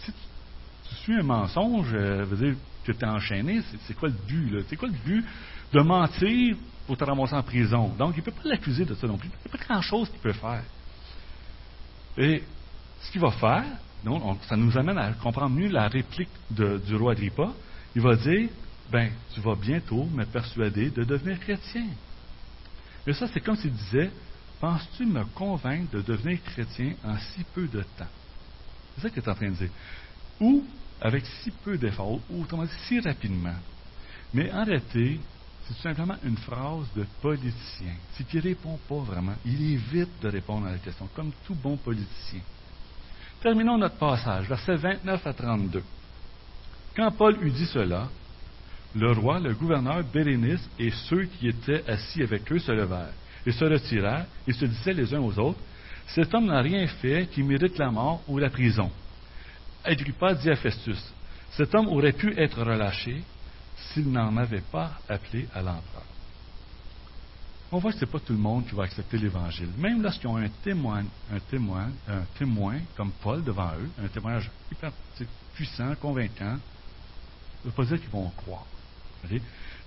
si 0.01 0.12
tu, 0.89 0.95
suis 0.97 1.14
un 1.14 1.23
mensonge, 1.23 1.91
euh, 1.93 2.25
veut 2.25 2.37
dire 2.37 2.57
que 2.85 2.93
tu 2.93 2.99
es 2.99 3.09
enchaîné, 3.09 3.61
c'est 3.87 3.95
quoi 3.95 4.09
le 4.09 4.14
but? 4.27 4.64
C'est 4.68 4.77
quoi 4.77 4.89
le 4.89 4.95
but 4.95 5.25
de 5.73 5.81
mentir 5.81 6.57
pour 6.87 6.97
te 6.97 7.05
ramasser 7.05 7.35
en 7.35 7.43
prison? 7.43 7.95
Donc, 7.97 8.14
il 8.16 8.21
ne 8.21 8.25
peut 8.25 8.33
pas 8.33 8.49
l'accuser 8.49 8.85
de 8.85 8.95
ça 8.95 9.07
non 9.07 9.18
plus. 9.18 9.29
Il 9.29 9.51
n'y 9.51 9.55
a 9.55 9.59
pas 9.59 9.64
grand-chose 9.64 10.11
qu'il 10.11 10.21
peut 10.21 10.33
faire. 10.33 10.64
Et 12.18 12.43
ce 13.03 13.12
qu'il 13.12 13.21
va 13.21 13.31
faire, 13.31 13.64
ça 14.49 14.57
nous 14.57 14.77
amène 14.77 14.99
à 14.99 15.12
comprendre 15.12 15.55
mieux 15.55 15.68
la 15.68 15.89
réplique 15.89 16.31
du 16.51 16.97
roi 16.97 17.12
Agrippa. 17.12 17.53
Il 17.95 18.03
va 18.03 18.16
dire, 18.16 18.49
ben, 18.91 19.11
tu 19.35 19.41
vas 19.41 19.55
bientôt 19.55 20.05
me 20.05 20.25
persuader 20.25 20.91
de 20.91 21.05
devenir 21.05 21.39
chrétien. 21.39 21.87
Et 23.07 23.12
ça, 23.12 23.27
c'est 23.29 23.41
comme 23.41 23.57
s'il 23.57 23.73
disait, 23.73 24.11
penses-tu 24.61 25.07
me 25.07 25.25
convaincre 25.35 25.91
de 25.97 26.03
devenir 26.03 26.43
chrétien 26.45 26.93
en 27.05 27.17
si 27.19 27.45
peu 27.55 27.67
de 27.67 27.83
temps? 27.83 28.07
C'est 28.95 29.03
ça 29.03 29.11
qu'il 29.11 29.23
est 29.23 29.29
en 29.29 29.35
train 29.35 29.49
de 29.49 29.55
dire. 29.55 29.71
Ou 30.41 30.65
avec 31.01 31.25
si 31.43 31.51
peu 31.51 31.79
d'efforts, 31.79 32.21
ou 32.31 32.43
autrement 32.43 32.65
dit, 32.65 32.71
si 32.87 33.01
rapidement. 33.01 33.57
Mais 34.35 34.53
en 34.53 34.65
réalité, 34.65 35.19
c'est 35.65 35.75
tout 35.75 35.83
simplement 35.83 36.17
une 36.23 36.37
phrase 36.37 36.87
de 36.95 37.07
politicien. 37.23 37.95
C'est 38.13 38.27
qu'il 38.27 38.41
ne 38.41 38.45
répond 38.45 38.79
pas 38.89 38.99
vraiment. 39.01 39.35
Il 39.47 39.73
évite 39.73 40.21
de 40.21 40.29
répondre 40.29 40.67
à 40.67 40.73
la 40.73 40.79
question, 40.79 41.09
comme 41.15 41.33
tout 41.47 41.55
bon 41.55 41.77
politicien. 41.77 42.41
Terminons 43.41 43.79
notre 43.79 43.97
passage, 43.97 44.47
versets 44.47 44.77
29 44.77 45.27
à 45.27 45.33
32. 45.33 45.83
Quand 46.95 47.11
Paul 47.13 47.39
eut 47.43 47.51
dit 47.51 47.67
cela, 47.67 48.09
le 48.95 49.13
roi, 49.13 49.39
le 49.41 49.55
gouverneur 49.55 50.03
Bérénice 50.05 50.69
et 50.79 50.91
ceux 50.91 51.25
qui 51.25 51.49
étaient 51.49 51.89
assis 51.89 52.23
avec 52.23 52.51
eux 52.53 52.59
se 52.59 52.73
levèrent 52.73 53.13
et 53.47 53.53
se 53.53 53.64
retirèrent 53.64 54.26
et 54.47 54.53
se 54.53 54.64
disaient 54.64 54.93
les 54.93 55.14
uns 55.14 55.20
aux 55.20 55.38
autres 55.38 55.61
cet 56.14 56.34
homme 56.34 56.47
n'a 56.47 56.61
rien 56.61 56.86
fait 56.88 57.28
qui 57.30 57.43
mérite 57.43 57.78
la 57.78 57.91
mort 57.91 58.22
ou 58.26 58.38
la 58.38 58.51
prison. 58.51 58.91
Agrippa 59.84 60.34
dit 60.34 60.51
à 60.51 60.57
Festus, 60.57 60.99
cet 61.53 61.74
homme 61.74 61.88
aurait 61.88 62.12
pu 62.12 62.36
être 62.38 62.62
relâché 62.62 63.22
s'il 63.76 64.11
n'en 64.11 64.36
avait 64.36 64.62
pas 64.72 64.99
appelé 65.09 65.47
à 65.55 65.62
l'empereur. 65.62 66.05
On 67.72 67.78
voit 67.78 67.93
que 67.93 67.99
ce 67.99 68.05
n'est 68.05 68.11
pas 68.11 68.18
tout 68.18 68.32
le 68.32 68.38
monde 68.38 68.66
qui 68.66 68.74
va 68.74 68.84
accepter 68.84 69.18
l'Évangile. 69.18 69.68
Même 69.78 70.03
lorsqu'ils 70.03 70.26
ont 70.26 70.36
un 70.36 70.49
témoin, 70.49 71.05
un 71.32 71.38
témoin, 71.49 71.88
un 72.09 72.22
témoin 72.36 72.78
comme 72.97 73.12
Paul 73.22 73.45
devant 73.45 73.70
eux, 73.80 73.88
un 74.05 74.09
témoignage 74.09 74.51
hyper 74.72 74.91
puissant, 75.55 75.95
convaincant, 75.95 76.55
ne 77.64 77.70
veut 77.70 77.76
pas 77.76 77.84
dire 77.84 78.01
qu'ils 78.01 78.11
vont 78.11 78.28
croire. 78.30 78.66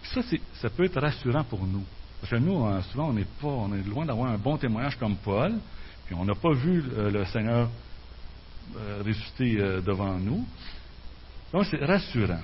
Ça, 0.03 0.21
ça 0.61 0.69
peut 0.69 0.85
être 0.85 1.01
rassurant 1.01 1.43
pour 1.43 1.65
nous. 1.65 1.83
Parce 2.23 2.31
que 2.31 2.39
nous, 2.39 2.63
hein, 2.63 2.81
souvent, 2.83 3.09
on 3.09 3.17
est, 3.17 3.27
pas, 3.41 3.47
on 3.49 3.73
est 3.73 3.85
loin 3.85 4.05
d'avoir 4.05 4.31
un 4.31 4.37
bon 4.37 4.57
témoignage 4.57 4.97
comme 4.97 5.17
Paul, 5.17 5.55
puis 6.05 6.15
on 6.15 6.23
n'a 6.23 6.35
pas 6.35 6.53
vu 6.53 6.81
euh, 6.95 7.11
le 7.11 7.25
Seigneur 7.25 7.67
euh, 8.77 9.03
ressusciter 9.05 9.59
euh, 9.59 9.81
devant 9.81 10.17
nous. 10.17 10.47
Donc, 11.51 11.65
c'est 11.69 11.83
rassurant. 11.83 12.39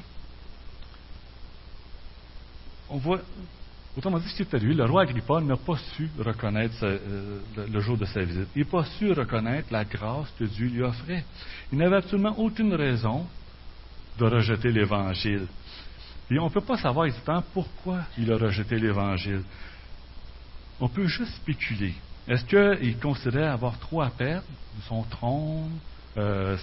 On 2.90 2.98
voit, 2.98 3.22
autrement 3.96 4.20
dit, 4.20 4.28
ce 4.28 4.44
qui 4.44 4.54
est 4.54 4.60
le 4.60 4.84
roi 4.84 5.04
Agrippa 5.04 5.40
n'a 5.40 5.56
pas 5.56 5.78
su 5.96 6.10
reconnaître 6.20 7.00
le, 7.56 7.80
jour 7.80 7.98
de 7.98 8.04
sa 8.04 8.22
visite. 8.22 8.50
Il 8.58 8.64
n'a 8.66 8.70
pas 8.70 8.84
su 8.84 9.14
reconnaître 9.14 9.70
la 9.72 9.86
grâce 9.86 10.28
que 10.38 10.44
Dieu 10.44 10.68
lui 10.68 10.84
offrait. 10.84 11.24
Il 11.72 11.78
n'avait 11.78 11.96
absolument 11.96 12.38
aucune 12.38 12.74
raison 12.74 13.26
de 14.18 14.26
rejeter 14.26 14.74
l'Évangile. 14.74 15.48
Et 16.32 16.38
on 16.40 16.46
ne 16.46 16.50
peut 16.50 16.62
pas 16.62 16.78
savoir 16.78 17.08
exactement 17.08 17.44
pourquoi 17.54 18.02
il 18.18 18.32
a 18.32 18.38
rejeté 18.38 18.78
l'Évangile. 18.78 19.42
On 20.80 20.88
peut 20.88 21.08
juste 21.08 21.34
spéculer. 21.36 21.94
Est-ce 22.28 22.46
qu'il 22.46 23.00
considérait 23.00 23.48
avoir 23.48 23.80
trop 23.80 24.02
à 24.02 24.10
perdre 24.12 24.46
Son 24.88 25.04
trône, 25.04 25.80
euh, 26.18 26.56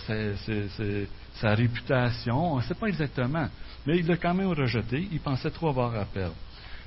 sa 1.35 1.55
réputation? 1.55 2.55
On 2.55 2.57
ne 2.59 2.63
sait 2.63 2.75
pas 2.75 2.87
exactement. 2.87 3.49
Mais 3.85 3.99
il 3.99 4.07
l'a 4.07 4.17
quand 4.17 4.35
même 4.35 4.53
rejeté. 4.53 5.09
Il 5.11 5.21
pensait 5.21 5.51
trop 5.51 5.69
avoir 5.69 5.95
à 5.97 6.05
perdre. 6.05 6.37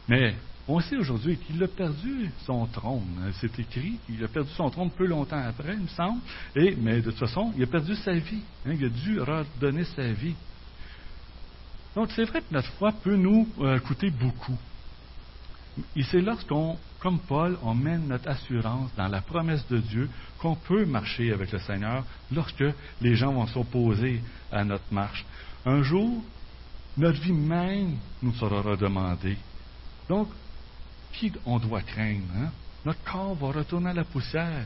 Mais 0.08 0.36
on 0.68 0.80
sait 0.80 0.98
aujourd'hui 0.98 1.38
qu'il 1.38 1.62
a 1.64 1.68
perdu 1.68 2.32
son 2.46 2.66
trône. 2.68 3.32
C'est 3.42 3.60
écrit 3.60 3.98
qu'il 4.06 4.24
a 4.24 4.28
perdu 4.28 4.50
son 4.56 4.70
trône 4.70 4.92
peu 4.92 5.06
longtemps 5.06 5.44
après, 5.44 5.74
il 5.74 5.82
me 5.82 5.88
semble. 5.88 6.22
Et, 6.56 6.76
mais 6.80 7.02
de 7.02 7.10
toute 7.10 7.20
façon, 7.20 7.52
il 7.58 7.64
a 7.64 7.68
perdu 7.68 7.96
sa 7.96 8.14
vie. 8.14 8.44
Hein, 8.66 8.74
il 8.80 8.86
a 8.86 8.90
dû 8.90 9.20
redonner 9.20 9.84
sa 9.84 10.12
vie. 10.12 10.36
Donc, 12.00 12.12
c'est 12.16 12.24
vrai 12.24 12.40
que 12.40 12.54
notre 12.54 12.72
foi 12.76 12.94
peut 12.94 13.18
nous 13.18 13.46
euh, 13.60 13.78
coûter 13.80 14.10
beaucoup. 14.10 14.58
Et 15.98 16.04
c'est 16.04 16.22
lorsqu'on, 16.22 16.78
comme 17.02 17.20
Paul, 17.20 17.58
on 17.62 17.74
mène 17.74 18.08
notre 18.08 18.30
assurance 18.30 18.90
dans 18.96 19.10
la 19.10 19.20
promesse 19.20 19.68
de 19.68 19.80
Dieu 19.80 20.10
qu'on 20.38 20.56
peut 20.56 20.86
marcher 20.86 21.34
avec 21.34 21.52
le 21.52 21.60
Seigneur 21.60 22.06
lorsque 22.32 22.64
les 23.02 23.16
gens 23.16 23.34
vont 23.34 23.48
s'opposer 23.48 24.22
à 24.50 24.64
notre 24.64 24.86
marche. 24.92 25.26
Un 25.66 25.84
jour, 25.84 26.24
notre 26.96 27.20
vie 27.20 27.34
même 27.34 27.98
nous 28.22 28.34
sera 28.36 28.62
redemandée. 28.62 29.38
Donc, 30.08 30.30
qui 31.12 31.34
on 31.46 31.60
doit 31.60 31.82
craindre 31.82 32.24
hein? 32.38 32.50
Notre 32.86 33.04
corps 33.04 33.36
va 33.36 33.60
retourner 33.60 33.90
à 33.90 33.94
la 33.94 34.06
poussière. 34.06 34.66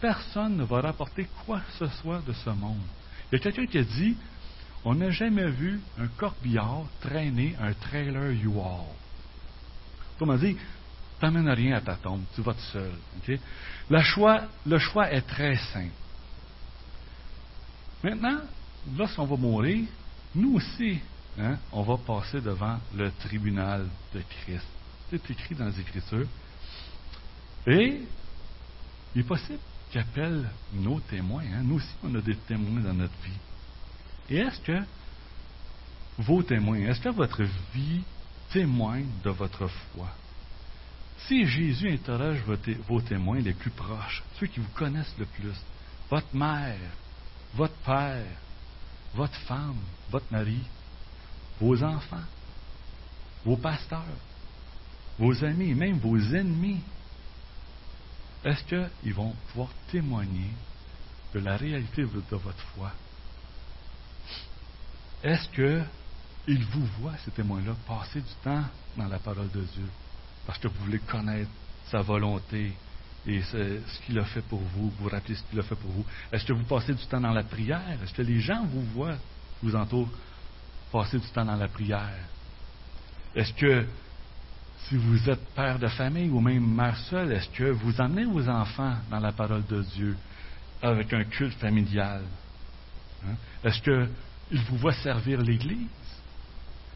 Personne 0.00 0.56
ne 0.56 0.64
va 0.64 0.80
rapporter 0.80 1.28
quoi 1.46 1.60
que 1.60 1.86
ce 1.86 1.94
soit 1.98 2.22
de 2.26 2.32
ce 2.32 2.50
monde. 2.50 2.82
Il 3.30 3.36
y 3.36 3.40
a 3.40 3.44
quelqu'un 3.44 3.66
qui 3.66 3.78
a 3.78 3.84
dit 3.84 4.16
on 4.84 4.94
n'a 4.94 5.10
jamais 5.10 5.48
vu 5.50 5.80
un 5.98 6.08
corbillard 6.08 6.84
traîner 7.00 7.56
un 7.60 7.72
trailer 7.72 8.30
U-Haul. 8.30 8.86
Comment 10.18 10.36
dire, 10.36 10.56
t'amènes 11.20 11.48
rien 11.50 11.76
à 11.76 11.80
ta 11.80 11.94
tombe, 11.96 12.22
tu 12.34 12.42
vas 12.42 12.54
tout 12.54 12.60
seul. 12.72 12.92
Le, 13.90 14.00
choix, 14.78 15.10
est 15.10 15.22
très 15.22 15.56
simple. 15.72 15.92
Maintenant, 18.02 18.40
lorsqu'on 18.96 19.26
va 19.26 19.36
mourir, 19.36 19.86
nous 20.34 20.56
aussi, 20.56 20.98
hein, 21.38 21.56
on 21.70 21.82
va 21.82 21.96
passer 21.98 22.40
devant 22.40 22.78
le 22.94 23.10
tribunal 23.12 23.86
de 24.12 24.20
Christ. 24.20 24.66
C'est 25.10 25.30
écrit 25.30 25.54
dans 25.54 25.66
les 25.66 25.78
Écritures. 25.78 26.26
Et 27.66 28.00
il 29.14 29.20
est 29.20 29.24
possible 29.24 29.58
qu'il 29.90 30.00
appelle 30.00 30.48
nos 30.72 30.98
témoins. 31.00 31.44
Hein. 31.44 31.62
Nous 31.62 31.76
aussi, 31.76 31.94
on 32.02 32.14
a 32.16 32.20
des 32.20 32.36
témoins 32.36 32.80
dans 32.80 32.94
notre 32.94 33.14
vie. 33.22 33.38
Et 34.32 34.36
est-ce 34.38 34.60
que 34.62 34.82
vos 36.16 36.42
témoins, 36.42 36.78
est-ce 36.78 37.00
que 37.00 37.10
votre 37.10 37.42
vie 37.74 38.02
témoigne 38.50 39.06
de 39.22 39.28
votre 39.28 39.66
foi? 39.68 40.08
Si 41.28 41.46
Jésus 41.46 41.92
interroge 41.92 42.40
vos 42.88 43.02
témoins 43.02 43.40
les 43.40 43.52
plus 43.52 43.70
proches, 43.70 44.22
ceux 44.40 44.46
qui 44.46 44.60
vous 44.60 44.70
connaissent 44.74 45.14
le 45.18 45.26
plus, 45.26 45.54
votre 46.08 46.34
mère, 46.34 46.78
votre 47.52 47.76
père, 47.84 48.24
votre 49.14 49.38
femme, 49.40 49.82
votre 50.10 50.32
mari, 50.32 50.62
vos 51.60 51.82
enfants, 51.82 52.24
vos 53.44 53.58
pasteurs, 53.58 54.16
vos 55.18 55.44
amis, 55.44 55.74
même 55.74 55.98
vos 55.98 56.18
ennemis, 56.18 56.80
est-ce 58.44 58.64
qu'ils 58.64 59.12
vont 59.12 59.34
pouvoir 59.48 59.68
témoigner 59.90 60.52
de 61.34 61.40
la 61.40 61.58
réalité 61.58 62.00
de 62.00 62.36
votre 62.36 62.64
foi? 62.74 62.92
Est-ce 65.22 65.48
qu'ils 65.50 66.64
vous 66.66 66.86
voient, 67.00 67.16
ces 67.24 67.30
témoins-là, 67.30 67.74
passer 67.86 68.20
du 68.20 68.34
temps 68.42 68.64
dans 68.96 69.06
la 69.06 69.18
parole 69.18 69.50
de 69.50 69.60
Dieu 69.60 69.88
parce 70.46 70.58
que 70.58 70.68
vous 70.68 70.84
voulez 70.84 70.98
connaître 70.98 71.50
sa 71.90 72.00
volonté 72.00 72.72
et 73.26 73.40
ce, 73.42 73.78
qu'il 74.04 74.18
a 74.18 74.24
fait 74.24 74.42
pour 74.42 74.58
vous, 74.60 74.92
vous 74.98 75.08
rappelez 75.08 75.36
ce 75.36 75.42
qu'il 75.44 75.60
a 75.60 75.62
fait 75.62 75.76
pour 75.76 75.90
vous? 75.90 76.04
Est-ce 76.32 76.44
que 76.44 76.52
vous 76.52 76.64
passez 76.64 76.92
du 76.92 77.06
temps 77.06 77.20
dans 77.20 77.30
la 77.30 77.44
prière? 77.44 77.96
Est-ce 78.02 78.12
que 78.12 78.22
les 78.22 78.40
gens 78.40 78.64
vous 78.64 78.82
voient, 78.86 79.16
vous 79.62 79.76
entourent, 79.76 80.10
passer 80.90 81.18
du 81.18 81.28
temps 81.28 81.44
dans 81.44 81.54
la 81.54 81.68
prière? 81.68 82.18
Est-ce 83.34 83.52
que 83.54 83.86
si 84.88 84.96
vous 84.96 85.30
êtes 85.30 85.54
père 85.54 85.78
de 85.78 85.86
famille 85.86 86.28
ou 86.30 86.40
même 86.40 86.66
mère 86.66 86.96
seule, 87.08 87.30
est-ce 87.30 87.48
que 87.50 87.70
vous 87.70 88.00
amenez 88.00 88.24
vos 88.24 88.48
enfants 88.48 88.96
dans 89.08 89.20
la 89.20 89.30
parole 89.30 89.64
de 89.66 89.82
Dieu 89.82 90.16
avec 90.82 91.12
un 91.12 91.22
culte 91.24 91.56
familial? 91.58 92.22
Hein? 93.24 93.36
Est-ce 93.62 93.80
que 93.80 94.08
il 94.52 94.60
vous 94.62 94.76
voit 94.76 94.92
servir 94.92 95.40
l'Église? 95.40 95.88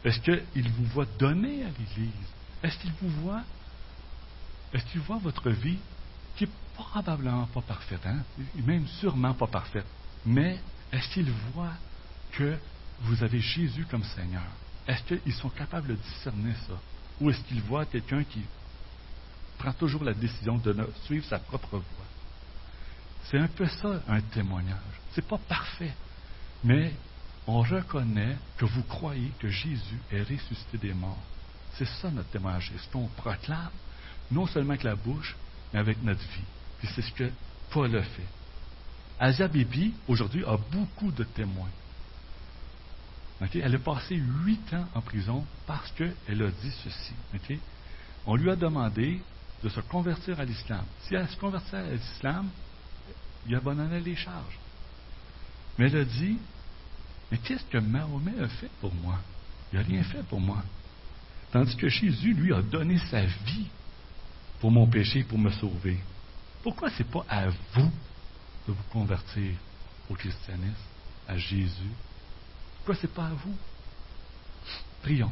Est-ce 0.03 0.19
qu'il 0.19 0.69
vous 0.71 0.85
voit 0.85 1.07
donner 1.17 1.63
à 1.63 1.67
l'Église? 1.67 2.13
Est-ce 2.63 2.77
qu'il 2.77 2.91
vous 3.01 3.09
voit? 3.21 3.43
Est-ce 4.73 4.85
qu'il 4.85 5.01
voit 5.01 5.17
votre 5.17 5.49
vie 5.49 5.79
qui 6.35 6.45
n'est 6.45 6.51
probablement 6.75 7.47
pas 7.47 7.61
parfaite, 7.61 8.05
hein? 8.05 8.19
même 8.63 8.87
sûrement 8.99 9.33
pas 9.33 9.47
parfaite, 9.47 9.87
mais 10.25 10.59
est-ce 10.91 11.09
qu'il 11.09 11.31
voit 11.53 11.73
que 12.31 12.57
vous 13.01 13.23
avez 13.23 13.39
Jésus 13.39 13.85
comme 13.89 14.03
Seigneur? 14.03 14.43
Est-ce 14.87 15.15
qu'ils 15.15 15.33
sont 15.33 15.49
capables 15.49 15.87
de 15.87 15.95
discerner 15.95 16.53
ça? 16.67 16.79
Ou 17.19 17.31
est-ce 17.31 17.41
qu'ils 17.41 17.61
voient 17.61 17.85
quelqu'un 17.85 18.23
qui 18.23 18.41
prend 19.57 19.73
toujours 19.73 20.03
la 20.03 20.13
décision 20.13 20.57
de 20.57 20.75
suivre 21.05 21.25
sa 21.25 21.39
propre 21.39 21.77
voie? 21.77 22.05
C'est 23.23 23.39
un 23.39 23.47
peu 23.47 23.67
ça, 23.67 24.01
un 24.07 24.21
témoignage. 24.21 24.77
C'est 25.13 25.27
pas 25.27 25.39
parfait, 25.39 25.93
mais 26.63 26.93
on 27.47 27.61
reconnaît 27.61 28.37
que 28.57 28.65
vous 28.65 28.83
croyez 28.83 29.31
que 29.39 29.47
Jésus 29.49 29.99
est 30.11 30.21
ressuscité 30.21 30.77
des 30.77 30.93
morts. 30.93 31.23
C'est 31.75 31.87
ça 31.87 32.11
notre 32.11 32.29
témoignage. 32.29 32.71
C'est 32.73 32.83
ce 32.85 32.91
qu'on 32.91 33.07
proclame, 33.07 33.69
non 34.31 34.45
seulement 34.47 34.71
avec 34.71 34.83
la 34.83 34.95
bouche, 34.95 35.35
mais 35.71 35.79
avec 35.79 36.03
notre 36.03 36.19
vie? 36.21 36.43
Puis 36.79 36.89
c'est 36.93 37.01
ce 37.01 37.11
que 37.11 37.31
Paul 37.71 37.95
a 37.95 38.03
fait. 38.03 38.27
Asia 39.19 39.47
Bibi, 39.47 39.93
aujourd'hui, 40.07 40.43
a 40.45 40.57
beaucoup 40.57 41.11
de 41.11 41.23
témoins. 41.23 41.69
Elle 43.53 43.75
a 43.75 43.79
passé 43.79 44.15
huit 44.15 44.73
ans 44.73 44.85
en 44.95 45.01
prison 45.01 45.45
parce 45.65 45.91
qu'elle 45.91 46.41
a 46.41 46.51
dit 46.51 46.73
ceci. 46.83 47.13
On 48.25 48.35
lui 48.35 48.49
a 48.49 48.55
demandé 48.55 49.21
de 49.63 49.69
se 49.69 49.79
convertir 49.81 50.39
à 50.39 50.45
l'islam. 50.45 50.83
Si 51.03 51.15
elle 51.15 51.27
se 51.29 51.37
convertit 51.37 51.75
à 51.75 51.91
l'islam, 51.91 52.49
il 53.47 53.55
abandonnait 53.55 53.99
les 53.99 54.15
charges. 54.15 54.59
Mais 55.77 55.85
elle 55.85 55.97
a 55.97 56.05
dit, 56.05 56.37
mais 57.31 57.37
qu'est-ce 57.39 57.65
que 57.65 57.77
Mahomet 57.77 58.39
a 58.41 58.47
fait 58.47 58.71
pour 58.79 58.93
moi? 58.93 59.19
Il 59.71 59.79
n'a 59.79 59.85
rien 59.85 60.03
fait 60.03 60.23
pour 60.23 60.39
moi. 60.39 60.63
Tandis 61.51 61.75
que 61.75 61.89
Jésus, 61.89 62.33
lui, 62.33 62.53
a 62.53 62.61
donné 62.61 62.97
sa 63.09 63.21
vie 63.21 63.67
pour 64.59 64.71
mon 64.71 64.87
péché, 64.87 65.23
pour 65.23 65.37
me 65.37 65.51
sauver. 65.51 65.97
Pourquoi 66.63 66.89
ce 66.89 67.03
n'est 67.03 67.09
pas 67.09 67.25
à 67.29 67.47
vous 67.49 67.91
de 68.67 68.73
vous 68.73 68.83
convertir 68.91 69.53
au 70.09 70.13
christianisme, 70.13 70.75
à 71.27 71.37
Jésus? 71.37 71.91
Pourquoi 72.77 72.95
ce 72.95 73.07
n'est 73.07 73.13
pas 73.13 73.27
à 73.27 73.33
vous? 73.33 73.55
Prions. 75.01 75.31